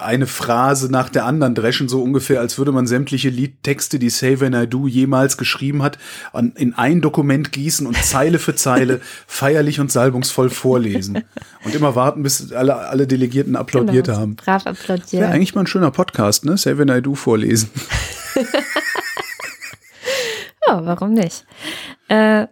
eine 0.00 0.26
Phrase 0.26 0.90
nach 0.90 1.08
der 1.08 1.24
anderen 1.24 1.54
dreschen, 1.54 1.88
so 1.88 2.02
ungefähr, 2.02 2.40
als 2.40 2.58
würde 2.58 2.70
man 2.72 2.86
sämtliche 2.86 3.28
Liedtexte, 3.30 3.98
die 3.98 4.10
Say 4.10 4.38
When 4.40 4.52
I 4.52 4.66
Do 4.66 4.86
jemals 4.86 5.36
geschrieben 5.36 5.82
hat, 5.82 5.98
an, 6.32 6.52
in 6.56 6.74
ein 6.74 7.00
Dokument 7.00 7.50
gießen 7.52 7.86
und 7.86 7.96
Zeile 7.96 8.38
für 8.38 8.54
Zeile 8.54 9.00
feierlich 9.26 9.80
und 9.80 9.90
salbungsvoll 9.90 10.50
vorlesen. 10.50 11.24
Und 11.64 11.74
immer 11.74 11.94
warten, 11.94 12.22
bis 12.22 12.52
alle, 12.52 12.76
alle 12.76 13.06
Delegierten 13.06 13.56
applaudiert 13.56 14.06
Genau, 14.06 14.18
haben. 14.18 14.36
Brav 14.36 14.64
Ja, 14.64 14.70
applaudiert. 14.72 15.22
eigentlich 15.24 15.54
mal 15.54 15.62
ein 15.62 15.66
schöner 15.66 15.90
Podcast, 15.90 16.44
ne? 16.44 16.56
Say 16.58 16.76
When 16.76 16.88
I 16.88 17.00
Do 17.00 17.14
vorlesen. 17.14 17.70
Ja, 20.70 20.86
warum 20.86 21.14
nicht? 21.14 21.44
Äh, 22.08 22.46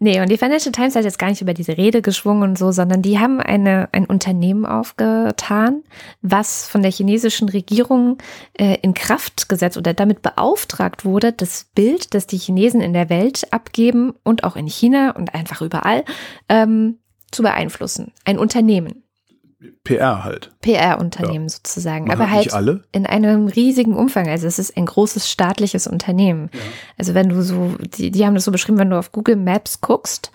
nee, 0.00 0.20
und 0.20 0.28
die 0.28 0.38
Financial 0.38 0.72
Times 0.72 0.96
hat 0.96 1.04
jetzt 1.04 1.20
gar 1.20 1.28
nicht 1.28 1.40
über 1.40 1.54
diese 1.54 1.76
Rede 1.76 2.02
geschwungen 2.02 2.42
und 2.42 2.58
so, 2.58 2.72
sondern 2.72 3.00
die 3.00 3.20
haben 3.20 3.40
eine, 3.40 3.88
ein 3.92 4.06
Unternehmen 4.06 4.66
aufgetan, 4.66 5.84
was 6.20 6.66
von 6.66 6.82
der 6.82 6.90
chinesischen 6.90 7.48
Regierung 7.48 8.18
äh, 8.58 8.78
in 8.82 8.94
Kraft 8.94 9.48
gesetzt 9.48 9.76
oder 9.76 9.94
damit 9.94 10.20
beauftragt 10.20 11.04
wurde, 11.04 11.32
das 11.32 11.70
Bild, 11.72 12.12
das 12.14 12.26
die 12.26 12.38
Chinesen 12.38 12.80
in 12.80 12.92
der 12.92 13.08
Welt 13.08 13.46
abgeben 13.52 14.14
und 14.24 14.42
auch 14.42 14.56
in 14.56 14.66
China 14.66 15.12
und 15.12 15.32
einfach 15.34 15.62
überall 15.62 16.04
ähm, 16.48 16.98
zu 17.30 17.44
beeinflussen. 17.44 18.12
Ein 18.24 18.40
Unternehmen, 18.40 19.04
PR 19.84 20.24
halt. 20.24 20.52
PR-Unternehmen 20.62 21.48
sozusagen, 21.48 22.06
Machen 22.06 22.20
aber 22.20 22.30
halt 22.30 22.52
in 22.92 23.06
einem 23.06 23.46
riesigen 23.46 23.94
Umfang. 23.94 24.28
Also 24.28 24.46
es 24.46 24.58
ist 24.58 24.76
ein 24.76 24.86
großes 24.86 25.30
staatliches 25.30 25.86
Unternehmen. 25.86 26.50
Also 26.96 27.14
wenn 27.14 27.28
du 27.28 27.42
so, 27.42 27.74
die, 27.78 28.10
die 28.10 28.24
haben 28.24 28.34
das 28.34 28.44
so 28.44 28.52
beschrieben, 28.52 28.78
wenn 28.78 28.90
du 28.90 28.98
auf 28.98 29.12
Google 29.12 29.36
Maps 29.36 29.80
guckst, 29.80 30.32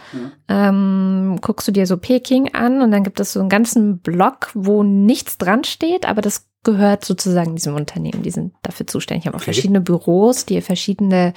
ähm, 0.47 1.39
guckst 1.41 1.67
du 1.67 1.71
dir 1.71 1.87
so 1.87 1.97
Peking 1.97 2.53
an 2.53 2.81
und 2.81 2.91
dann 2.91 3.03
gibt 3.03 3.19
es 3.19 3.33
so 3.33 3.39
einen 3.39 3.49
ganzen 3.49 3.97
Block, 3.97 4.51
wo 4.53 4.83
nichts 4.83 5.39
dran 5.39 5.63
steht, 5.63 6.07
aber 6.07 6.21
das 6.21 6.47
gehört 6.65 7.05
sozusagen 7.05 7.55
diesem 7.55 7.75
Unternehmen. 7.75 8.21
Die 8.23 8.31
sind 8.31 8.53
dafür 8.63 8.85
zuständig. 8.87 9.23
Die 9.23 9.29
haben 9.29 9.35
auch 9.35 9.39
Okay. 9.39 9.53
verschiedene 9.53 9.79
Büros, 9.79 10.45
die 10.45 10.59
verschiedene 10.59 11.33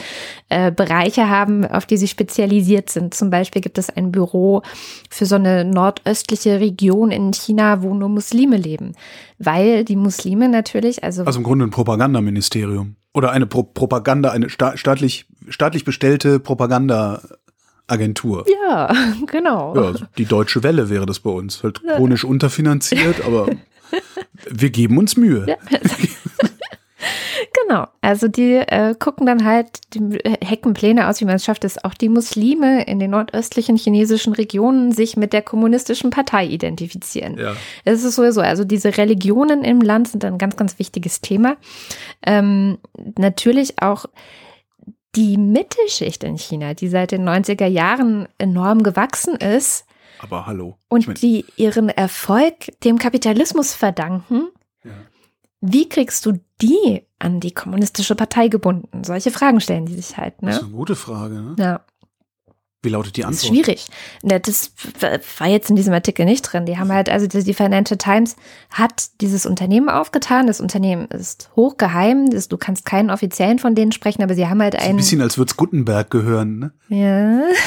äh, 0.49 0.73
Bereiche 0.73 1.29
haben, 1.31 1.65
auf 1.65 1.87
die 1.87 1.97
sie 1.97 2.09
spezialisiert 2.09 2.91
sind. 2.91 3.15
Zum 3.15 3.31
Beispiel 3.31 3.63
gibt 3.63 3.79
es 3.79 3.89
ein 3.91 4.11
Büro 4.11 4.63
für 5.09 5.27
so 5.27 5.37
eine 5.37 5.65
nordöstliche 5.65 6.59
Region 6.59 7.13
in 7.13 7.33
China, 7.33 7.83
wo 7.83 7.95
nur 7.95 8.09
Muslime 8.09 8.57
leben. 8.57 8.95
Weil 9.39 9.85
die 9.85 9.95
Muslime 9.95 10.49
natürlich, 10.49 11.05
also, 11.05 11.23
Also 11.23 11.39
im 11.39 11.45
Grunde 11.45 11.67
ein 11.67 11.71
Propagandaministerium. 11.71 12.97
Oder 13.15 13.31
eine 13.31 13.47
Pro 13.47 13.63
Propaganda, 13.63 14.31
eine 14.31 14.51
sta 14.51 14.77
staatlich, 14.77 15.27
staatlich 15.49 15.85
bestellte 15.85 16.41
Propagandaagentur. 16.41 18.45
ja, 18.69 18.93
genau. 19.27 19.75
Ja, 19.75 19.83
also 19.83 20.05
die 20.19 20.27
Deutsche 20.27 20.63
Welle 20.63 20.91
wäre 20.91 21.07
das 21.07 21.21
bei 21.21 21.31
uns. 21.31 21.63
Halt 21.63 21.81
chronisch 21.85 22.25
unterfinanziert, 22.25 23.25
aber 23.25 23.49
wir 24.51 24.71
geben 24.71 24.99
uns 24.99 25.17
Mühe. 25.17 25.47
Ja. 25.47 25.57
Genau, 27.69 27.87
also 28.01 28.29
die 28.29 28.55
äh, 28.55 28.95
gucken 28.99 29.27
dann 29.27 29.45
halt, 29.45 29.81
die 29.95 30.19
hecken 30.45 30.75
Pläne 30.75 31.09
aus, 31.09 31.21
wie 31.21 31.25
man 31.25 31.37
es 31.37 31.45
schafft, 31.45 31.65
dass 31.65 31.83
auch 31.85 31.95
die 31.95 32.09
Muslime 32.09 32.85
in 32.85 32.99
den 32.99 33.13
nordöstlichen 33.13 33.77
chinesischen 33.77 34.33
Regionen 34.33 34.93
sich 34.93 35.17
mit 35.17 35.33
der 35.33 35.43
kommunistischen 35.43 36.11
Partei 36.11 36.47
identifizieren. 36.47 37.39
Ja. 37.39 37.55
Es 37.85 38.03
ist 38.03 38.17
sowieso, 38.17 38.41
also 38.41 38.65
diese 38.65 38.97
Religionen 38.97 39.65
im 39.65 39.81
Land 39.81 40.09
sind 40.09 40.25
ein 40.25 40.39
ganz, 40.39 40.57
ganz 40.57 40.79
wichtiges 40.79 41.21
Thema. 41.21 41.57
Ähm, 42.27 42.79
natürlich 43.17 43.81
auch 43.81 44.07
die 45.15 45.37
Mittelschicht 45.37 46.25
in 46.25 46.37
China, 46.37 46.75
die 46.75 46.89
seit 46.89 47.13
den 47.13 47.29
90er 47.29 47.67
Jahren 47.67 48.29
enorm 48.39 48.83
gewachsen 48.83 49.37
ist 49.37 49.88
Aber 50.21 50.47
hallo. 50.47 50.79
und 50.89 51.01
Ich 51.01 51.07
mein, 51.07 51.17
die 51.17 51.45
ihren 51.57 51.89
Erfolg 51.89 52.55
dem 52.85 52.99
Kapitalismus 52.99 53.75
verdanken. 53.75 54.49
ja. 54.85 54.93
Wie 55.61 55.89
kriegst 55.89 56.25
du 56.25 56.39
die 56.63 57.03
an 57.19 57.41
die 57.41 57.51
kommunistische 57.53 58.15
Partei 58.15 58.47
gebunden? 58.47 59.03
Solche 59.03 59.33
Fragen 59.33 59.61
stellen 59.61 59.87
die 59.87 59.95
sich 59.97 60.17
halt. 60.17 60.35
Das 60.41 60.57
ist 60.57 60.63
Ne? 60.63 60.69
eine 60.69 60.77
gute 60.77 60.95
Frage. 60.95 61.35
Ne? 61.35 61.57
Ja, 61.59 61.81
Wie 62.81 62.91
lautet 62.91 63.17
die 63.17 63.23
das 63.23 63.33
ist 63.33 63.45
Antwort? 63.45 63.57
schwierig. 63.67 63.87
Ne, 64.23 64.39
Das 64.39 64.71
war 65.41 65.49
jetzt 65.49 65.69
in 65.69 65.75
diesem 65.75 65.93
Artikel 65.93 66.25
nicht 66.27 66.43
drin. 66.43 66.65
Die 66.65 66.79
haben 66.79 66.93
halt, 66.93 67.09
also 67.09 67.27
die 67.27 67.55
Financial 67.55 67.99
Times 67.99 68.37
hat 68.71 69.21
dieses 69.21 69.47
Unternehmen 69.47 69.89
aufgetan. 69.89 70.47
Das 70.47 70.61
Unternehmen 70.61 71.07
ist 71.09 71.51
hochgeheim. 71.57 72.31
Das, 72.31 72.47
du 72.47 72.57
kannst 72.57 72.85
keinen 72.85 73.11
offiziellen 73.11 73.59
von 73.59 73.75
denen 73.75 73.91
sprechen, 73.91 74.23
aber 74.23 74.37
sie 74.37 74.47
haben 74.47 74.63
halt 74.63 74.75
So 74.75 74.79
ein 74.79 74.85
einen. 74.91 74.97
bisschen, 74.99 75.21
als 75.21 75.39
würde 75.39 75.51
es 75.51 75.57
Gutenberg 75.57 76.09
gehören. 76.09 76.59
Ne? 76.61 76.73
Ja. 76.89 77.43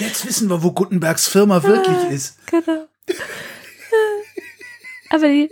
Jetzt 0.00 0.26
wissen 0.26 0.48
wir, 0.48 0.62
wo 0.62 0.72
Gutenbergs 0.72 1.28
Firma 1.28 1.62
wirklich 1.62 2.10
ist. 2.10 2.38
Genau. 2.46 2.86
Aber 5.10 5.28
die, 5.28 5.50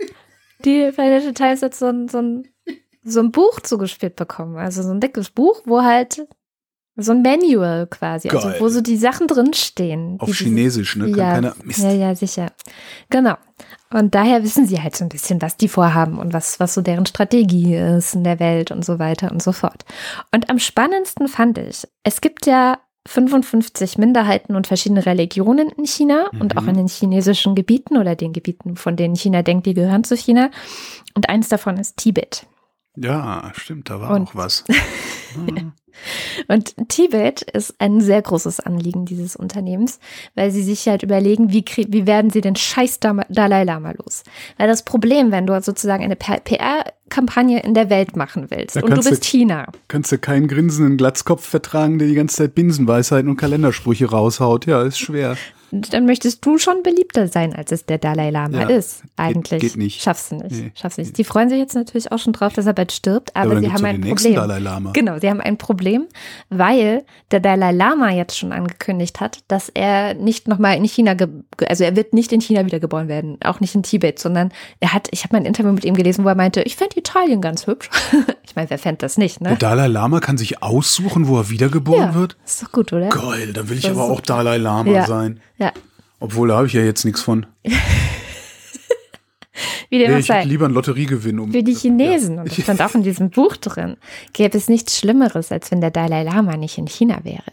die 0.65 0.91
Financial 0.91 1.33
Times 1.33 1.61
hat 1.61 1.75
so 1.75 1.87
ein, 1.87 2.07
so, 2.07 2.19
ein, 2.19 2.47
so 3.03 3.19
ein 3.19 3.31
Buch 3.31 3.59
zugespielt 3.59 4.15
bekommen. 4.15 4.57
Also 4.57 4.81
so 4.81 4.91
ein 4.91 4.99
dickes 4.99 5.29
Buch, 5.29 5.61
wo 5.65 5.81
halt 5.81 6.25
so 6.95 7.11
ein 7.11 7.21
Manual 7.21 7.87
quasi, 7.87 8.29
also 8.29 8.49
Geil. 8.49 8.57
wo 8.59 8.69
so 8.69 8.81
die 8.81 8.97
Sachen 8.97 9.27
drinstehen. 9.27 10.19
Auf 10.19 10.33
Chinesisch, 10.33 10.95
ne? 10.95 11.07
Ja, 11.09 11.33
keiner. 11.33 11.55
Mist. 11.63 11.79
ja, 11.79 11.91
ja, 11.91 12.15
sicher. 12.15 12.51
Genau. 13.09 13.35
Und 13.91 14.15
daher 14.15 14.43
wissen 14.43 14.67
sie 14.67 14.81
halt 14.81 14.95
so 14.95 15.05
ein 15.05 15.09
bisschen, 15.09 15.41
was 15.41 15.57
die 15.57 15.67
vorhaben 15.67 16.19
und 16.19 16.33
was, 16.33 16.59
was 16.59 16.73
so 16.73 16.81
deren 16.81 17.05
Strategie 17.05 17.75
ist 17.75 18.15
in 18.15 18.23
der 18.23 18.39
Welt 18.39 18.71
und 18.71 18.85
so 18.85 18.99
weiter 18.99 19.31
und 19.31 19.41
so 19.41 19.51
fort. 19.51 19.85
Und 20.33 20.49
am 20.49 20.59
spannendsten 20.59 21.27
fand 21.27 21.57
ich, 21.57 21.87
es 22.03 22.21
gibt 22.21 22.45
ja 22.45 22.77
55 23.07 23.97
Minderheiten 23.97 24.55
und 24.55 24.67
verschiedene 24.67 25.05
Religionen 25.05 25.69
in 25.69 25.85
China 25.85 26.29
und 26.39 26.57
auch 26.57 26.63
Mhm. 26.63 26.69
in 26.69 26.75
den 26.75 26.87
chinesischen 26.87 27.55
Gebieten 27.55 27.97
oder 27.97 28.15
den 28.15 28.33
Gebieten, 28.33 28.75
von 28.75 28.95
denen 28.95 29.15
China 29.15 29.41
denkt, 29.41 29.65
die 29.65 29.73
gehören 29.73 30.03
zu 30.03 30.15
China. 30.15 30.51
Und 31.15 31.29
eins 31.29 31.49
davon 31.49 31.77
ist 31.77 31.97
Tibet. 31.97 32.45
Ja, 32.95 33.51
stimmt, 33.55 33.89
da 33.89 33.99
war 34.01 34.11
Und- 34.11 34.29
auch 34.29 34.35
was. 34.35 34.63
Hm. 35.33 35.71
Und 36.47 36.75
Tibet 36.89 37.41
ist 37.41 37.75
ein 37.79 38.01
sehr 38.01 38.21
großes 38.21 38.59
Anliegen 38.59 39.05
dieses 39.05 39.35
Unternehmens, 39.35 39.99
weil 40.35 40.51
sie 40.51 40.63
sich 40.63 40.87
halt 40.87 41.03
überlegen, 41.03 41.51
wie, 41.51 41.63
wie 41.87 42.07
werden 42.07 42.29
sie 42.31 42.41
den 42.41 42.55
scheiß 42.55 42.99
Dalai 42.99 43.63
Lama 43.63 43.91
los? 44.03 44.23
Weil 44.57 44.67
das 44.67 44.83
Problem, 44.83 45.31
wenn 45.31 45.45
du 45.47 45.59
sozusagen 45.61 46.03
eine 46.03 46.15
PR-Kampagne 46.15 47.61
in 47.61 47.73
der 47.73 47.89
Welt 47.89 48.15
machen 48.15 48.47
willst 48.49 48.75
Da 48.75 48.81
und 48.81 48.89
du 48.89 48.93
kannst 48.95 49.07
du- 49.07 49.11
bist 49.11 49.25
China, 49.25 49.67
Kannst 49.87 50.11
du 50.11 50.17
keinen 50.17 50.47
grinsenden 50.47 50.97
Glatzkopf 50.97 51.45
vertragen, 51.45 51.99
der 51.99 52.07
die 52.07 52.15
ganze 52.15 52.37
Zeit 52.37 52.55
Binsenweisheiten 52.55 53.29
und 53.29 53.37
Kalendersprüche 53.37 54.09
raushaut? 54.09 54.65
Ja, 54.65 54.81
ist 54.83 54.99
schwer. 54.99 55.35
Dann 55.71 56.05
möchtest 56.05 56.45
du 56.45 56.57
schon 56.57 56.83
beliebter 56.83 57.27
sein, 57.27 57.53
als 57.55 57.71
es 57.71 57.85
der 57.85 57.97
Dalai 57.97 58.29
Lama 58.31 58.61
Ja, 58.61 58.67
ist. 58.69 59.03
Eigentlich. 59.17 59.61
geht 59.61 59.77
nicht. 59.77 60.01
Schaffst 60.01 60.31
du 60.31 60.35
nicht. 60.37 60.51
Nee. 60.51 60.71
Schaffst 60.75 60.97
nicht. 60.97 61.17
Die 61.17 61.23
freuen 61.23 61.49
sich 61.49 61.59
jetzt 61.59 61.75
natürlich 61.75 62.11
auch 62.11 62.19
schon 62.19 62.33
drauf, 62.33 62.53
dass 62.53 62.65
er 62.65 62.73
bald 62.73 62.91
stirbt, 62.91 63.35
aber, 63.35 63.55
dann 63.55 63.63
sie 63.63 63.71
haben 63.71 63.85
ein 63.85 64.01
Problem. 64.01 64.35
Dalai 64.35 64.59
Lama. 64.59 64.91
Genau, 64.93 65.19
sie 65.19 65.29
haben 65.29 65.41
ein 65.41 65.57
Problem, 65.57 66.07
weil 66.49 67.03
der 67.31 67.39
Dalai 67.39 67.71
Lama 67.71 68.11
jetzt 68.11 68.37
schon 68.37 68.51
angekündigt 68.51 69.19
hat, 69.19 69.39
dass 69.47 69.69
er 69.69 70.13
nicht 70.13 70.47
nochmal 70.47 70.75
in 70.77 70.83
China, 70.85 71.13
ge 71.13 71.27
also 71.67 71.83
er 71.83 71.95
wird 71.95 72.13
nicht 72.13 72.31
in 72.31 72.41
China 72.41 72.65
wiedergeboren 72.65 73.07
werden, 73.07 73.37
auch 73.43 73.59
nicht 73.59 73.75
in 73.75 73.83
Tibet, 73.83 74.19
sondern 74.19 74.51
er 74.79 74.93
hat, 74.93 75.07
ich 75.11 75.23
habe 75.23 75.35
mal 75.35 75.39
ein 75.41 75.45
Interview 75.45 75.71
mit 75.71 75.85
ihm 75.85 75.95
gelesen, 75.95 76.23
wo 76.25 76.29
er 76.29 76.35
meinte, 76.35 76.61
ich 76.63 76.75
fände 76.75 76.97
Italien 76.97 77.41
ganz 77.41 77.67
hübsch. 77.67 77.89
ich 78.43 78.55
meine, 78.55 78.69
wer 78.69 78.77
fände 78.79 78.97
das 78.99 79.17
nicht, 79.17 79.41
Der 79.41 79.51
ne? 79.51 79.57
Dalai 79.57 79.87
Lama 79.87 80.19
kann 80.19 80.37
sich 80.37 80.63
aussuchen, 80.63 81.27
wo 81.27 81.37
er 81.37 81.49
wiedergeboren 81.49 81.99
Ja, 82.09 82.15
wird? 82.15 82.37
ist 82.45 82.63
doch 82.63 82.71
gut, 82.71 82.93
oder? 82.93 83.09
Geil, 83.09 83.53
dann 83.53 83.69
will 83.69 83.77
ich 83.77 83.83
Das 83.83 83.91
aber 83.91 84.03
auch 84.09 84.21
Dalai 84.21 84.57
Lama 84.57 84.89
Ja. 84.91 85.05
sein. 85.05 85.39
Ja, 85.59 85.71
Obwohl, 86.19 86.47
da 86.49 86.57
habe 86.57 86.67
ich 86.67 86.73
ja 86.73 86.81
jetzt 86.81 87.05
nichts 87.05 87.21
von. 87.21 87.45
wie 89.89 89.99
dem 89.99 90.11
Nee, 90.11 90.19
ich 90.19 90.25
sei. 90.27 90.43
lieber 90.43 90.65
einen 90.65 90.73
Lotteriegewinn. 90.73 91.39
Um, 91.39 91.51
Für 91.51 91.63
die 91.63 91.73
Chinesen, 91.75 92.39
und 92.39 92.47
das 92.49 92.61
stand 92.61 92.81
auch 92.81 92.93
in 92.95 93.03
diesem 93.03 93.29
Buch 93.29 93.57
drin, 93.57 93.97
gäbe 94.33 94.57
es 94.57 94.69
nichts 94.69 94.97
Schlimmeres, 94.97 95.51
als 95.51 95.71
wenn 95.71 95.81
der 95.81 95.91
Dalai 95.91 96.23
Lama 96.23 96.55
nicht 96.57 96.77
in 96.77 96.87
China 96.87 97.19
wäre. 97.23 97.43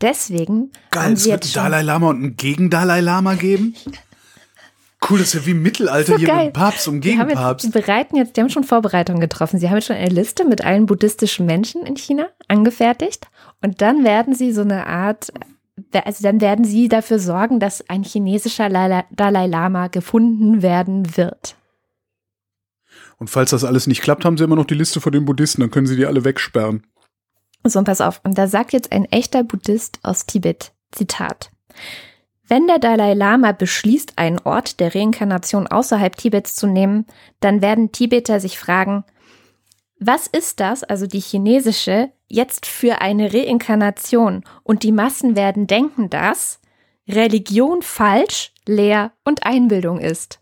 Deswegen 0.00 0.70
Geil, 0.90 1.14
es 1.14 1.26
wird 1.26 1.44
einen 1.44 1.52
Dalai 1.54 1.82
Lama 1.82 2.10
und 2.10 2.16
einen 2.16 2.36
Gegen-Dalai 2.36 3.00
Lama 3.00 3.34
geben? 3.34 3.74
Cool, 5.08 5.18
das 5.18 5.28
ist 5.28 5.34
ja 5.34 5.46
wie 5.46 5.50
im 5.52 5.62
Mittelalter 5.62 6.12
So 6.12 6.18
hier 6.18 6.26
geil. 6.28 6.44
mit 6.46 6.54
Papst 6.54 6.88
und 6.88 7.00
Gegenpapst. 7.00 7.66
die 7.66 7.70
bereiten 7.70 8.16
jetzt, 8.16 8.36
die 8.36 8.40
haben 8.40 8.48
schon 8.50 8.64
Vorbereitungen 8.64 9.20
getroffen. 9.20 9.58
Sie 9.60 9.68
haben 9.68 9.76
jetzt 9.76 9.86
schon 9.86 9.96
eine 9.96 10.08
Liste 10.08 10.44
mit 10.46 10.64
allen 10.64 10.86
buddhistischen 10.86 11.46
Menschen 11.46 11.84
in 11.86 11.96
China 11.96 12.26
angefertigt. 12.48 13.26
Und 13.62 13.80
dann 13.82 14.04
werden 14.04 14.34
sie 14.34 14.52
so 14.52 14.62
eine 14.62 14.86
Art, 14.86 15.32
also 15.92 16.22
dann 16.22 16.40
werden 16.40 16.64
sie 16.64 16.88
dafür 16.88 17.18
sorgen, 17.18 17.60
dass 17.60 17.88
ein 17.88 18.02
chinesischer 18.02 18.68
Dalai 18.68 19.46
Lama 19.46 19.88
gefunden 19.88 20.62
werden 20.62 21.16
wird. 21.16 21.56
Und 23.18 23.28
falls 23.28 23.50
das 23.50 23.64
alles 23.64 23.86
nicht 23.86 24.02
klappt, 24.02 24.24
haben 24.24 24.36
sie 24.36 24.44
immer 24.44 24.56
noch 24.56 24.66
die 24.66 24.74
Liste 24.74 25.00
von 25.00 25.12
den 25.12 25.24
Buddhisten, 25.24 25.60
dann 25.60 25.70
können 25.70 25.86
sie 25.86 25.96
die 25.96 26.06
alle 26.06 26.24
wegsperren. 26.24 26.86
So, 27.64 27.78
und 27.78 27.84
pass 27.84 28.00
auf. 28.00 28.20
Und 28.24 28.38
da 28.38 28.46
sagt 28.46 28.72
jetzt 28.72 28.92
ein 28.92 29.06
echter 29.06 29.42
Buddhist 29.42 29.98
aus 30.02 30.26
Tibet, 30.26 30.72
Zitat. 30.92 31.50
Wenn 32.48 32.66
der 32.68 32.78
Dalai 32.78 33.14
Lama 33.14 33.52
beschließt, 33.52 34.18
einen 34.18 34.38
Ort 34.38 34.78
der 34.78 34.94
Reinkarnation 34.94 35.66
außerhalb 35.66 36.14
Tibets 36.14 36.54
zu 36.54 36.66
nehmen, 36.66 37.06
dann 37.40 37.60
werden 37.60 37.90
Tibeter 37.90 38.38
sich 38.38 38.58
fragen, 38.58 39.04
was 39.98 40.26
ist 40.26 40.60
das, 40.60 40.84
also 40.84 41.06
die 41.06 41.20
chinesische 41.20 42.12
jetzt 42.28 42.66
für 42.66 43.00
eine 43.00 43.32
Reinkarnation 43.32 44.44
und 44.62 44.82
die 44.82 44.92
Massen 44.92 45.36
werden 45.36 45.66
denken, 45.66 46.10
dass 46.10 46.60
Religion 47.08 47.82
falsch, 47.82 48.52
leer 48.66 49.12
und 49.24 49.44
Einbildung 49.46 50.00
ist. 50.00 50.40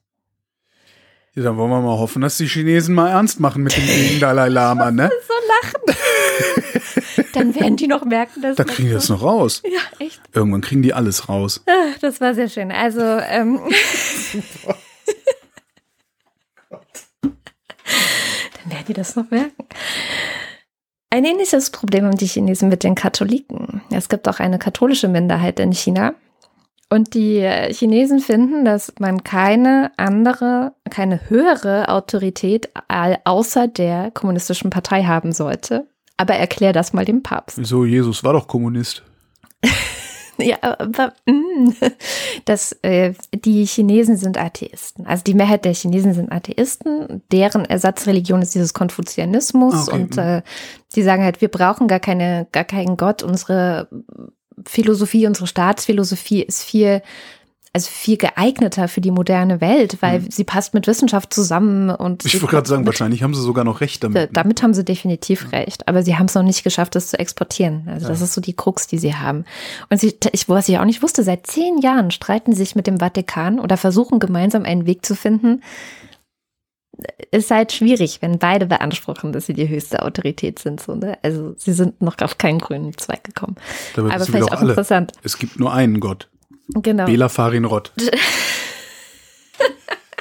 Ja, 1.34 1.42
dann 1.42 1.56
wollen 1.56 1.70
wir 1.70 1.80
mal 1.80 1.98
hoffen, 1.98 2.22
dass 2.22 2.36
die 2.36 2.46
Chinesen 2.46 2.94
mal 2.94 3.10
ernst 3.10 3.40
machen 3.40 3.64
mit 3.64 3.76
dem 3.76 3.84
gegen 3.84 4.20
Dalai 4.20 4.48
Lama, 4.48 4.90
ne? 4.92 5.10
so 5.28 5.34
lachen. 5.48 5.82
dann 7.32 7.54
werden 7.56 7.76
die 7.76 7.88
noch 7.88 8.04
merken, 8.04 8.40
dass. 8.40 8.56
Da 8.56 8.62
kriegen 8.62 8.86
die 8.88 8.94
das 8.94 9.08
noch 9.08 9.22
raus. 9.22 9.60
Ja, 9.64 9.80
echt. 9.98 10.20
Irgendwann 10.32 10.60
kriegen 10.60 10.82
die 10.82 10.94
alles 10.94 11.28
raus. 11.28 11.64
Ah, 11.66 11.92
Das 12.00 12.20
war 12.20 12.34
sehr 12.34 12.48
schön. 12.48 12.70
Also, 12.70 13.00
ähm, 13.02 13.60
dann 17.20 17.34
werden 18.72 18.84
die 18.88 18.92
das 18.94 19.16
noch 19.16 19.28
merken. 19.30 19.64
Ein 21.14 21.24
ähnliches 21.24 21.70
Problem 21.70 22.06
haben 22.06 22.16
die 22.16 22.26
Chinesen 22.26 22.68
mit 22.68 22.82
den 22.82 22.96
Katholiken. 22.96 23.82
Es 23.92 24.08
gibt 24.08 24.28
auch 24.28 24.40
eine 24.40 24.58
katholische 24.58 25.06
Minderheit 25.06 25.60
in 25.60 25.70
China. 25.70 26.14
Und 26.90 27.14
die 27.14 27.36
äh, 27.36 27.72
Chinesen 27.72 28.18
finden, 28.18 28.64
dass 28.64 28.92
man 28.98 29.22
keine 29.22 29.92
andere, 29.96 30.72
keine 30.90 31.30
höhere 31.30 31.88
Autorität 31.88 32.70
außer 33.22 33.68
der 33.68 34.10
kommunistischen 34.10 34.70
Partei 34.70 35.04
haben 35.04 35.30
sollte. 35.30 35.86
Aber 36.16 36.34
erklär 36.34 36.72
das 36.72 36.92
mal 36.92 37.04
dem 37.04 37.22
Papst. 37.22 37.58
Wieso, 37.58 37.84
Jesus 37.84 38.24
war 38.24 38.32
doch 38.32 38.48
Kommunist. 38.48 39.04
Ja, 40.38 40.56
aber 40.62 41.12
mm, 41.26 41.70
das, 42.44 42.72
äh, 42.82 43.14
die 43.32 43.64
Chinesen 43.66 44.16
sind 44.16 44.38
Atheisten. 44.38 45.06
Also 45.06 45.24
die 45.24 45.34
Mehrheit 45.34 45.64
der 45.64 45.74
Chinesen 45.74 46.14
sind 46.14 46.32
Atheisten. 46.32 47.22
Deren 47.30 47.64
Ersatzreligion 47.64 48.42
ist 48.42 48.54
dieses 48.54 48.74
Konfuzianismus. 48.74 49.74
Ah, 49.74 49.92
okay. 49.92 49.94
Und 49.94 50.18
äh, 50.18 50.42
die 50.94 51.02
sagen 51.02 51.22
halt, 51.22 51.40
wir 51.40 51.48
brauchen 51.48 51.88
gar 51.88 52.00
keine, 52.00 52.46
gar 52.52 52.64
keinen 52.64 52.96
Gott. 52.96 53.22
Unsere 53.22 53.88
Philosophie, 54.66 55.26
unsere 55.26 55.46
Staatsphilosophie 55.46 56.42
ist 56.42 56.62
viel, 56.62 57.02
also 57.74 57.90
viel 57.90 58.16
geeigneter 58.16 58.86
für 58.88 59.00
die 59.00 59.10
moderne 59.10 59.60
Welt, 59.60 59.98
weil 60.00 60.30
sie 60.30 60.44
passt 60.44 60.74
mit 60.74 60.86
Wissenschaft 60.86 61.34
zusammen 61.34 61.90
und 61.90 62.22
Mhm. 62.22 62.28
Ich 62.28 62.34
wollte 62.40 62.54
gerade 62.54 62.68
sagen, 62.68 62.86
wahrscheinlich 62.86 63.22
haben 63.24 63.34
sie 63.34 63.42
sogar 63.42 63.64
noch 63.64 63.80
recht 63.80 64.02
da- 64.04 64.08
damit. 64.08 64.30
damit 64.36 64.62
haben 64.62 64.72
sie 64.74 64.84
definitiv 64.84 65.50
recht, 65.52 65.88
aber 65.88 66.02
sie 66.04 66.16
haben 66.16 66.26
es 66.26 66.34
noch 66.34 66.44
nicht 66.44 66.62
geschafft, 66.62 66.94
es 66.94 67.08
zu 67.08 67.18
exportieren. 67.18 67.88
Also 67.88 68.06
das 68.08 68.20
Ja. 68.20 68.24
ist 68.26 68.34
so 68.34 68.40
die 68.40 68.54
Krux, 68.54 68.86
die 68.86 68.98
sie 68.98 69.14
haben. 69.16 69.44
Und 69.90 70.00
sie, 70.00 70.14
ich, 70.32 70.48
was 70.48 70.68
ich 70.68 70.78
auch 70.78 70.84
nicht 70.84 71.02
wusste, 71.02 71.24
seit 71.24 71.46
zehn 71.48 71.78
Jahren 71.78 72.12
streiten 72.12 72.52
sie 72.52 72.58
sich 72.58 72.76
mit 72.76 72.86
dem 72.86 73.00
Vatikan 73.00 73.58
oder 73.58 73.76
versuchen 73.76 74.20
gemeinsam 74.20 74.64
einen 74.64 74.86
Weg 74.86 75.04
zu 75.04 75.16
finden. 75.16 75.60
Ist 77.32 77.50
halt 77.50 77.72
schwierig, 77.72 78.22
wenn 78.22 78.38
beide 78.38 78.66
beanspruchen, 78.66 79.32
dass 79.32 79.46
sie 79.46 79.52
die 79.54 79.68
höchste 79.68 80.02
Autorität 80.04 80.60
sind. 80.60 80.80
So, 80.80 80.94
ne? 80.94 81.18
Also 81.22 81.54
sie 81.58 81.72
sind 81.72 82.00
noch 82.00 82.16
auf 82.20 82.38
keinen 82.38 82.60
grünen 82.60 82.96
Zweig 82.96 83.24
gekommen. 83.24 83.56
Dabei 83.96 84.14
aber 84.14 84.24
vielleicht 84.24 84.52
auch 84.52 84.60
alle. 84.60 84.70
interessant. 84.70 85.10
Es 85.24 85.36
gibt 85.38 85.58
nur 85.58 85.72
einen 85.72 85.98
Gott. 85.98 86.28
Genau. 86.74 87.06
Bela 87.06 87.28
Farin 87.28 87.64
Rott. 87.64 87.92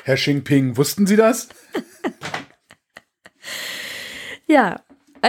Herr 0.03 0.15
Xingping, 0.15 0.77
wussten 0.77 1.07
Sie 1.07 1.15
das? 1.15 1.49
Ja, 4.45 4.81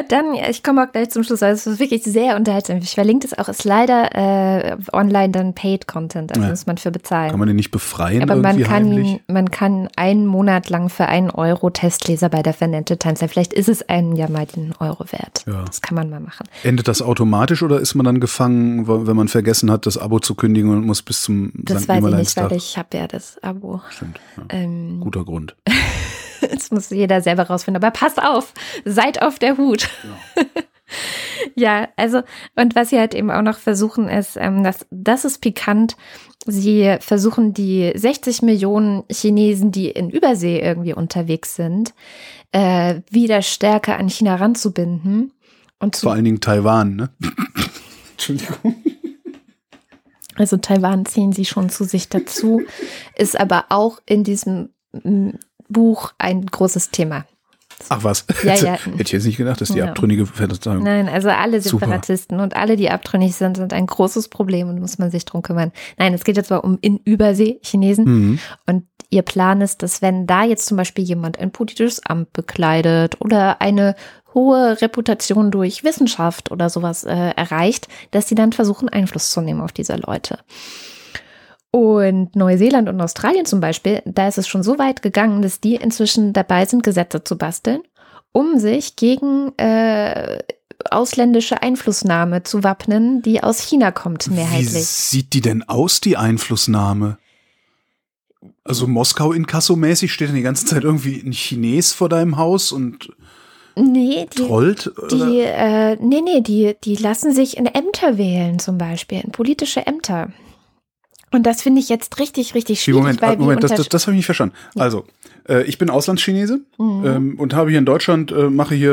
dann, 0.03 0.34
ja, 0.34 0.49
ich 0.49 0.62
komme 0.62 0.82
auch 0.84 0.90
gleich 0.92 1.11
zum 1.11 1.22
Schluss, 1.24 1.40
weil 1.40 1.53
es 1.53 1.66
ist 1.66 1.78
wirklich 1.78 2.03
sehr 2.03 2.36
unterhaltsam. 2.36 2.78
Ich 2.78 2.95
verlinke 2.95 3.26
es 3.26 3.36
auch, 3.38 3.49
ist 3.49 3.64
leider 3.64 4.14
äh, 4.14 4.76
online 4.92 5.30
dann 5.30 5.55
Paid 5.55 5.86
Content, 5.86 6.32
also 6.32 6.42
Ja. 6.42 6.51
muss 6.51 6.66
man 6.66 6.78
für 6.78 6.90
bezahlen. 6.90 7.30
Kann 7.30 7.38
man 7.38 7.49
den 7.49 7.57
nicht 7.57 7.70
befreien 7.70 8.22
Aber 8.22 8.36
man 8.36 8.61
kann, 8.62 8.70
heimlich? 8.90 9.20
man 9.28 9.51
kann 9.51 9.88
einen 9.97 10.26
Monat 10.26 10.68
lang 10.70 10.88
für 10.88 11.07
einen 11.07 11.30
Euro 11.30 11.70
Testleser 11.70 12.28
bei 12.28 12.42
der 12.42 12.55
Financial 12.55 12.97
Times 12.97 13.20
sein. 13.20 13.28
Vielleicht 13.28 13.53
ist 13.53 13.68
es 13.68 13.88
einem 13.88 14.16
ja 14.16 14.28
mal 14.28 14.47
den 14.47 14.74
Euro 14.80 15.05
wert. 15.12 15.45
Ja. 15.47 15.62
Das 15.64 15.80
kann 15.82 15.95
man 15.95 16.11
mal 16.11 16.20
machen. 16.20 16.47
Endet 16.62 16.88
das 16.88 17.01
automatisch 17.03 17.62
oder 17.62 17.78
ist 17.80 17.95
man 17.95 18.05
dann 18.05 18.20
gefangen, 18.20 18.86
wenn 19.07 19.16
man 19.16 19.28
vergessen 19.28 19.70
hat, 19.70 19.86
das 19.86 19.99
Abo 19.99 20.18
zu 20.18 20.34
kündigen 20.34 20.70
und 20.70 20.84
muss 20.86 21.03
bis 21.03 21.22
zum 21.22 21.53
Das 21.55 21.82
St. 21.84 21.88
weiß 21.88 22.05
ich 22.05 22.14
nicht, 22.14 22.36
weil 22.36 22.53
ich 22.53 22.76
habe 22.78 22.88
ja 22.97 23.07
das 23.07 23.42
Abo. 23.42 23.80
Stimmt, 23.90 24.18
ja. 24.36 24.42
Ähm, 24.51 24.99
Guter 25.01 25.24
Grund. 25.24 25.55
Das 26.55 26.70
muss 26.70 26.90
jeder 26.90 27.20
selber 27.20 27.45
rausfinden. 27.45 27.82
Aber 27.82 27.92
passt 27.92 28.22
auf, 28.22 28.53
seid 28.84 29.22
auf 29.22 29.38
der 29.38 29.57
Hut. 29.57 29.88
ja, 31.55 31.88
also, 31.97 32.22
und 32.57 32.74
was 32.74 32.90
sie 32.90 32.99
halt 32.99 33.14
eben 33.14 33.30
auch 33.30 33.42
noch 33.42 33.59
versuchen, 33.59 34.09
ist, 34.09 34.36
ähm, 34.36 34.64
das, 34.64 34.86
das 34.90 35.24
ist 35.24 35.40
pikant. 35.40 35.97
Sie 36.47 36.97
versuchen 37.01 37.55
die 37.55 37.92
60 37.95 38.42
Millionen 38.42 39.05
Chinesen, 39.11 39.72
die 39.72 39.88
in 39.88 40.11
Übersee 40.11 40.61
irgendwie 40.61 40.92
unterwegs 40.92 41.57
sind, 41.57 41.95
äh, 42.53 43.01
wieder 43.11 43.42
stärker 43.42 43.99
an 43.99 44.09
China 44.09 44.36
ranzubinden. 44.36 45.32
Und 45.80 45.97
zu 45.97 46.07
Vor 46.07 46.12
allen 46.12 46.24
Dingen 46.24 46.40
Taiwan, 46.40 46.97
ne? 46.97 47.11
Entschuldigung. 48.12 48.76
Also 50.36 50.57
Taiwan 50.57 51.07
ziehen 51.07 51.32
sie 51.32 51.45
schon 51.45 51.70
zu 51.70 51.84
sich 51.84 52.09
dazu, 52.09 52.62
ist 53.16 53.38
aber 53.38 53.66
auch 53.68 54.01
in 54.07 54.24
diesem 54.24 54.70
Buch 55.68 56.12
ein 56.18 56.44
großes 56.46 56.90
Thema. 56.90 57.24
Ach 57.88 58.04
was. 58.04 58.24
Ja, 58.44 58.52
Hätte 58.52 58.66
ja. 58.66 58.78
ich 58.98 59.10
jetzt 59.12 59.24
nicht 59.24 59.36
gedacht, 59.36 59.60
dass 59.60 59.68
die 59.70 59.78
Ja. 59.78 59.86
abtrünnige 59.86 60.26
Verteidigung. 60.26 60.84
Nein, 60.84 61.08
also 61.08 61.28
alle 61.28 61.60
Super. 61.60 61.86
Separatisten 61.86 62.38
und 62.38 62.54
alle, 62.54 62.76
die 62.76 62.88
abtrünnig 62.88 63.34
sind, 63.34 63.56
sind 63.56 63.72
ein 63.72 63.86
großes 63.86 64.28
Problem 64.28 64.68
und 64.68 64.78
muss 64.80 64.98
man 64.98 65.10
sich 65.10 65.24
drum 65.24 65.42
kümmern. 65.42 65.72
Nein, 65.98 66.14
es 66.14 66.22
geht 66.24 66.36
jetzt 66.36 66.50
mal 66.50 66.58
um 66.58 66.78
in 66.82 66.98
Übersee 67.04 67.58
Chinesen 67.62 68.04
Mhm. 68.04 68.38
und 68.66 68.84
ihr 69.10 69.22
Plan 69.22 69.60
ist, 69.60 69.82
dass 69.82 70.02
wenn 70.02 70.26
da 70.26 70.44
jetzt 70.44 70.66
zum 70.66 70.76
Beispiel 70.76 71.04
jemand 71.04 71.38
ein 71.40 71.50
politisches 71.50 72.04
Amt 72.06 72.32
bekleidet 72.32 73.16
oder 73.20 73.60
eine 73.60 73.96
hohe 74.34 74.80
Reputation 74.80 75.50
durch 75.50 75.82
Wissenschaft 75.84 76.50
oder 76.52 76.70
sowas 76.70 77.02
äh, 77.04 77.30
erreicht, 77.36 77.88
dass 78.12 78.28
sie 78.28 78.34
dann 78.36 78.52
versuchen, 78.52 78.88
Einfluss 78.88 79.30
zu 79.30 79.40
nehmen 79.40 79.60
auf 79.60 79.72
diese 79.72 79.96
Leute. 79.96 80.38
Und 81.75 82.37
Neuseeland 82.37 82.89
und 82.89 83.01
Australien 83.01 83.47
zum 83.47 83.59
Beispiel, 83.59 84.01
da 84.05 84.29
ist 84.29 84.39
es 84.39 84.47
schon 84.47 84.62
so 84.62 84.79
weit 84.79 85.03
gegangen, 85.03 85.43
dass 85.43 85.59
die 85.61 85.75
inzwischen 85.75 86.33
dabei 86.33 86.66
sind, 86.66 86.85
Gesetze 86.85 87.25
zu 87.25 87.37
basteln, 87.37 87.81
um 88.31 88.61
sich 88.61 88.95
gegen 88.95 89.51
äh, 89.59 90.39
ausländische 90.89 91.62
Einflussnahme 91.62 92.45
zu 92.45 92.62
wappnen, 92.62 93.22
die 93.22 93.43
aus 93.43 93.59
China 93.59 93.91
kommt, 93.91 94.31
Wie 94.31 94.35
mehrheitlich. 94.35 94.87
sieht 94.87 95.33
die 95.33 95.41
denn 95.41 95.64
aus, 95.68 96.01
die 96.01 96.16
Einflussnahme? 96.16 97.18
Also 98.62 98.87
Moskau 98.87 99.33
inkassomäßig 99.33 100.12
steht 100.12 100.29
dann 100.29 100.37
die 100.37 100.43
ganze 100.43 100.66
Zeit 100.66 100.85
irgendwie 100.85 101.20
ein 101.27 101.33
Chines 101.33 101.93
vor 101.93 102.09
deinem 102.09 102.37
Haus 102.37 102.70
und 102.70 103.11
Nee, 103.75 104.29
die, 104.33 104.43
trollt? 104.47 104.93
die, 105.11 105.41
äh, 105.41 105.97
nee, 105.97 106.20
nee, 106.20 106.41
die, 106.41 106.77
die 106.85 106.95
lassen 106.95 107.33
sich 107.33 107.57
in 107.57 107.66
Ämter 107.66 108.16
wählen, 108.16 108.61
zum 108.61 108.79
Beispiel, 108.79 109.22
in 109.25 109.33
politische 109.33 109.85
Ämter. 109.89 110.29
Und 111.35 111.43
das 111.45 111.62
finde 111.62 111.80
ich 111.80 111.89
jetzt 111.89 112.18
richtig, 112.20 112.55
richtig 112.55 112.78
Wie, 112.78 112.82
schwierig, 112.82 113.01
Moment, 113.01 113.22
weil 113.22 113.32
ah, 113.32 113.37
Moment, 113.37 113.62
das, 113.64 113.74
das, 113.74 113.89
das 113.89 114.07
habe 114.07 114.12
ich 114.14 114.18
nicht 114.18 114.26
verstanden. 114.26 114.55
Also, 114.76 115.05
äh, 115.49 115.62
ich 115.64 115.78
bin 115.78 115.91
Auslandschinese 115.91 116.61
Mhm. 116.78 117.05
ähm, 117.07 117.41
und 117.41 117.55
habe 117.55 117.70
hier 117.70 117.78
in 117.80 117.85
Deutschland, 117.87 118.30
äh, 118.32 118.49
mache 118.51 118.74
hier 118.74 118.93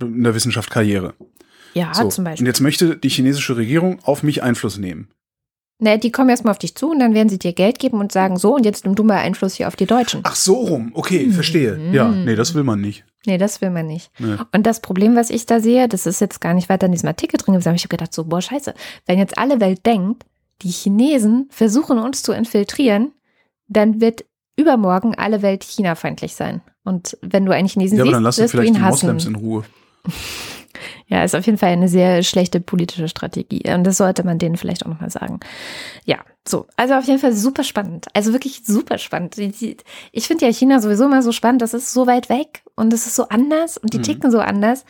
äh, 0.00 0.04
in 0.04 0.22
der 0.22 0.34
Wissenschaft 0.34 0.70
Karriere. 0.70 1.14
ja, 1.74 1.92
So, 1.92 2.08
zum 2.08 2.22
Und 2.22 2.30
Beispiel. 2.30 2.46
jetzt 2.46 2.60
möchte 2.60 2.96
die 2.96 3.08
chinesische 3.08 3.56
Regierung 3.56 3.98
auf 4.04 4.22
mich 4.22 4.42
Einfluss 4.42 4.78
nehmen. 4.78 5.08
Ne, 5.80 5.98
die 5.98 6.12
kommen 6.12 6.28
erstmal 6.30 6.52
auf 6.52 6.58
dich 6.60 6.76
zu 6.76 6.90
und 6.92 7.00
dann 7.00 7.12
werden 7.12 7.28
sie 7.28 7.40
dir 7.40 7.52
Geld 7.54 7.80
geben 7.80 7.98
und 7.98 8.12
sagen, 8.12 8.36
so, 8.36 8.54
und 8.54 8.64
jetzt 8.64 8.84
nimm 8.84 8.94
du 8.94 9.02
mal 9.02 9.16
Einfluss 9.18 9.54
hier 9.54 9.66
auf 9.66 9.74
die 9.74 9.86
Deutschen. 9.86 10.20
Ach 10.22 10.36
so 10.36 10.54
rum, 10.54 10.92
okay, 10.94 11.28
verstehe. 11.30 11.80
Ja, 11.90 12.08
nee, 12.08 12.36
das 12.36 12.54
will 12.54 12.62
man 12.62 12.80
nicht. 12.80 13.04
Nee, 13.26 13.36
das 13.36 13.60
will 13.60 13.70
man 13.70 13.86
nicht. 13.88 14.12
Nee. 14.20 14.36
Und 14.52 14.64
das 14.64 14.80
Problem, 14.80 15.16
was 15.16 15.28
ich 15.30 15.44
da 15.46 15.58
sehe, 15.58 15.88
das 15.88 16.06
ist 16.06 16.20
jetzt 16.20 16.40
gar 16.40 16.54
nicht 16.54 16.68
weiter 16.68 16.86
in 16.86 16.92
diesem 16.92 17.08
Artikel 17.08 17.36
drin 17.36 17.54
gewesen, 17.54 17.68
aber 17.70 17.74
ich 17.76 17.82
habe 17.82 17.88
gedacht, 17.96 18.14
so, 18.14 18.24
boah, 18.24 18.40
scheiße, 18.40 18.74
wenn 19.06 19.18
jetzt 19.18 19.36
alle 19.38 19.58
Welt 19.60 19.84
denkt, 19.84 20.24
die 20.62 20.70
Chinesen 20.70 21.48
versuchen 21.50 21.98
uns 21.98 22.22
zu 22.22 22.32
infiltrieren, 22.32 23.12
dann 23.68 24.00
wird 24.00 24.24
übermorgen 24.56 25.14
alle 25.16 25.42
Welt 25.42 25.64
Chinafeindlich 25.64 26.34
sein. 26.34 26.60
Und 26.84 27.16
wenn 27.22 27.44
du 27.46 27.52
einen 27.52 27.68
Chinesen 27.68 27.98
Ja, 27.98 28.04
siehst, 28.04 28.14
dann 28.14 28.22
lassen 28.22 28.42
wirst 28.42 28.54
du 28.54 28.58
vielleicht 28.58 28.74
ihn 28.74 28.80
die 28.80 28.80
hassen. 28.82 29.06
Moslems 29.06 29.26
in 29.26 29.34
Ruhe. 29.36 29.64
Ja, 31.06 31.22
ist 31.24 31.36
auf 31.36 31.44
jeden 31.44 31.58
Fall 31.58 31.68
eine 31.70 31.88
sehr 31.88 32.22
schlechte 32.22 32.58
politische 32.58 33.06
Strategie. 33.06 33.62
Und 33.72 33.84
das 33.84 33.98
sollte 33.98 34.24
man 34.24 34.38
denen 34.38 34.56
vielleicht 34.56 34.84
auch 34.84 34.88
nochmal 34.88 35.10
sagen. 35.10 35.40
Ja, 36.06 36.16
so. 36.48 36.66
Also 36.76 36.94
auf 36.94 37.04
jeden 37.04 37.18
Fall 37.18 37.34
super 37.34 37.64
spannend. 37.64 38.06
Also 38.14 38.32
wirklich 38.32 38.62
super 38.64 38.96
spannend. 38.96 39.36
Ich 39.36 40.26
finde 40.26 40.46
ja 40.46 40.52
China 40.52 40.80
sowieso 40.80 41.04
immer 41.04 41.22
so 41.22 41.30
spannend. 41.30 41.60
Das 41.60 41.74
ist 41.74 41.92
so 41.92 42.06
weit 42.06 42.30
weg 42.30 42.62
und 42.76 42.92
es 42.94 43.06
ist 43.06 43.14
so 43.14 43.28
anders 43.28 43.76
und 43.76 43.92
die 43.92 43.98
Mhm. 43.98 44.02
ticken 44.04 44.30
so 44.30 44.38
anders. 44.40 44.84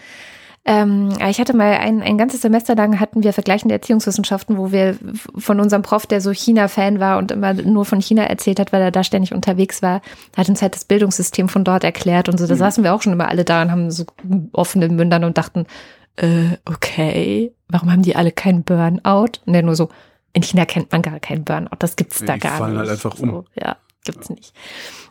Ähm, 0.64 1.08
ich 1.28 1.40
hatte 1.40 1.56
mal 1.56 1.72
ein, 1.74 2.02
ein 2.02 2.16
ganzes 2.16 2.40
Semester 2.42 2.76
lang 2.76 3.00
hatten 3.00 3.24
wir 3.24 3.32
vergleichende 3.32 3.74
Erziehungswissenschaften, 3.74 4.56
wo 4.58 4.70
wir 4.70 4.96
von 5.36 5.58
unserem 5.58 5.82
Prof, 5.82 6.06
der 6.06 6.20
so 6.20 6.30
China-Fan 6.30 7.00
war 7.00 7.18
und 7.18 7.32
immer 7.32 7.52
nur 7.54 7.84
von 7.84 8.00
China 8.00 8.22
erzählt 8.22 8.60
hat, 8.60 8.72
weil 8.72 8.80
er 8.80 8.92
da 8.92 9.02
ständig 9.02 9.34
unterwegs 9.34 9.82
war, 9.82 10.02
hat 10.36 10.48
uns 10.48 10.62
halt 10.62 10.76
das 10.76 10.84
Bildungssystem 10.84 11.48
von 11.48 11.64
dort 11.64 11.82
erklärt 11.82 12.28
und 12.28 12.38
so. 12.38 12.46
Da 12.46 12.54
saßen 12.54 12.84
wir 12.84 12.94
auch 12.94 13.02
schon 13.02 13.12
immer 13.12 13.28
alle 13.28 13.44
da 13.44 13.62
und 13.62 13.72
haben 13.72 13.90
so 13.90 14.04
offene 14.52 14.88
Mündern 14.88 15.24
und 15.24 15.36
dachten, 15.36 15.66
äh, 16.14 16.56
okay, 16.64 17.52
warum 17.68 17.90
haben 17.90 18.02
die 18.02 18.14
alle 18.14 18.30
keinen 18.30 18.62
Burnout? 18.62 19.40
Und 19.44 19.54
der 19.54 19.62
nur 19.62 19.74
so, 19.74 19.88
in 20.32 20.42
China 20.42 20.64
kennt 20.64 20.92
man 20.92 21.02
gar 21.02 21.18
keinen 21.18 21.42
Burnout, 21.42 21.76
das 21.80 21.96
gibt's 21.96 22.24
da 22.24 22.34
Die 22.34 22.40
gar 22.40 22.58
fallen 22.58 22.72
nicht. 22.74 22.80
halt 22.80 22.90
einfach 22.90 23.16
so, 23.16 23.24
um. 23.24 23.44
Ja. 23.60 23.76
Gibt's 24.04 24.30
nicht. 24.30 24.52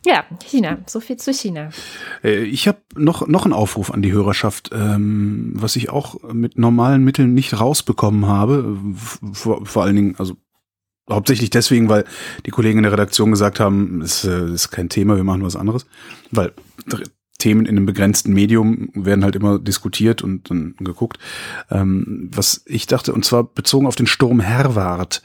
Ja, 0.03 0.25
China. 0.43 0.79
So 0.87 0.99
viel 0.99 1.17
zu 1.17 1.31
China. 1.31 1.69
Äh, 2.23 2.43
ich 2.43 2.67
habe 2.67 2.79
noch, 2.95 3.27
noch 3.27 3.45
einen 3.45 3.53
Aufruf 3.53 3.91
an 3.91 4.01
die 4.01 4.11
Hörerschaft, 4.11 4.71
ähm, 4.73 5.53
was 5.55 5.75
ich 5.75 5.89
auch 5.89 6.15
mit 6.33 6.57
normalen 6.57 7.03
Mitteln 7.03 7.33
nicht 7.33 7.59
rausbekommen 7.59 8.25
habe. 8.25 8.77
Vor, 9.31 9.65
vor 9.65 9.83
allen 9.83 9.95
Dingen, 9.95 10.15
also 10.17 10.37
hauptsächlich 11.09 11.49
deswegen, 11.51 11.89
weil 11.89 12.05
die 12.45 12.51
Kollegen 12.51 12.79
in 12.79 12.83
der 12.83 12.93
Redaktion 12.93 13.31
gesagt 13.31 13.59
haben, 13.59 14.01
es 14.01 14.23
äh, 14.23 14.51
ist 14.51 14.71
kein 14.71 14.89
Thema, 14.89 15.17
wir 15.17 15.23
machen 15.23 15.43
was 15.43 15.55
anderes. 15.55 15.85
Weil 16.31 16.53
Themen 17.37 17.65
in 17.65 17.75
einem 17.75 17.85
begrenzten 17.85 18.33
Medium 18.33 18.89
werden 18.93 19.23
halt 19.23 19.35
immer 19.35 19.59
diskutiert 19.59 20.23
und 20.23 20.49
dann 20.49 20.75
geguckt. 20.79 21.17
Ähm, 21.69 22.29
was 22.33 22.63
ich 22.65 22.87
dachte, 22.87 23.13
und 23.13 23.25
zwar 23.25 23.43
bezogen 23.43 23.87
auf 23.87 23.95
den 23.95 24.07
Sturm 24.07 24.39
Herwart, 24.39 25.21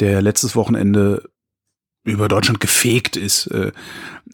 der 0.00 0.22
letztes 0.22 0.56
Wochenende 0.56 1.30
über 2.08 2.28
Deutschland 2.28 2.60
gefegt 2.60 3.16
ist. 3.16 3.46
Äh, 3.48 3.72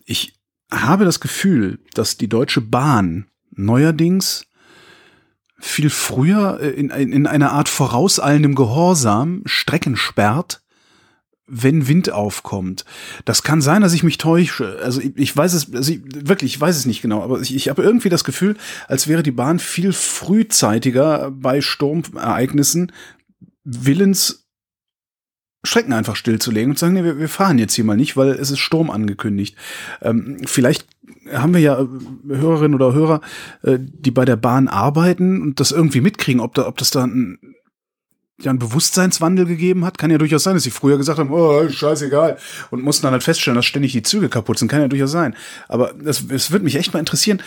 ich 0.05 0.35
habe 0.71 1.05
das 1.05 1.21
Gefühl, 1.21 1.79
dass 1.95 2.17
die 2.17 2.29
Deutsche 2.29 2.61
Bahn 2.61 3.27
neuerdings 3.51 4.47
viel 5.59 5.91
früher 5.91 6.61
äh, 6.61 6.71
in, 6.71 6.91
in 6.91 7.27
einer 7.27 7.53
Art 7.53 7.69
vorauseilendem 7.69 8.55
Gehorsam 8.55 9.43
Strecken 9.47 9.97
sperrt, 9.97 10.63
wenn 11.47 11.89
Wind 11.89 12.11
aufkommt. 12.11 12.85
Das 13.25 13.43
kann 13.43 13.61
sein, 13.61 13.83
dass 13.83 13.93
ich 13.93 14.03
mich 14.03 14.19
täusche. 14.19 14.79
Also 14.83 15.01
ich, 15.01 15.17
ich 15.17 15.37
weiß 15.37 15.53
es, 15.53 15.73
also 15.73 15.93
ich, 15.93 16.01
wirklich, 16.05 16.55
ich 16.55 16.61
weiß 16.61 16.77
es 16.77 16.87
nicht 16.87 17.03
genau, 17.03 17.23
aber 17.23 17.41
ich, 17.41 17.55
ich 17.55 17.69
habe 17.69 17.83
irgendwie 17.83 18.09
das 18.09 18.25
Gefühl, 18.25 18.57
als 18.89 19.09
wäre 19.09 19.23
die 19.23 19.31
Bahn 19.31 19.59
viel 19.59 19.93
frühzeitiger 19.93 21.31
bei 21.31 21.61
Sturmereignissen 21.61 22.93
willens 23.65 24.44
Strecken 25.65 25.93
einfach 25.93 26.17
stillzulegen 26.17 26.71
und 26.71 26.79
sagen, 26.79 26.95
nee, 26.95 27.05
wir, 27.05 27.29
fahren 27.29 27.59
jetzt 27.59 27.75
hier 27.75 27.85
mal 27.85 27.97
nicht, 27.97 28.17
weil 28.17 28.31
es 28.31 28.51
ist 28.51 28.59
Sturm 28.59 28.91
angekündigt. 28.91 29.57
Ähm, 30.03 30.39
vielleicht 30.45 30.87
haben 31.33 31.55
wir 31.55 31.61
ja 31.61 31.81
äh, 31.81 31.87
Hörerinnen 32.29 32.75
oder 32.75 32.93
Hörer, 32.93 33.21
äh, 33.63 33.79
die 33.81 34.11
bei 34.11 34.25
der 34.25 34.37
Bahn 34.37 34.69
arbeiten 34.69 35.43
und 35.43 35.61
das 35.61 35.73
irgendwie 35.73 36.01
mitkriegen, 36.01 36.41
ob, 36.41 36.55
da, 36.55 36.67
ob 36.67 36.79
das 36.79 36.91
da 36.91 37.05
ein, 37.05 37.39
ja, 38.41 38.51
einen 38.51 38.59
Bewusstseinswandel 38.59 39.47
gegeben 39.47 39.85
hat. 39.85 39.97
Kann 39.97 40.11
ja 40.11 40.19
durchaus 40.19 40.43
sein, 40.43 40.55
dass 40.55 40.65
sie 40.65 40.71
früher 40.71 40.99
gesagt 40.99 41.19
haben, 41.19 41.31
oh, 41.31 41.69
scheißegal, 41.69 42.37
und 42.71 42.83
mussten 42.83 43.05
dann 43.05 43.13
halt 43.13 43.23
feststellen, 43.23 43.57
dass 43.57 43.65
ständig 43.65 43.93
die 43.93 44.03
Züge 44.03 44.29
kaputt 44.29 44.59
sind. 44.59 44.69
Kann 44.69 44.81
ja 44.81 44.89
durchaus 44.89 45.13
sein. 45.13 45.35
Aber 45.69 45.95
es, 46.05 46.25
es 46.31 46.51
würde 46.51 46.65
mich 46.65 46.77
echt 46.77 46.93
mal 46.93 47.01
interessieren, 47.01 47.41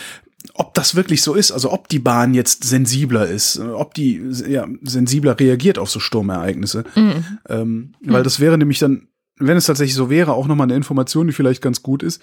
ob 0.54 0.74
das 0.74 0.96
wirklich 0.96 1.22
so 1.22 1.34
ist, 1.34 1.52
also 1.52 1.72
ob 1.72 1.88
die 1.88 2.00
Bahn 2.00 2.34
jetzt 2.34 2.64
sensibler 2.64 3.28
ist, 3.28 3.60
ob 3.60 3.94
die 3.94 4.22
ja, 4.48 4.68
sensibler 4.82 5.40
reagiert 5.40 5.80
auf 5.80 5.90
so 5.90 6.00
Sturmereignisse. 6.00 6.84
Mhm. 6.96 7.26
Ähm, 7.50 7.94
mhm. 8.00 8.14
Weil 8.14 8.24
das 8.24 8.40
wäre 8.40 8.58
nämlich 8.58 8.80
dann, 8.80 9.08
wenn 9.38 9.58
es 9.58 9.66
tatsächlich 9.66 9.96
so 9.96 10.10
wäre, 10.10 10.34
auch 10.34 10.48
nochmal 10.48 10.66
eine 10.66 10.76
Information, 10.76 11.28
die 11.28 11.34
vielleicht 11.34 11.62
ganz 11.62 11.82
gut 11.82 12.04
ist, 12.04 12.22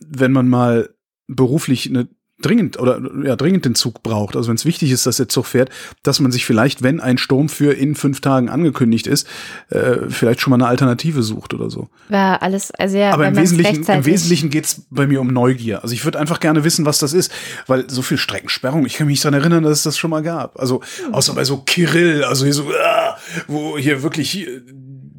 wenn 0.00 0.32
man 0.32 0.48
mal 0.48 0.90
beruflich 1.26 1.88
eine 1.88 2.08
dringend 2.44 2.78
oder 2.78 3.00
ja 3.24 3.36
dringend 3.36 3.64
den 3.64 3.74
Zug 3.74 4.02
braucht, 4.02 4.36
also 4.36 4.48
wenn 4.48 4.56
es 4.56 4.64
wichtig 4.64 4.90
ist, 4.90 5.06
dass 5.06 5.16
der 5.16 5.28
Zug 5.28 5.46
fährt, 5.46 5.70
dass 6.02 6.20
man 6.20 6.32
sich 6.32 6.44
vielleicht, 6.44 6.82
wenn 6.82 7.00
ein 7.00 7.18
Sturm 7.18 7.48
für 7.48 7.72
in 7.72 7.94
fünf 7.94 8.20
Tagen 8.20 8.48
angekündigt 8.48 9.06
ist, 9.06 9.26
äh, 9.70 10.08
vielleicht 10.08 10.40
schon 10.40 10.50
mal 10.50 10.56
eine 10.56 10.66
Alternative 10.66 11.22
sucht 11.22 11.54
oder 11.54 11.70
so. 11.70 11.88
Ja, 12.08 12.36
alles, 12.36 12.70
also 12.72 12.98
ja, 12.98 13.12
aber 13.12 13.28
im 13.28 13.36
Wesentlichen, 13.36 13.84
im 13.84 14.04
Wesentlichen 14.04 14.50
geht's 14.50 14.82
bei 14.90 15.06
mir 15.06 15.20
um 15.20 15.28
Neugier. 15.28 15.82
Also 15.82 15.94
ich 15.94 16.04
würde 16.04 16.18
einfach 16.18 16.40
gerne 16.40 16.64
wissen, 16.64 16.84
was 16.84 16.98
das 16.98 17.12
ist, 17.12 17.32
weil 17.66 17.88
so 17.88 18.02
viel 18.02 18.18
Streckensperrung, 18.18 18.86
ich 18.86 18.94
kann 18.94 19.06
mich 19.06 19.20
daran 19.20 19.40
erinnern, 19.40 19.64
dass 19.64 19.78
es 19.78 19.82
das 19.84 19.98
schon 19.98 20.10
mal 20.10 20.22
gab. 20.22 20.58
Also 20.58 20.82
außer 21.12 21.34
bei 21.34 21.44
so 21.44 21.58
Kirill, 21.58 22.24
also 22.24 22.44
hier 22.44 22.54
so, 22.54 22.70
ah, 22.70 23.16
wo 23.46 23.78
hier 23.78 24.02
wirklich 24.02 24.46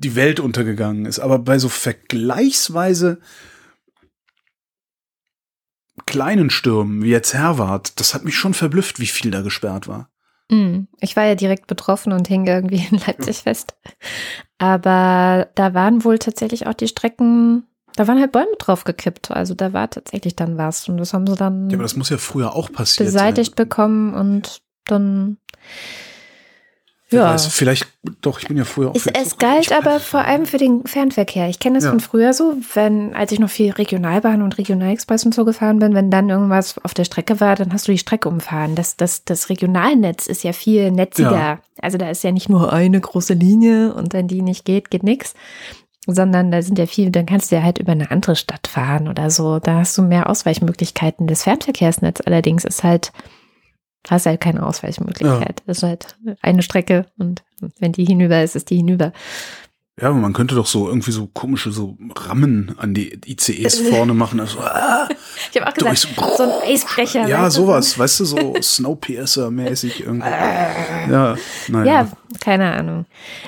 die 0.04 0.16
Welt 0.16 0.40
untergegangen 0.40 1.06
ist. 1.06 1.20
Aber 1.20 1.40
bei 1.40 1.60
so 1.60 1.70
vergleichsweise 1.70 3.20
kleinen 6.06 6.50
Stürmen, 6.50 7.04
wie 7.04 7.10
jetzt 7.10 7.34
Herwart, 7.34 8.00
das 8.00 8.14
hat 8.14 8.26
mich 8.26 8.36
schon 8.36 8.54
verblüfft, 8.54 9.00
wie 9.00 9.08
viel 9.08 9.32
da 9.32 9.42
gesperrt 9.42 9.88
war. 9.88 10.10
Hm, 10.52 10.88
ich 11.00 11.16
war 11.16 11.26
ja 11.26 11.36
direkt 11.36 11.68
betroffen 11.68 12.12
und 12.12 12.28
hing 12.28 12.46
irgendwie 12.46 12.86
in 12.90 13.00
Leipzig 13.00 13.38
fest. 13.44 13.76
Aber 14.58 15.50
da 15.56 15.74
waren 15.74 16.04
wohl 16.04 16.20
tatsächlich 16.20 16.68
auch 16.68 16.74
die 16.74 16.88
Strecken, 16.88 17.66
da 17.96 18.08
waren 18.08 18.20
halt 18.20 18.32
Bäume 18.32 18.56
drauf 18.60 18.84
gekippt. 18.84 19.32
Also 19.32 19.54
da 19.54 19.74
war 19.74 19.90
tatsächlich 19.90 20.36
dann 20.36 20.58
was. 20.58 20.90
Und 20.90 20.98
das 20.98 21.14
haben 21.14 21.28
sie 21.28 21.36
dann. 21.36 21.70
Ja, 21.70 21.76
aber 21.76 21.84
das 21.84 21.96
muss 21.96 22.10
ja 22.10 22.18
früher 22.18 22.56
auch 22.56 22.72
passieren. 22.72 23.08
Beseitigt 23.08 23.58
sein. 23.58 23.68
bekommen 23.68 24.14
und 24.14 24.62
dann 24.86 25.38
ja. 27.14 27.34
Weiß, 27.34 27.48
vielleicht, 27.48 27.88
doch, 28.22 28.40
ich 28.40 28.48
bin 28.48 28.58
ja 28.58 28.66
früher 28.66 28.90
auch. 28.90 28.96
Es, 28.96 29.08
es 29.08 29.38
galt 29.38 29.72
aber 29.72 30.00
vor 30.00 30.22
allem 30.22 30.46
für 30.46 30.58
den 30.58 30.86
Fernverkehr. 30.86 31.50
Ich 31.50 31.60
kenne 31.60 31.76
das 31.76 31.86
ja. 31.86 31.90
von 31.92 32.00
früher 32.00 32.34
so, 32.34 32.56
wenn, 32.74 33.16
als 33.16 33.32
ich 33.32 33.40
noch 33.40 33.50
viel 33.50 33.72
Regionalbahn 33.72 34.42
und 34.42 34.58
Regionalexpress 34.58 35.26
und 35.26 35.34
so 35.34 35.46
gefahren 35.46 35.80
bin, 35.80 35.94
wenn 35.94 36.12
dann 36.12 36.30
irgendwas 36.30 36.76
auf 36.84 36.94
der 36.94 37.06
Strecke 37.06 37.40
war, 37.40 37.56
dann 37.56 37.74
hast 37.74 37.88
du 37.88 37.92
die 37.92 37.98
Strecke 37.98 38.30
umfahren. 38.30 38.76
Das, 38.76 38.98
das, 38.98 39.24
das 39.24 39.50
Regionalnetz 39.50 40.28
ist 40.28 40.44
ja 40.44 40.54
viel 40.54 40.92
netziger. 40.92 41.32
Ja. 41.32 41.60
Also 41.82 41.98
da 41.98 42.10
ist 42.10 42.24
ja 42.24 42.32
nicht 42.32 42.50
nur 42.50 42.74
eine 42.74 43.00
große 43.00 43.34
Linie 43.34 43.94
und 43.94 44.14
wenn 44.14 44.28
die 44.28 44.42
nicht 44.42 44.66
geht, 44.66 44.90
geht 44.90 45.04
nichts. 45.04 45.34
Sondern 46.06 46.52
da 46.52 46.62
sind 46.62 46.78
ja 46.78 46.86
viele, 46.86 47.12
dann 47.12 47.26
kannst 47.26 47.52
du 47.52 47.56
ja 47.56 47.64
halt 47.64 47.78
über 47.78 47.94
eine 47.94 48.12
andere 48.12 48.36
Stadt 48.36 48.68
fahren 48.68 49.08
oder 49.08 49.30
so. 49.30 49.60
Da 49.60 49.80
hast 49.80 49.98
du 49.98 50.02
mehr 50.02 50.30
Ausweichmöglichkeiten. 50.30 51.28
Das 51.28 51.44
Fernverkehrsnetz 51.44 52.20
allerdings 52.26 52.66
ist 52.66 52.84
halt 52.84 53.14
hast 54.10 54.26
halt 54.26 54.42
keine 54.42 54.66
Ausweichmöglichkeit. 54.66 55.60
Ja. 55.60 55.66
Das 55.66 55.78
ist 55.78 55.84
halt 55.84 56.18
eine 56.42 56.64
Strecke 56.64 57.06
und 57.18 57.44
wenn 57.80 57.94
die 57.94 58.06
hinüber 58.06 58.44
ist, 58.44 58.56
ist 58.56 58.70
die 58.70 58.78
hinüber. 58.78 59.14
Ja, 60.02 60.12
man 60.12 60.34
könnte 60.34 60.56
doch 60.56 60.66
so 60.66 60.88
irgendwie 60.88 61.12
so 61.12 61.28
komische 61.28 61.72
so 61.72 61.98
Rammen 62.16 62.76
an 62.78 62.94
die 62.94 63.20
ICEs 63.28 63.80
vorne 63.90 64.14
machen. 64.14 64.40
Also, 64.40 64.60
ah, 64.60 65.08
ich 65.52 65.60
habe 65.60 65.70
auch 65.70 65.74
gesagt, 65.74 65.98
so, 65.98 66.08
so, 66.38 66.44
ein 66.44 66.72
Eisbrecher. 66.72 67.28
Ja, 67.28 67.50
sowas, 67.50 67.98
weißt 67.98 68.20
du, 68.22 68.26
so 68.26 68.38
Snowpiercer-mäßig 68.62 70.02
irgendwie. 70.02 70.30
ja, 70.30 71.36
naja. 71.68 71.86
Ja, 71.86 72.08
keine 72.40 72.74
Ahnung. 72.74 73.06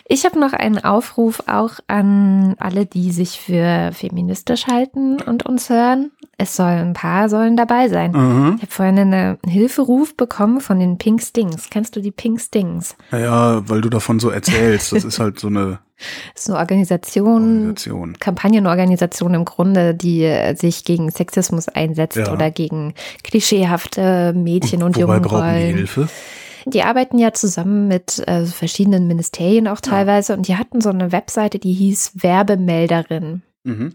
Ich 0.08 0.26
habe 0.26 0.40
noch 0.40 0.54
einen 0.54 0.84
Aufruf 0.84 1.44
auch 1.48 1.74
an 1.88 2.56
alle, 2.60 2.86
die 2.86 3.12
sich 3.12 3.40
für 3.40 3.92
feministisch 3.94 4.68
halten 4.68 5.22
und 5.22 5.46
uns 5.46 5.70
hören. 5.70 6.12
Es 6.38 6.56
sollen 6.56 6.90
ein 6.90 6.94
paar 6.94 7.30
sollen 7.30 7.56
dabei 7.56 7.88
sein. 7.88 8.12
Mhm. 8.12 8.54
Ich 8.58 8.64
habe 8.64 8.72
vorhin 8.72 9.00
einen 9.00 9.38
Hilferuf 9.48 10.18
bekommen 10.18 10.60
von 10.60 10.80
den 10.80 10.98
Pink 10.98 11.22
Stings. 11.22 11.70
Kennst 11.70 11.96
du 11.96 12.02
die 12.02 12.12
Pink 12.12 12.42
Stings? 12.42 12.96
Ja, 13.12 13.20
ja, 13.20 13.70
weil 13.70 13.82
du 13.82 13.90
davon 13.90 14.20
so 14.20 14.30
erzählst. 14.30 14.92
Das 14.92 15.04
ist 15.04 15.20
halt 15.20 15.40
so 15.40 15.48
eine 15.48 15.80
das 16.34 16.44
ist 16.44 16.50
eine 16.50 16.60
Organisation, 16.60 17.44
Organisation, 17.44 18.20
Kampagnenorganisation 18.20 19.34
im 19.34 19.46
Grunde, 19.46 19.96
die 19.96 20.54
sich 20.56 20.84
gegen 20.84 21.10
Sexismus 21.10 21.70
einsetzt 21.70 21.85
ja. 21.94 22.34
oder 22.34 22.52
gegen 22.52 22.94
klischeehafte 23.24 24.34
Mädchen- 24.36 24.84
und, 24.84 24.96
und 24.96 24.98
Jungen. 24.98 25.22
brauchen 25.22 25.56
die 25.56 25.74
Hilfe? 25.74 26.10
Die 26.66 26.82
arbeiten 26.82 27.20
ja 27.20 27.32
zusammen 27.32 27.88
mit 27.88 28.28
äh, 28.28 28.46
verschiedenen 28.46 29.08
Ministerien 29.08 29.68
auch 29.68 29.82
teilweise 29.82 30.34
ja. 30.34 30.38
und 30.38 30.48
die 30.48 30.56
hatten 30.56 30.82
so 30.82 30.90
eine 30.90 31.12
Webseite, 31.12 31.60
die 31.60 31.74
hieß 31.74 32.14
Werbemelderin. 32.16 33.44
Mhm. 33.64 33.94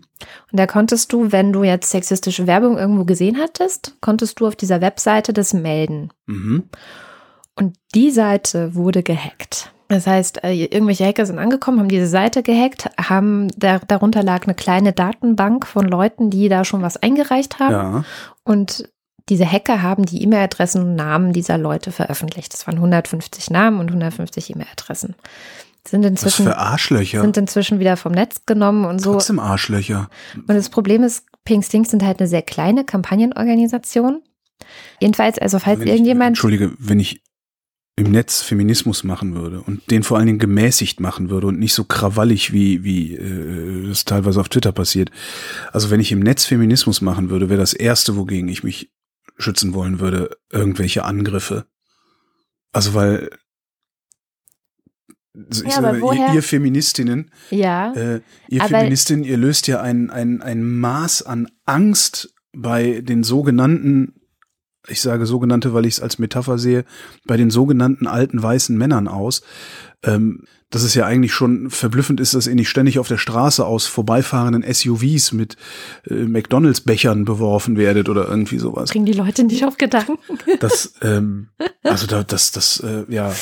Und 0.50 0.58
da 0.58 0.66
konntest 0.66 1.12
du, 1.12 1.32
wenn 1.32 1.52
du 1.52 1.64
jetzt 1.64 1.90
sexistische 1.90 2.46
Werbung 2.46 2.78
irgendwo 2.78 3.04
gesehen 3.04 3.38
hattest, 3.38 3.96
konntest 4.00 4.40
du 4.40 4.46
auf 4.46 4.56
dieser 4.56 4.80
Webseite 4.80 5.32
das 5.32 5.52
melden. 5.52 6.10
Mhm. 6.26 6.64
Und 7.56 7.76
die 7.94 8.10
Seite 8.10 8.74
wurde 8.74 9.02
gehackt. 9.02 9.72
Das 9.90 10.06
heißt, 10.06 10.44
äh, 10.44 10.52
irgendwelche 10.52 11.04
Hacker 11.04 11.26
sind 11.26 11.40
angekommen, 11.40 11.80
haben 11.80 11.88
diese 11.88 12.06
Seite 12.06 12.44
gehackt, 12.44 12.88
haben 12.96 13.48
da, 13.56 13.80
darunter 13.80 14.22
lag 14.22 14.44
eine 14.44 14.54
kleine 14.54 14.92
Datenbank 14.92 15.66
von 15.66 15.84
Leuten, 15.84 16.30
die 16.30 16.48
da 16.48 16.64
schon 16.64 16.80
was 16.80 16.96
eingereicht 16.96 17.58
haben. 17.58 17.72
Ja. 17.72 18.04
Und 18.44 18.88
diese 19.28 19.50
Hacker 19.50 19.82
haben 19.82 20.06
die 20.06 20.22
E-Mail-Adressen 20.22 20.82
und 20.82 20.94
Namen 20.94 21.32
dieser 21.32 21.58
Leute 21.58 21.90
veröffentlicht. 21.90 22.52
Das 22.52 22.68
waren 22.68 22.76
150 22.76 23.50
Namen 23.50 23.80
und 23.80 23.88
150 23.88 24.50
E-Mail-Adressen. 24.50 25.16
Sind 25.86 26.04
inzwischen, 26.04 26.46
Was 26.46 26.54
für 26.54 26.58
Arschlöcher. 26.58 27.20
sind 27.22 27.36
inzwischen 27.36 27.80
wieder 27.80 27.96
vom 27.96 28.12
Netz 28.12 28.46
genommen 28.46 28.84
und 28.84 29.00
so. 29.00 29.14
Trotzdem 29.14 29.40
Arschlöcher. 29.40 30.08
Und 30.36 30.54
das 30.54 30.68
Problem 30.68 31.02
ist, 31.02 31.24
Pink 31.44 31.64
Stinks 31.64 31.90
sind 31.90 32.04
halt 32.04 32.20
eine 32.20 32.28
sehr 32.28 32.42
kleine 32.42 32.84
Kampagnenorganisation. 32.84 34.22
Jedenfalls, 35.00 35.38
also 35.38 35.58
falls 35.58 35.80
wenn 35.80 35.88
irgendjemand. 35.88 36.36
Ich, 36.36 36.44
Entschuldige, 36.44 36.72
wenn 36.78 37.00
ich 37.00 37.22
im 38.00 38.10
Netz 38.10 38.40
Feminismus 38.40 39.04
machen 39.04 39.34
würde 39.34 39.60
und 39.60 39.90
den 39.90 40.02
vor 40.02 40.16
allen 40.16 40.26
Dingen 40.26 40.38
gemäßigt 40.38 41.00
machen 41.00 41.28
würde 41.28 41.46
und 41.48 41.58
nicht 41.58 41.74
so 41.74 41.84
krawallig, 41.84 42.50
wie, 42.50 42.82
wie 42.82 43.14
äh, 43.14 43.86
das 43.88 44.06
teilweise 44.06 44.40
auf 44.40 44.48
Twitter 44.48 44.72
passiert. 44.72 45.10
Also 45.70 45.90
wenn 45.90 46.00
ich 46.00 46.10
im 46.10 46.20
Netz 46.20 46.46
Feminismus 46.46 47.02
machen 47.02 47.28
würde, 47.28 47.50
wäre 47.50 47.60
das 47.60 47.74
Erste, 47.74 48.16
wogegen 48.16 48.48
ich 48.48 48.64
mich 48.64 48.90
schützen 49.36 49.74
wollen 49.74 50.00
würde, 50.00 50.30
irgendwelche 50.50 51.04
Angriffe. 51.04 51.66
Also 52.72 52.94
weil 52.94 53.28
also 55.34 55.64
ich 55.64 55.70
ja, 55.70 55.82
sage, 55.82 55.98
ihr, 55.98 56.34
ihr, 56.34 56.42
Feministinnen, 56.42 57.30
ja, 57.50 57.92
äh, 57.92 58.20
ihr 58.48 58.64
Feministinnen, 58.64 59.24
ihr 59.24 59.36
löst 59.36 59.68
ja 59.68 59.80
ein, 59.80 60.10
ein, 60.10 60.40
ein 60.40 60.64
Maß 60.64 61.22
an 61.22 61.48
Angst 61.66 62.34
bei 62.52 63.02
den 63.02 63.22
sogenannten 63.22 64.19
ich 64.88 65.00
sage 65.00 65.26
sogenannte, 65.26 65.74
weil 65.74 65.86
ich 65.86 65.94
es 65.94 66.00
als 66.00 66.18
Metapher 66.18 66.58
sehe, 66.58 66.84
bei 67.26 67.36
den 67.36 67.50
sogenannten 67.50 68.06
alten 68.06 68.42
weißen 68.42 68.76
Männern 68.76 69.08
aus. 69.08 69.42
Ähm, 70.02 70.44
dass 70.70 70.82
es 70.84 70.94
ja 70.94 71.04
eigentlich 71.04 71.32
schon 71.32 71.68
verblüffend 71.68 72.20
ist, 72.20 72.34
dass 72.34 72.46
ihr 72.46 72.54
nicht 72.54 72.68
ständig 72.68 73.00
auf 73.00 73.08
der 73.08 73.18
Straße 73.18 73.66
aus 73.66 73.86
vorbeifahrenden 73.86 74.62
SUVs 74.72 75.32
mit 75.32 75.56
äh, 76.08 76.14
McDonalds-Bechern 76.14 77.24
beworfen 77.24 77.76
werdet 77.76 78.08
oder 78.08 78.28
irgendwie 78.28 78.58
sowas. 78.58 78.90
Bringen 78.90 79.04
die 79.04 79.12
Leute 79.12 79.42
nicht 79.42 79.64
auf 79.64 79.76
Gedanken? 79.76 80.18
Das, 80.60 80.94
ähm, 81.02 81.48
also 81.82 82.06
da, 82.06 82.22
das, 82.22 82.52
das, 82.52 82.80
äh, 82.80 83.04
ja. 83.08 83.34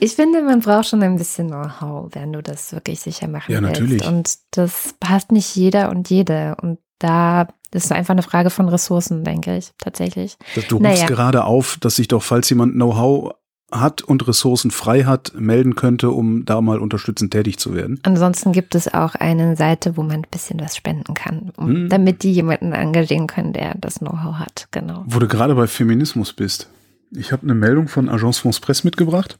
Ich 0.00 0.16
finde, 0.16 0.42
man 0.42 0.58
braucht 0.60 0.88
schon 0.88 1.02
ein 1.04 1.16
bisschen 1.16 1.46
Know-how, 1.48 2.10
wenn 2.14 2.32
du 2.32 2.42
das 2.42 2.72
wirklich 2.72 3.00
sicher 3.00 3.28
machen 3.28 3.52
Ja, 3.52 3.62
willst. 3.62 3.80
natürlich. 3.80 4.04
Und 4.04 4.34
das 4.50 4.94
passt 4.98 5.30
nicht 5.30 5.54
jeder 5.54 5.90
und 5.90 6.10
jede. 6.10 6.56
Und 6.60 6.80
da 6.98 7.46
das 7.76 7.84
ist 7.84 7.92
einfach 7.92 8.12
eine 8.12 8.22
Frage 8.22 8.48
von 8.50 8.68
Ressourcen, 8.68 9.22
denke 9.22 9.56
ich, 9.56 9.72
tatsächlich. 9.78 10.36
Du 10.68 10.78
Naja. 10.78 10.94
rufst 10.94 11.06
gerade 11.08 11.44
auf, 11.44 11.76
dass 11.80 11.96
sich 11.96 12.08
doch, 12.08 12.22
falls 12.22 12.48
jemand 12.48 12.72
Know-how 12.74 13.34
hat 13.70 14.00
und 14.00 14.26
Ressourcen 14.26 14.70
frei 14.70 15.04
hat, 15.04 15.32
melden 15.34 15.74
könnte, 15.74 16.10
um 16.10 16.44
da 16.44 16.60
mal 16.60 16.78
unterstützend 16.78 17.32
tätig 17.32 17.58
zu 17.58 17.74
werden. 17.74 18.00
Ansonsten 18.04 18.52
gibt 18.52 18.74
es 18.74 18.92
auch 18.94 19.14
eine 19.16 19.56
Seite, 19.56 19.96
wo 19.96 20.02
man 20.02 20.20
ein 20.20 20.26
bisschen 20.30 20.58
was 20.60 20.76
spenden 20.76 21.14
kann, 21.14 21.50
um, 21.56 21.66
Hm. 21.68 21.88
damit 21.90 22.22
die 22.22 22.32
jemanden 22.32 22.72
engagieren 22.72 23.26
können, 23.26 23.52
der 23.52 23.74
das 23.76 23.96
Know-how 23.98 24.36
hat. 24.36 24.68
Genau. 24.70 25.04
Wo 25.06 25.18
du 25.18 25.26
gerade 25.28 25.54
bei 25.54 25.66
Feminismus 25.66 26.32
bist. 26.32 26.70
Ich 27.10 27.30
habe 27.32 27.42
eine 27.42 27.54
Meldung 27.54 27.88
von 27.88 28.08
Agence 28.08 28.38
France 28.38 28.60
Presse 28.60 28.86
mitgebracht. 28.86 29.38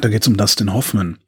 Da 0.00 0.08
geht 0.08 0.22
es 0.22 0.28
um 0.28 0.36
Dustin 0.36 0.72
Hoffman. 0.72 1.18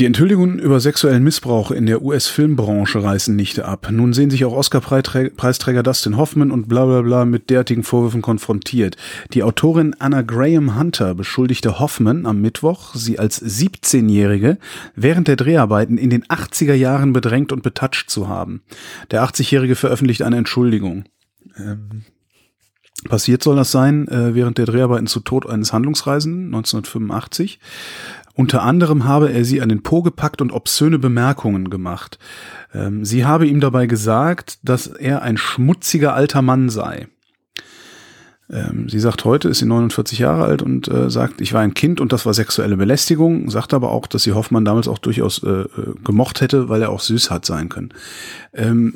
Die 0.00 0.06
Enthüllungen 0.06 0.58
über 0.58 0.80
sexuellen 0.80 1.22
Missbrauch 1.22 1.70
in 1.70 1.84
der 1.84 2.00
US-Filmbranche 2.00 3.02
reißen 3.02 3.36
nicht 3.36 3.60
ab. 3.60 3.88
Nun 3.90 4.14
sehen 4.14 4.30
sich 4.30 4.46
auch 4.46 4.54
Oscar-Preisträger 4.54 5.82
Dustin 5.82 6.16
Hoffman 6.16 6.50
und 6.50 6.70
bla 6.70 6.86
bla 6.86 7.02
bla 7.02 7.26
mit 7.26 7.50
derartigen 7.50 7.82
Vorwürfen 7.82 8.22
konfrontiert. 8.22 8.96
Die 9.34 9.42
Autorin 9.42 9.94
Anna 9.98 10.22
Graham 10.22 10.78
Hunter 10.78 11.14
beschuldigte 11.14 11.80
Hoffman 11.80 12.24
am 12.24 12.40
Mittwoch, 12.40 12.94
sie 12.94 13.18
als 13.18 13.44
17-Jährige 13.44 14.56
während 14.94 15.28
der 15.28 15.36
Dreharbeiten 15.36 15.98
in 15.98 16.08
den 16.08 16.24
80er 16.24 16.72
Jahren 16.72 17.12
bedrängt 17.12 17.52
und 17.52 17.62
betatscht 17.62 18.08
zu 18.08 18.26
haben. 18.26 18.62
Der 19.10 19.22
80-Jährige 19.22 19.76
veröffentlicht 19.76 20.22
eine 20.22 20.38
Entschuldigung. 20.38 21.04
Ähm, 21.58 22.04
Passiert 23.08 23.42
soll 23.42 23.56
das 23.56 23.70
sein 23.70 24.08
äh, 24.08 24.34
während 24.34 24.58
der 24.58 24.66
Dreharbeiten 24.66 25.06
zu 25.06 25.20
Tod 25.20 25.48
eines 25.48 25.72
Handlungsreisenden 25.72 26.46
1985. 26.46 27.58
Unter 28.34 28.62
anderem 28.62 29.04
habe 29.04 29.32
er 29.32 29.44
sie 29.44 29.60
an 29.60 29.68
den 29.68 29.82
Po 29.82 30.02
gepackt 30.02 30.40
und 30.40 30.52
obszöne 30.52 30.98
Bemerkungen 30.98 31.70
gemacht. 31.70 32.18
Ähm, 32.72 33.04
sie 33.04 33.24
habe 33.24 33.46
ihm 33.46 33.60
dabei 33.60 33.86
gesagt, 33.86 34.58
dass 34.62 34.86
er 34.86 35.22
ein 35.22 35.36
schmutziger 35.36 36.14
alter 36.14 36.42
Mann 36.42 36.70
sei. 36.70 37.08
Ähm, 38.50 38.88
sie 38.88 38.98
sagt 38.98 39.24
heute, 39.24 39.48
ist 39.48 39.58
sie 39.58 39.66
49 39.66 40.18
Jahre 40.18 40.44
alt 40.44 40.62
und 40.62 40.88
äh, 40.88 41.08
sagt, 41.08 41.40
ich 41.40 41.52
war 41.52 41.60
ein 41.60 41.74
Kind 41.74 42.00
und 42.00 42.12
das 42.12 42.26
war 42.26 42.34
sexuelle 42.34 42.76
Belästigung, 42.76 43.48
sagt 43.48 43.74
aber 43.74 43.90
auch, 43.90 44.06
dass 44.06 44.24
sie 44.24 44.32
Hoffmann 44.32 44.64
damals 44.64 44.88
auch 44.88 44.98
durchaus 44.98 45.42
äh, 45.42 45.48
äh, 45.48 45.94
gemocht 46.04 46.40
hätte, 46.40 46.68
weil 46.68 46.82
er 46.82 46.90
auch 46.90 47.00
süß 47.00 47.30
hat 47.30 47.46
sein 47.46 47.68
können. 47.68 47.94
Ähm, 48.52 48.94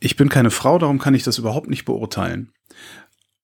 ich 0.00 0.16
bin 0.16 0.28
keine 0.28 0.50
Frau, 0.50 0.78
darum 0.78 0.98
kann 0.98 1.14
ich 1.14 1.24
das 1.24 1.38
überhaupt 1.38 1.68
nicht 1.68 1.84
beurteilen. 1.84 2.52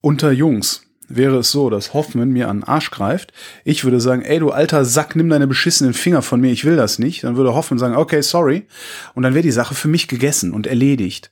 Unter 0.00 0.32
Jungs 0.32 0.86
wäre 1.16 1.38
es 1.38 1.50
so, 1.50 1.70
dass 1.70 1.94
Hoffmann 1.94 2.30
mir 2.30 2.48
an 2.48 2.60
den 2.60 2.64
Arsch 2.64 2.90
greift. 2.90 3.32
Ich 3.64 3.84
würde 3.84 4.00
sagen, 4.00 4.22
ey, 4.22 4.38
du 4.38 4.50
alter 4.50 4.84
Sack, 4.84 5.16
nimm 5.16 5.28
deine 5.28 5.46
beschissenen 5.46 5.94
Finger 5.94 6.22
von 6.22 6.40
mir, 6.40 6.52
ich 6.52 6.64
will 6.64 6.76
das 6.76 6.98
nicht. 6.98 7.24
Dann 7.24 7.36
würde 7.36 7.54
Hoffmann 7.54 7.78
sagen, 7.78 7.96
okay, 7.96 8.22
sorry. 8.22 8.66
Und 9.14 9.22
dann 9.22 9.34
wäre 9.34 9.42
die 9.42 9.50
Sache 9.50 9.74
für 9.74 9.88
mich 9.88 10.08
gegessen 10.08 10.52
und 10.52 10.66
erledigt. 10.66 11.30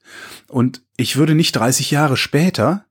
Und 0.48 0.82
ich 0.96 1.16
würde 1.16 1.34
nicht 1.34 1.52
30 1.52 1.90
Jahre 1.90 2.16
später 2.16 2.84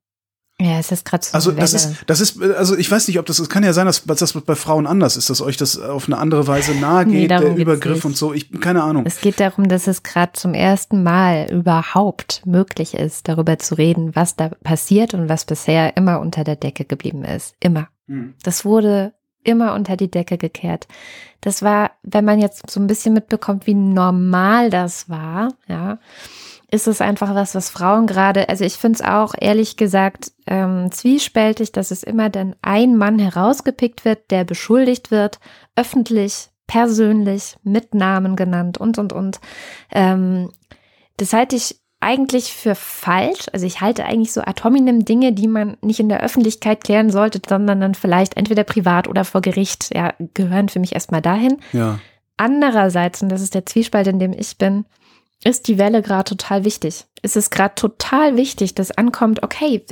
Ja, 0.61 0.77
es 0.77 0.91
ist 0.91 1.05
gerade 1.05 1.25
so. 1.25 1.33
also 1.33 1.51
das 1.51 1.73
ist, 1.73 1.95
das 2.05 2.19
ist, 2.19 2.41
also 2.41 2.75
ich 2.75 2.91
weiß 2.91 3.07
nicht, 3.07 3.17
ob 3.17 3.25
das, 3.25 3.39
es 3.39 3.47
kann 3.47 3.63
ja 3.63 3.71
sein, 3.71 3.85
dass, 3.85 4.03
das 4.03 4.33
bei 4.33 4.55
Frauen 4.55 4.87
anders 4.87 5.15
ist, 5.15 5.29
dass 5.29 5.41
euch 5.41 5.55
das 5.55 5.79
auf 5.79 6.07
eine 6.07 6.17
andere 6.17 6.47
Weise 6.47 6.73
nahe 6.75 7.05
Nee, 7.05 7.21
geht, 7.21 7.31
darum 7.31 7.55
der 7.55 7.57
Übergriff 7.57 8.03
und 8.03 8.17
so. 8.17 8.33
Ich 8.33 8.51
keine 8.59 8.83
Ahnung. 8.83 9.05
Es 9.05 9.21
geht 9.21 9.39
darum, 9.39 9.69
dass 9.69 9.87
es 9.87 10.03
gerade 10.03 10.33
zum 10.33 10.53
ersten 10.53 11.01
Mal 11.01 11.47
überhaupt 11.49 12.45
möglich 12.45 12.93
ist, 12.93 13.29
darüber 13.29 13.57
zu 13.57 13.75
reden, 13.75 14.17
was 14.17 14.35
da 14.35 14.49
passiert 14.49 15.13
und 15.13 15.29
was 15.29 15.45
bisher 15.45 15.95
immer 15.95 16.19
unter 16.19 16.43
der 16.43 16.57
Decke 16.57 16.83
geblieben 16.83 17.23
ist. 17.23 17.55
Immer. 17.61 17.87
Hm. 18.07 18.33
Das 18.43 18.65
wurde 18.65 19.13
immer 19.43 19.73
unter 19.73 19.95
die 19.95 20.11
Decke 20.11 20.37
gekehrt. 20.37 20.87
Das 21.39 21.61
war, 21.61 21.91
wenn 22.03 22.25
man 22.25 22.39
jetzt 22.39 22.69
so 22.69 22.81
ein 22.81 22.87
bisschen 22.87 23.13
mitbekommt, 23.13 23.65
wie 23.65 23.75
normal 23.75 24.69
das 24.69 25.09
war, 25.09 25.53
ja, 25.67 25.99
ist 26.71 26.87
es 26.87 27.01
einfach 27.01 27.33
was, 27.35 27.55
was 27.55 27.69
Frauen 27.69 28.07
gerade, 28.07 28.49
also 28.49 28.63
ich 28.63 28.75
finde 28.75 28.97
es 28.97 29.05
auch 29.05 29.33
ehrlich 29.39 29.77
gesagt 29.77 30.31
ähm, 30.45 30.91
zwiespältig, 30.91 31.71
dass 31.71 31.91
es 31.91 32.03
immer 32.03 32.29
dann 32.29 32.55
ein 32.61 32.95
Mann 32.95 33.19
herausgepickt 33.19 34.05
wird, 34.05 34.31
der 34.31 34.43
beschuldigt 34.43 35.11
wird, 35.11 35.39
öffentlich, 35.75 36.49
persönlich, 36.67 37.57
mit 37.63 37.95
Namen 37.95 38.35
genannt 38.35 38.77
und, 38.77 38.97
und, 38.99 39.13
und. 39.13 39.39
Ähm, 39.91 40.51
das 41.17 41.33
halte 41.33 41.55
ich 41.55 41.79
eigentlich 41.99 42.53
für 42.53 42.75
falsch. 42.75 43.47
Also 43.51 43.65
ich 43.65 43.81
halte 43.81 44.05
eigentlich 44.05 44.31
so 44.31 44.41
ad 44.41 44.63
hominem 44.63 45.03
Dinge, 45.03 45.33
die 45.33 45.47
man 45.47 45.75
nicht 45.81 45.99
in 45.99 46.07
der 46.07 46.21
Öffentlichkeit 46.21 46.83
klären 46.83 47.09
sollte, 47.09 47.41
sondern 47.47 47.81
dann 47.81 47.95
vielleicht 47.95 48.37
entweder 48.37 48.63
privat 48.63 49.07
oder 49.07 49.25
vor 49.25 49.41
Gericht, 49.41 49.93
ja, 49.93 50.13
gehören 50.33 50.69
für 50.69 50.79
mich 50.79 50.93
erstmal 50.93 51.21
dahin. 51.21 51.57
Ja. 51.73 51.99
Andererseits, 52.37 53.21
und 53.21 53.29
das 53.29 53.41
ist 53.41 53.53
der 53.53 53.65
Zwiespalt, 53.65 54.07
in 54.07 54.19
dem 54.19 54.31
ich 54.31 54.57
bin, 54.57 54.85
ist 55.43 55.67
die 55.67 55.77
Welle 55.77 56.01
gerade 56.01 56.25
total 56.25 56.65
wichtig. 56.65 57.05
Es 57.21 57.35
ist 57.35 57.49
gerade 57.49 57.75
total 57.75 58.35
wichtig, 58.35 58.75
dass 58.75 58.91
ankommt, 58.91 59.43
okay, 59.43 59.85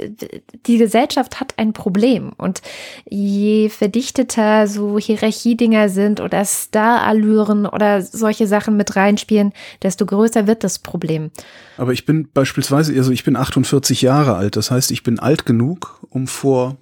die 0.65 0.77
Gesellschaft 0.77 1.39
hat 1.39 1.53
ein 1.57 1.73
Problem. 1.73 2.31
Und 2.37 2.61
je 3.09 3.69
verdichteter 3.69 4.67
so 4.67 4.97
Hierarchiedinger 4.97 5.89
sind 5.89 6.19
oder 6.19 6.43
Starallüren 6.45 7.65
oder 7.65 8.01
solche 8.01 8.47
Sachen 8.47 8.77
mit 8.77 8.95
reinspielen, 8.95 9.53
desto 9.83 10.05
größer 10.05 10.47
wird 10.47 10.63
das 10.63 10.79
Problem. 10.79 11.31
Aber 11.77 11.93
ich 11.93 12.05
bin 12.05 12.29
beispielsweise, 12.33 12.93
also 12.93 13.11
ich 13.11 13.23
bin 13.23 13.35
48 13.35 14.01
Jahre 14.01 14.35
alt. 14.35 14.55
Das 14.55 14.71
heißt, 14.71 14.91
ich 14.91 15.03
bin 15.03 15.19
alt 15.19 15.45
genug, 15.45 16.01
um 16.09 16.27
vor 16.27 16.77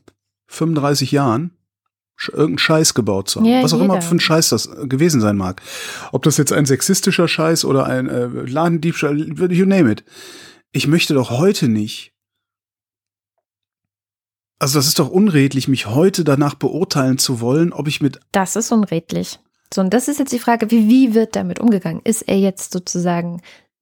35 0.48 1.12
Jahren 1.12 1.52
irgendeinen 2.30 2.58
Scheiß 2.58 2.94
gebaut 2.94 3.30
zu 3.30 3.40
haben. 3.40 3.48
Ja, 3.48 3.64
Was 3.64 3.74
auch 3.74 3.82
immer 3.82 3.96
jeder. 3.96 4.06
für 4.06 4.16
ein 4.16 4.20
Scheiß 4.20 4.50
das 4.50 4.68
äh, 4.68 4.88
gewesen 4.88 5.22
sein 5.22 5.38
mag. 5.38 5.62
Ob 6.12 6.24
das 6.24 6.38
jetzt 6.38 6.54
ein 6.54 6.66
sexistischer 6.66 7.28
Scheiß 7.28 7.66
oder 7.66 7.86
ein 7.86 8.08
äh, 8.08 8.26
Ladendiebstahl, 8.28 9.18
you 9.52 9.66
name 9.66 9.92
it. 9.92 10.04
Ich 10.72 10.88
möchte 10.88 11.14
doch 11.14 11.32
heute 11.32 11.68
nicht. 11.68 12.14
Also 14.60 14.80
das 14.80 14.88
ist 14.88 15.00
doch 15.00 15.10
unredlich, 15.10 15.68
mich 15.68 15.88
heute 15.88 16.24
danach 16.24 16.56
beurteilen 16.56 17.18
zu 17.18 17.42
wollen, 17.42 17.74
ob 17.74 17.88
ich 17.88 18.02
mit 18.02 18.20
Das 18.32 18.56
ist 18.56 18.72
unredlich. 18.72 19.40
So, 19.74 19.82
und 19.82 19.94
das 19.94 20.08
ist 20.08 20.20
jetzt 20.20 20.32
die 20.32 20.40
Frage, 20.40 20.72
wie, 20.72 20.88
wie 20.88 21.14
wird 21.14 21.36
damit 21.36 21.60
umgegangen? 21.60 22.02
Ist 22.04 22.22
er 22.22 22.38
jetzt 22.38 22.72
sozusagen 22.72 23.42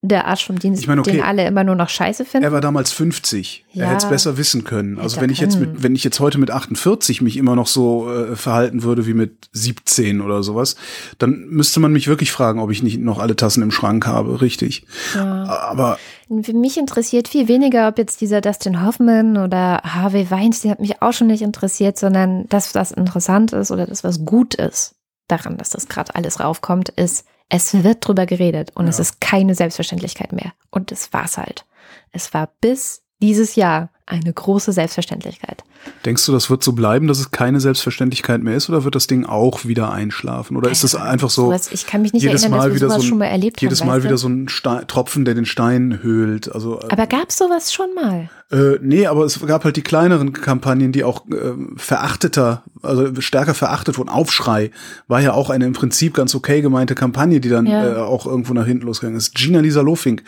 der 0.10 0.28
Arsch 0.28 0.46
vom 0.46 0.60
Dienst, 0.60 0.82
Ich 0.82 0.88
meine, 0.88 1.00
okay. 1.00 1.14
den 1.14 1.22
alle 1.22 1.48
immer 1.48 1.64
nur 1.64 1.76
noch 1.76 1.88
scheiße 1.88 2.26
finden? 2.26 2.44
Er 2.44 2.52
war 2.52 2.60
damals 2.60 2.92
50. 2.92 3.66
Ja. 3.72 3.86
er 3.86 3.92
hätte 3.92 4.06
es 4.06 4.10
besser 4.10 4.38
wissen 4.38 4.66
können. 4.66 5.00
Also 5.00 5.22
wenn 5.22 5.30
ich 5.30 5.40
jetzt 5.40 5.58
können. 5.58 5.74
mit, 5.74 5.84
wenn 5.84 5.96
ich 5.96 6.04
jetzt 6.04 6.20
heute 6.20 6.38
mit 6.38 6.52
48 6.52 7.22
mich 7.22 7.38
immer 7.38 7.56
noch 7.56 7.68
so 7.68 8.12
äh, 8.12 8.36
verhalten 8.36 8.84
würde 8.84 9.08
wie 9.08 9.14
mit 9.14 9.48
17 9.54 10.20
oder 10.20 10.44
sowas, 10.44 10.76
dann 11.20 11.48
müsste 11.48 11.80
man 11.80 11.94
mich 11.94 12.08
wirklich 12.08 12.34
fragen, 12.34 12.60
ob 12.60 12.70
ich 12.70 12.84
nicht 12.84 13.00
noch 13.00 13.20
alle 13.20 13.38
Tassen 13.38 13.64
im 13.64 13.72
Schrank 13.72 14.06
habe, 14.06 14.42
richtig. 14.42 14.86
Ja. 15.16 15.46
Aber 15.46 15.98
Für 16.42 16.54
mich 16.54 16.78
interessiert 16.78 17.30
viel 17.30 17.48
weniger, 17.48 17.88
ob 17.88 17.98
jetzt 17.98 18.20
dieser 18.20 18.42
Dustin 18.42 18.86
Hoffman 18.86 19.38
oder 19.38 19.82
Harvey 19.84 20.30
Weinstein 20.30 20.72
hat 20.72 20.82
mich 20.82 21.02
auch 21.02 21.14
schon 21.14 21.28
nicht 21.28 21.42
interessiert, 21.42 21.98
sondern 21.98 22.46
das, 22.50 22.76
was 22.76 22.92
interessant 22.92 23.54
ist 23.54 23.72
oder 23.72 23.88
das, 23.88 24.04
was 24.04 24.26
gut 24.26 24.54
ist 24.56 24.96
daran, 25.28 25.58
dass 25.58 25.70
das 25.70 25.88
gerade 25.88 26.16
alles 26.16 26.40
raufkommt, 26.40 26.90
ist, 26.90 27.26
es 27.56 27.84
wird 27.84 28.08
drüber 28.08 28.26
geredet 28.26 28.72
und 28.74 28.88
es 28.88 28.98
Ja. 28.98 29.04
ist 29.04 29.22
keine 29.22 29.54
Selbstverständlichkeit 29.54 30.32
mehr. 30.34 30.54
Und 30.72 30.90
das 30.90 31.14
war's 31.14 31.38
halt. 31.38 31.66
Es 32.12 32.34
war 32.34 32.50
bis 32.62 33.04
dieses 33.22 33.56
Jahr 33.56 33.90
eine 34.08 34.34
große 34.34 34.72
Selbstverständlichkeit. 34.74 35.64
Denkst 36.06 36.26
du, 36.26 36.32
das 36.32 36.50
wird 36.50 36.64
so 36.64 36.74
bleiben, 36.74 37.08
dass 37.08 37.20
es 37.20 37.32
keine 37.32 37.60
Selbstverständlichkeit 37.60 38.42
mehr 38.44 38.56
ist, 38.56 38.70
oder 38.70 38.84
wird 38.84 38.96
das 38.96 39.08
Ding 39.08 39.26
auch 39.26 39.66
wieder 39.66 39.92
einschlafen? 39.92 40.58
Oder 40.58 40.70
ist 40.72 40.84
es 40.84 40.96
einfach 40.96 41.30
so 41.30 41.46
Sowas, 41.46 41.70
ich 41.72 41.88
kann 41.88 42.02
mich 42.02 42.14
nicht 42.14 42.24
jedes 42.24 42.44
erinnern, 42.44 42.60
Mal 42.60 42.64
dass 42.70 42.74
wir 42.74 42.76
wieder 42.76 42.90
sowas 42.90 43.02
so 43.02 43.06
ein, 43.06 43.10
schon 43.10 43.18
mal 43.20 43.26
erlebt 43.26 43.62
jedes 43.62 43.82
haben. 43.82 43.88
Mal 43.88 43.96
weißt 43.98 44.04
wieder 44.04 44.14
du? 44.16 44.18
so 44.18 44.28
ein 44.30 44.50
Stein, 44.50 44.88
Tropfen, 44.88 45.26
der 45.26 45.34
den 45.36 45.46
Stein 45.46 46.00
höhlt? 46.02 46.52
Also 46.54 46.80
äh, 46.80 46.86
Aber 46.90 47.08
gab's 47.08 47.38
sowas 47.38 47.74
schon 47.74 47.94
mal? 47.96 48.30
Äh, 48.52 48.78
nee, 48.82 49.08
aber 49.08 49.26
es 49.26 49.40
gab 49.46 49.64
halt 49.64 49.78
die 49.78 49.82
kleineren 49.82 50.32
Kampagnen, 50.34 50.92
die 50.92 51.04
auch 51.04 51.26
äh, 51.28 51.54
verachteter, 51.76 52.64
also 52.84 53.20
stärker 53.20 53.54
verachtet 53.54 53.98
wurden. 53.98 54.10
Aufschrei 54.10 54.70
war 55.08 55.22
ja 55.22 55.34
auch 55.34 55.50
eine 55.50 55.66
im 55.66 55.74
Prinzip 55.74 56.14
ganz 56.14 56.36
okay 56.36 56.62
gemeinte 56.62 56.94
Kampagne, 56.94 57.40
die 57.40 57.50
dann 57.50 57.66
Ja. 57.66 57.94
äh, 57.94 57.96
auch 57.98 58.26
irgendwo 58.28 58.54
nach 58.54 58.66
hinten 58.68 58.86
losgegangen 58.86 59.18
ist. 59.18 59.34
Gina 59.34 59.60
Lisa 59.60 59.82
Lofink, 59.82 60.24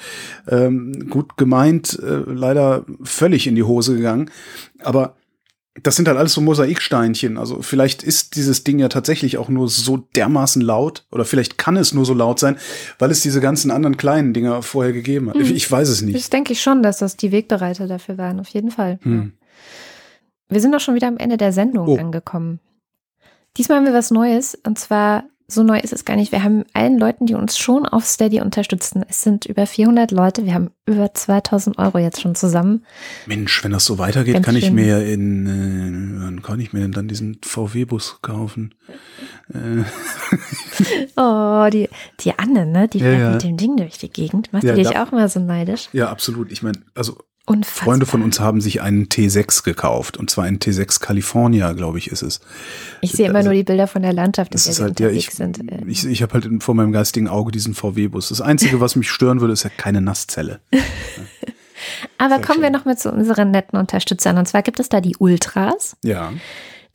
ähm, 0.47 1.07
gut 1.09 1.37
gemeint, 1.37 1.99
äh, 2.01 2.23
leider 2.25 2.85
völlig 3.03 3.45
in 3.47 3.55
die 3.55 3.63
Hose 3.63 3.95
gegangen. 3.95 4.31
Aber 4.83 5.15
das 5.83 5.97
sind 5.97 6.07
halt 6.07 6.17
alles 6.17 6.33
so 6.33 6.41
Mosaiksteinchen. 6.41 7.37
Also 7.37 7.61
vielleicht 7.61 8.01
ist 8.01 8.35
dieses 8.35 8.63
Ding 8.63 8.79
ja 8.79 8.87
tatsächlich 8.87 9.37
auch 9.37 9.49
nur 9.49 9.67
so 9.67 9.97
dermaßen 10.15 10.61
laut 10.61 11.05
oder 11.11 11.25
vielleicht 11.25 11.57
kann 11.57 11.75
es 11.75 11.93
nur 11.93 12.05
so 12.05 12.13
laut 12.13 12.39
sein, 12.39 12.57
weil 12.97 13.11
es 13.11 13.21
diese 13.21 13.41
ganzen 13.41 13.71
anderen 13.71 13.97
kleinen 13.97 14.33
Dinger 14.33 14.61
vorher 14.61 14.93
gegeben 14.93 15.29
hat. 15.29 15.35
Hm. 15.35 15.53
Ich 15.55 15.69
weiß 15.69 15.89
es 15.89 16.01
nicht. 16.01 16.15
Das 16.15 16.29
denke 16.29 16.53
ich 16.53 16.61
schon, 16.61 16.81
dass 16.81 16.99
das 16.99 17.17
die 17.17 17.31
Wegbereiter 17.31 17.87
dafür 17.87 18.17
waren, 18.17 18.39
auf 18.39 18.47
jeden 18.47 18.71
Fall. 18.71 18.99
Hm. 19.03 19.33
Wir 20.47 20.61
sind 20.61 20.73
auch 20.75 20.79
schon 20.79 20.95
wieder 20.95 21.07
am 21.07 21.17
Ende 21.17 21.37
der 21.37 21.51
Sendung 21.51 21.87
Oh. 21.87 21.97
angekommen. 21.97 22.59
Diesmal 23.57 23.79
haben 23.79 23.85
wir 23.85 23.93
was 23.93 24.11
Neues 24.11 24.55
und 24.65 24.79
zwar, 24.79 25.25
so 25.47 25.61
neu 25.63 25.77
ist 25.79 25.93
es 25.93 26.05
gar 26.05 26.15
nicht. 26.15 26.31
Wir 26.31 26.43
haben 26.43 26.63
allen 26.73 26.97
Leuten, 26.97 27.25
die 27.27 27.35
uns 27.35 27.57
schon 27.57 27.85
auf 27.85 28.05
Steady 28.05 28.41
unterstützen, 28.41 29.05
es 29.07 29.21
sind 29.21 29.45
über 29.45 29.67
400 29.67 30.11
Leute, 30.11 30.45
wir 30.45 30.53
haben 30.53 30.71
über 30.87 31.13
2000 31.13 31.77
Euro 31.77 31.99
jetzt 31.99 32.21
schon 32.21 32.33
zusammen. 32.35 32.83
Mensch, 33.27 33.63
wenn 33.63 33.71
das 33.71 33.85
so 33.85 33.97
weitergeht, 33.99 34.33
Ganz 34.35 34.45
kann 34.45 34.55
ich 34.55 34.71
mir 34.71 35.05
in, 35.05 35.45
äh, 35.47 36.23
wann 36.25 36.41
kann 36.41 36.59
ich 36.59 36.73
mir 36.73 36.79
denn 36.81 36.91
dann 36.93 37.07
diesen 37.07 37.37
VW-Bus 37.43 38.19
kaufen? 38.21 38.73
Äh, 39.53 39.83
Oh, 41.17 41.67
die, 41.71 41.89
die 42.19 42.37
Anne, 42.37 42.65
ne? 42.65 42.87
Die 42.87 42.99
Ja, 42.99 43.05
fährt 43.05 43.19
ja. 43.21 43.31
mit 43.31 43.43
dem 43.43 43.57
Ding 43.57 43.77
durch 43.77 43.97
die 43.97 44.09
Gegend. 44.09 44.51
Macht 44.53 44.63
Ja, 44.63 44.73
die 44.73 44.81
dich 44.83 44.91
da- 44.91 45.03
auch 45.03 45.11
mal 45.11 45.29
so 45.29 45.39
neidisch? 45.39 45.89
ja, 45.93 46.09
absolut. 46.09 46.51
Ich 46.51 46.61
meine, 46.63 46.79
also 46.95 47.17
Unfassbar. 47.47 47.83
Freunde 47.85 48.05
von 48.07 48.23
uns 48.23 48.39
haben 48.39 48.59
sich 48.59 48.81
einen 48.81 49.05
T6 49.05 49.63
gekauft 49.63 50.17
und 50.17 50.29
zwar 50.31 50.45
einen 50.45 50.57
T6 50.57 50.99
California, 50.99 51.73
glaube 51.73 51.99
ich, 51.99 52.07
ist 52.11 52.23
es. 52.23 52.39
Ich 53.01 53.11
sehe 53.11 53.27
immer 53.27 53.37
also- 53.37 53.49
nur 53.49 53.55
die 53.55 53.63
Bilder 53.63 53.87
von 53.87 54.01
der 54.01 54.13
Landschaft, 54.13 54.53
der 54.53 54.59
ist 54.59 54.79
wir 54.79 54.85
halt, 54.85 54.99
ja, 54.99 55.09
ich, 55.09 55.29
sind. 55.29 55.71
Äh, 55.71 55.83
ich, 55.85 56.05
ich 56.05 56.21
habe 56.23 56.33
halt 56.33 56.63
vor 56.63 56.73
meinem 56.73 56.91
geistigen 56.91 57.27
Auge 57.27 57.51
diesen 57.51 57.75
VW-Bus. 57.75 58.29
Das 58.29 58.41
Einzige, 58.41 58.79
was 58.81 58.95
mich 58.95 59.09
stören 59.11 59.41
würde, 59.41 59.53
ist 59.53 59.63
ja 59.63 59.69
keine 59.69 60.01
Nasszelle. 60.01 60.59
Aber 62.17 62.37
sehr 62.37 62.41
kommen 62.45 62.61
wir 62.61 62.67
schön. 62.67 62.73
noch 62.73 62.85
mal 62.85 62.97
zu 62.97 63.11
unseren 63.11 63.51
netten 63.51 63.77
Unterstützern. 63.77 64.37
Und 64.37 64.47
zwar 64.47 64.63
gibt 64.63 64.79
es 64.79 64.89
da 64.89 65.01
die 65.01 65.15
Ultras, 65.17 65.95
Ja, 66.03 66.33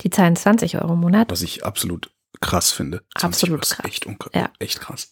die 0.01 0.11
zahlen 0.11 0.35
20 0.35 0.79
Euro 0.81 0.95
im 0.95 1.01
Monat. 1.01 1.31
was 1.31 1.43
ich 1.43 1.65
absolut 1.65 2.11
krass 2.41 2.73
finde. 2.73 3.03
20 3.19 3.25
Absolut 3.51 3.53
Euro 3.53 3.63
ist 3.63 3.77
krass. 3.77 3.87
Echt, 3.87 4.07
Ja. 4.35 4.51
echt 4.59 4.81
krass. 4.81 5.11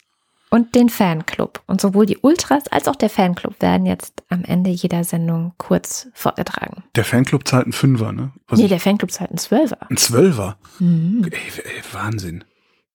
Und 0.51 0.75
den 0.75 0.89
Fanclub. 0.89 1.63
Und 1.67 1.81
sowohl 1.81 2.07
die 2.07 2.19
Ultras 2.19 2.69
als 2.69 2.89
auch 2.89 2.97
der 2.97 3.11
Fanclub 3.11 3.61
werden 3.61 3.85
jetzt 3.87 4.23
am 4.31 4.45
Ende 4.45 4.71
jeder 4.71 5.05
Sendung 5.05 5.53
kurz 5.59 6.09
vorgetragen. 6.15 6.85
Der 6.95 7.05
Fanclub 7.05 7.47
zahlt 7.47 7.65
einen 7.65 7.73
Fünfer, 7.75 8.13
ne? 8.13 8.33
Was 8.47 8.59
Nee, 8.59 8.65
ich, 8.65 8.71
der 8.71 8.81
Fanclub 8.81 9.11
zahlt 9.11 9.31
einen 9.31 9.39
Zwölfer. 9.39 9.91
ein 9.91 9.97
Zwölfer. 9.99 10.59
Mhm. 10.79 11.29
Ey, 11.31 11.63
ey, 11.65 11.83
Wahnsinn. 11.93 12.45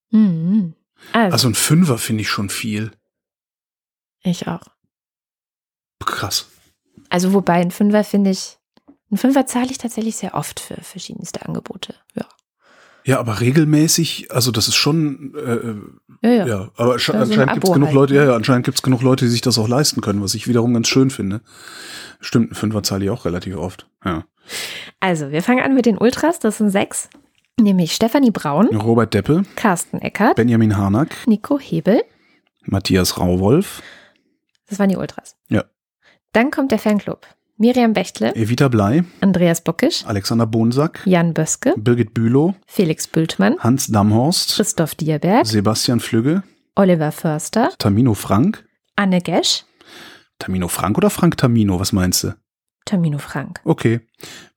Mhm. 0.10 0.74
Also, 1.12 1.34
Also 1.34 1.48
ein 1.50 1.56
Fünfer 1.56 1.98
finde 1.98 2.22
ich 2.22 2.30
schon 2.30 2.50
viel. 2.50 2.92
ich 4.24 4.48
auch. 4.48 4.62
Krass. 6.06 6.48
Also 7.10 7.34
wobei 7.34 7.56
ein 7.62 7.72
Fünfer 7.72 8.04
finde 8.04 8.32
ich, 8.32 8.58
ein 9.12 9.18
Fünfer 9.18 9.46
zahle 9.46 9.70
ich 9.70 9.78
tatsächlich 9.78 10.16
sehr 10.16 10.34
oft 10.34 10.60
für 10.60 10.76
verschiedenste 10.82 11.46
Angebote. 11.46 11.94
Ja. 12.16 12.26
Ja, 13.06 13.20
aber 13.20 13.42
regelmäßig, 13.42 14.32
also 14.32 14.52
das 14.52 14.68
ist 14.68 14.76
schon, 14.76 15.34
äh, 15.36 16.28
Ja, 16.28 16.34
ja. 16.34 16.48
ja. 16.48 16.70
aber 16.78 16.94
Ja, 16.94 17.00
so 17.00 17.14
ein 17.14 17.22
anscheinend 17.22 17.54
gibt 17.54 17.66
es 17.66 17.74
genug 17.74 17.88
halt, 17.88 17.96
Leute, 17.96 18.14
ne? 18.14 18.20
ja, 18.20 18.26
ja, 18.28 18.36
anscheinend 18.36 18.66
gibt 18.66 18.78
es 18.78 18.82
genug 18.82 19.02
Leute, 19.02 19.26
die 19.26 19.32
sich 19.32 19.42
das 19.42 19.58
auch 19.58 19.68
leisten 19.68 20.02
können, 20.02 20.22
was 20.22 20.36
ich 20.36 20.48
wiederum 20.48 20.74
ganz 20.74 20.88
schön 20.88 21.10
finde. 21.10 21.42
Stimmt, 22.22 22.52
ein 22.52 22.56
Fünfer 22.56 22.84
zahle 22.84 23.06
ich 23.06 23.12
auch 23.12 23.26
relativ 23.26 23.58
oft. 23.58 23.88
Ja. 24.06 24.24
Also, 25.00 25.32
wir 25.32 25.44
fangen 25.44 25.64
an 25.64 25.74
mit 25.74 25.86
den 25.86 25.98
Ultras, 25.98 26.40
das 26.40 26.58
sind 26.58 26.70
sechs. 26.70 27.10
Nämlich 27.60 27.94
Stefanie 27.94 28.32
Braun, 28.32 28.68
Robert 28.76 29.14
Deppe, 29.14 29.44
Carsten 29.56 30.00
Eckert, 30.02 30.36
Benjamin 30.36 30.76
Harnack, 30.76 31.10
Nico 31.28 31.60
Hebel. 31.60 32.02
Matthias 32.66 33.20
Rauwolf, 33.20 33.84
Das 34.70 34.80
waren 34.80 34.90
die 34.90 34.96
Ultras. 34.98 35.36
Ja. 35.50 35.64
Dann 36.32 36.50
kommt 36.50 36.72
der 36.72 36.80
Fanclub. 36.80 37.28
Miriam 37.58 37.94
Bechtle, 37.94 38.36
Evita 38.36 38.68
Blei, 38.68 39.04
Andreas 39.22 39.62
Bockisch, 39.62 40.06
Alexander 40.06 40.48
Bonsack, 40.48 41.02
Jan 41.06 41.34
Böske, 41.34 41.74
Birgit 41.78 42.14
Bülow, 42.14 42.56
Felix 42.66 43.08
Bültmann, 43.08 43.58
Hans 43.60 43.88
Damhorst, 43.88 44.56
Christoph 44.56 44.96
Dierberg, 44.96 45.46
Sebastian 45.46 46.00
Flügge, 46.00 46.44
Oliver 46.76 47.12
Förster, 47.12 47.70
Tamino 47.78 48.14
Frank. 48.16 48.66
Anne 48.96 49.22
Gesch, 49.22 49.66
Tamino 50.40 50.68
Frank 50.68 50.98
oder 50.98 51.10
Frank 51.10 51.38
Tamino, 51.38 51.80
was 51.80 51.92
meinst 51.94 52.24
du? 52.24 52.34
Tamino 52.86 53.18
Frank, 53.18 53.60
Okay. 53.64 54.02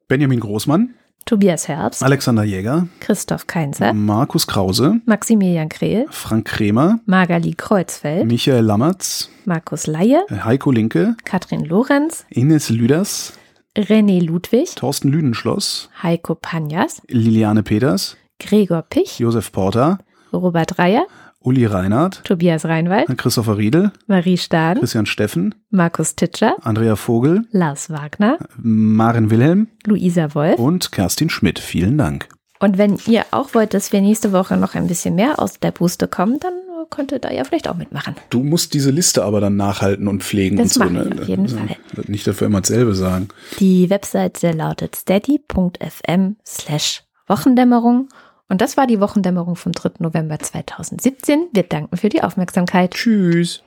Benjamin 0.09 0.40
Großmann, 0.40 0.94
Tobias 1.28 1.66
Herbst, 1.66 2.04
Alexander 2.04 2.44
Jäger, 2.44 2.86
Christoph 3.00 3.48
Keinzer, 3.48 3.92
Markus 3.92 4.46
Krause, 4.46 5.00
Maximilian 5.06 5.68
Krehl, 5.68 6.06
Frank 6.08 6.46
Kremer, 6.46 7.00
Magali 7.04 7.52
Kreuzfeld, 7.52 8.26
Michael 8.26 8.64
Lammertz, 8.64 9.28
Markus 9.44 9.88
Laie, 9.88 10.24
Heiko 10.30 10.70
Linke, 10.70 11.16
Katrin 11.24 11.64
Lorenz, 11.64 12.24
Ines 12.30 12.70
Lüders, 12.70 13.32
René 13.76 14.20
Ludwig, 14.24 14.76
Thorsten 14.76 15.08
Lüdenschloss, 15.08 15.90
Heiko 16.00 16.36
Panjas, 16.36 17.02
Liliane 17.08 17.64
Peters, 17.64 18.16
Gregor 18.38 18.82
Pich, 18.82 19.18
Josef 19.18 19.50
Porter, 19.50 19.98
Robert 20.32 20.78
Reyer, 20.78 21.06
Uli 21.47 21.64
Reinhardt, 21.64 22.24
Tobias 22.24 22.64
Reinwald, 22.64 23.07
Christopher 23.16 23.57
Riedel, 23.57 23.92
Marie 24.09 24.36
Staden, 24.36 24.80
Christian 24.80 25.07
Steffen, 25.07 25.55
Markus 25.70 26.16
Titscher, 26.16 26.57
Andrea 26.62 26.97
Vogel, 26.97 27.44
Lars 27.53 27.88
Wagner, 27.88 28.36
Maren 28.57 29.30
Wilhelm 29.30 29.68
Luisa 29.84 30.34
Wolf. 30.34 30.59
und 30.59 30.90
Kerstin 30.90 31.30
Schmidt. 31.30 31.61
Vielen 31.61 31.99
Dank. 31.99 32.28
Und 32.59 32.78
wenn 32.78 32.99
ihr 33.07 33.24
auch 33.30 33.55
wollt, 33.55 33.74
dass 33.74 33.92
wir 33.92 34.01
nächste 34.01 34.32
Woche 34.32 34.57
noch 34.57 34.74
ein 34.74 34.88
bisschen 34.88 35.14
mehr 35.14 35.38
aus 35.38 35.61
der 35.61 35.70
Booste 35.70 36.09
kommen, 36.09 36.40
dann 36.40 36.55
könnt 36.90 37.12
ihr 37.12 37.20
da 37.20 37.30
ja 37.30 37.44
vielleicht 37.44 37.68
auch 37.68 37.76
mitmachen. 37.76 38.16
Du 38.30 38.42
musst 38.42 38.74
diese 38.74 38.90
Liste 38.90 39.22
aber 39.24 39.40
dann 39.40 39.57
nachhalten 39.57 40.09
und 40.09 40.24
pflegen 40.24 40.57
Das 40.57 40.76
und 40.76 40.94
so. 40.94 41.01
ich 41.01 41.20
auf 41.20 41.28
jeden 41.28 41.49
Fall. 41.49 41.76
Nicht 42.09 42.26
dafür 42.26 42.49
immer 42.49 42.61
dasselbe 42.61 42.94
sagen. 42.94 43.28
Die 43.61 43.88
Webseite 43.88 44.51
lautet 44.51 44.97
steady.fm 44.97 46.36
slash 46.44 47.03
Wochendämmerung. 47.28 48.09
Und 48.49 48.61
das 48.61 48.76
war 48.76 48.86
die 48.86 49.01
Wochendämmerung 49.01 49.57
vom 49.57 49.72
3. 49.72 49.94
November 49.99 50.38
2017. 50.38 51.49
Wir 51.53 51.64
danken 51.64 51.97
für 51.97 52.09
die 52.09 52.22
Aufmerksamkeit. 52.22 52.92
Tschüss. 52.92 53.62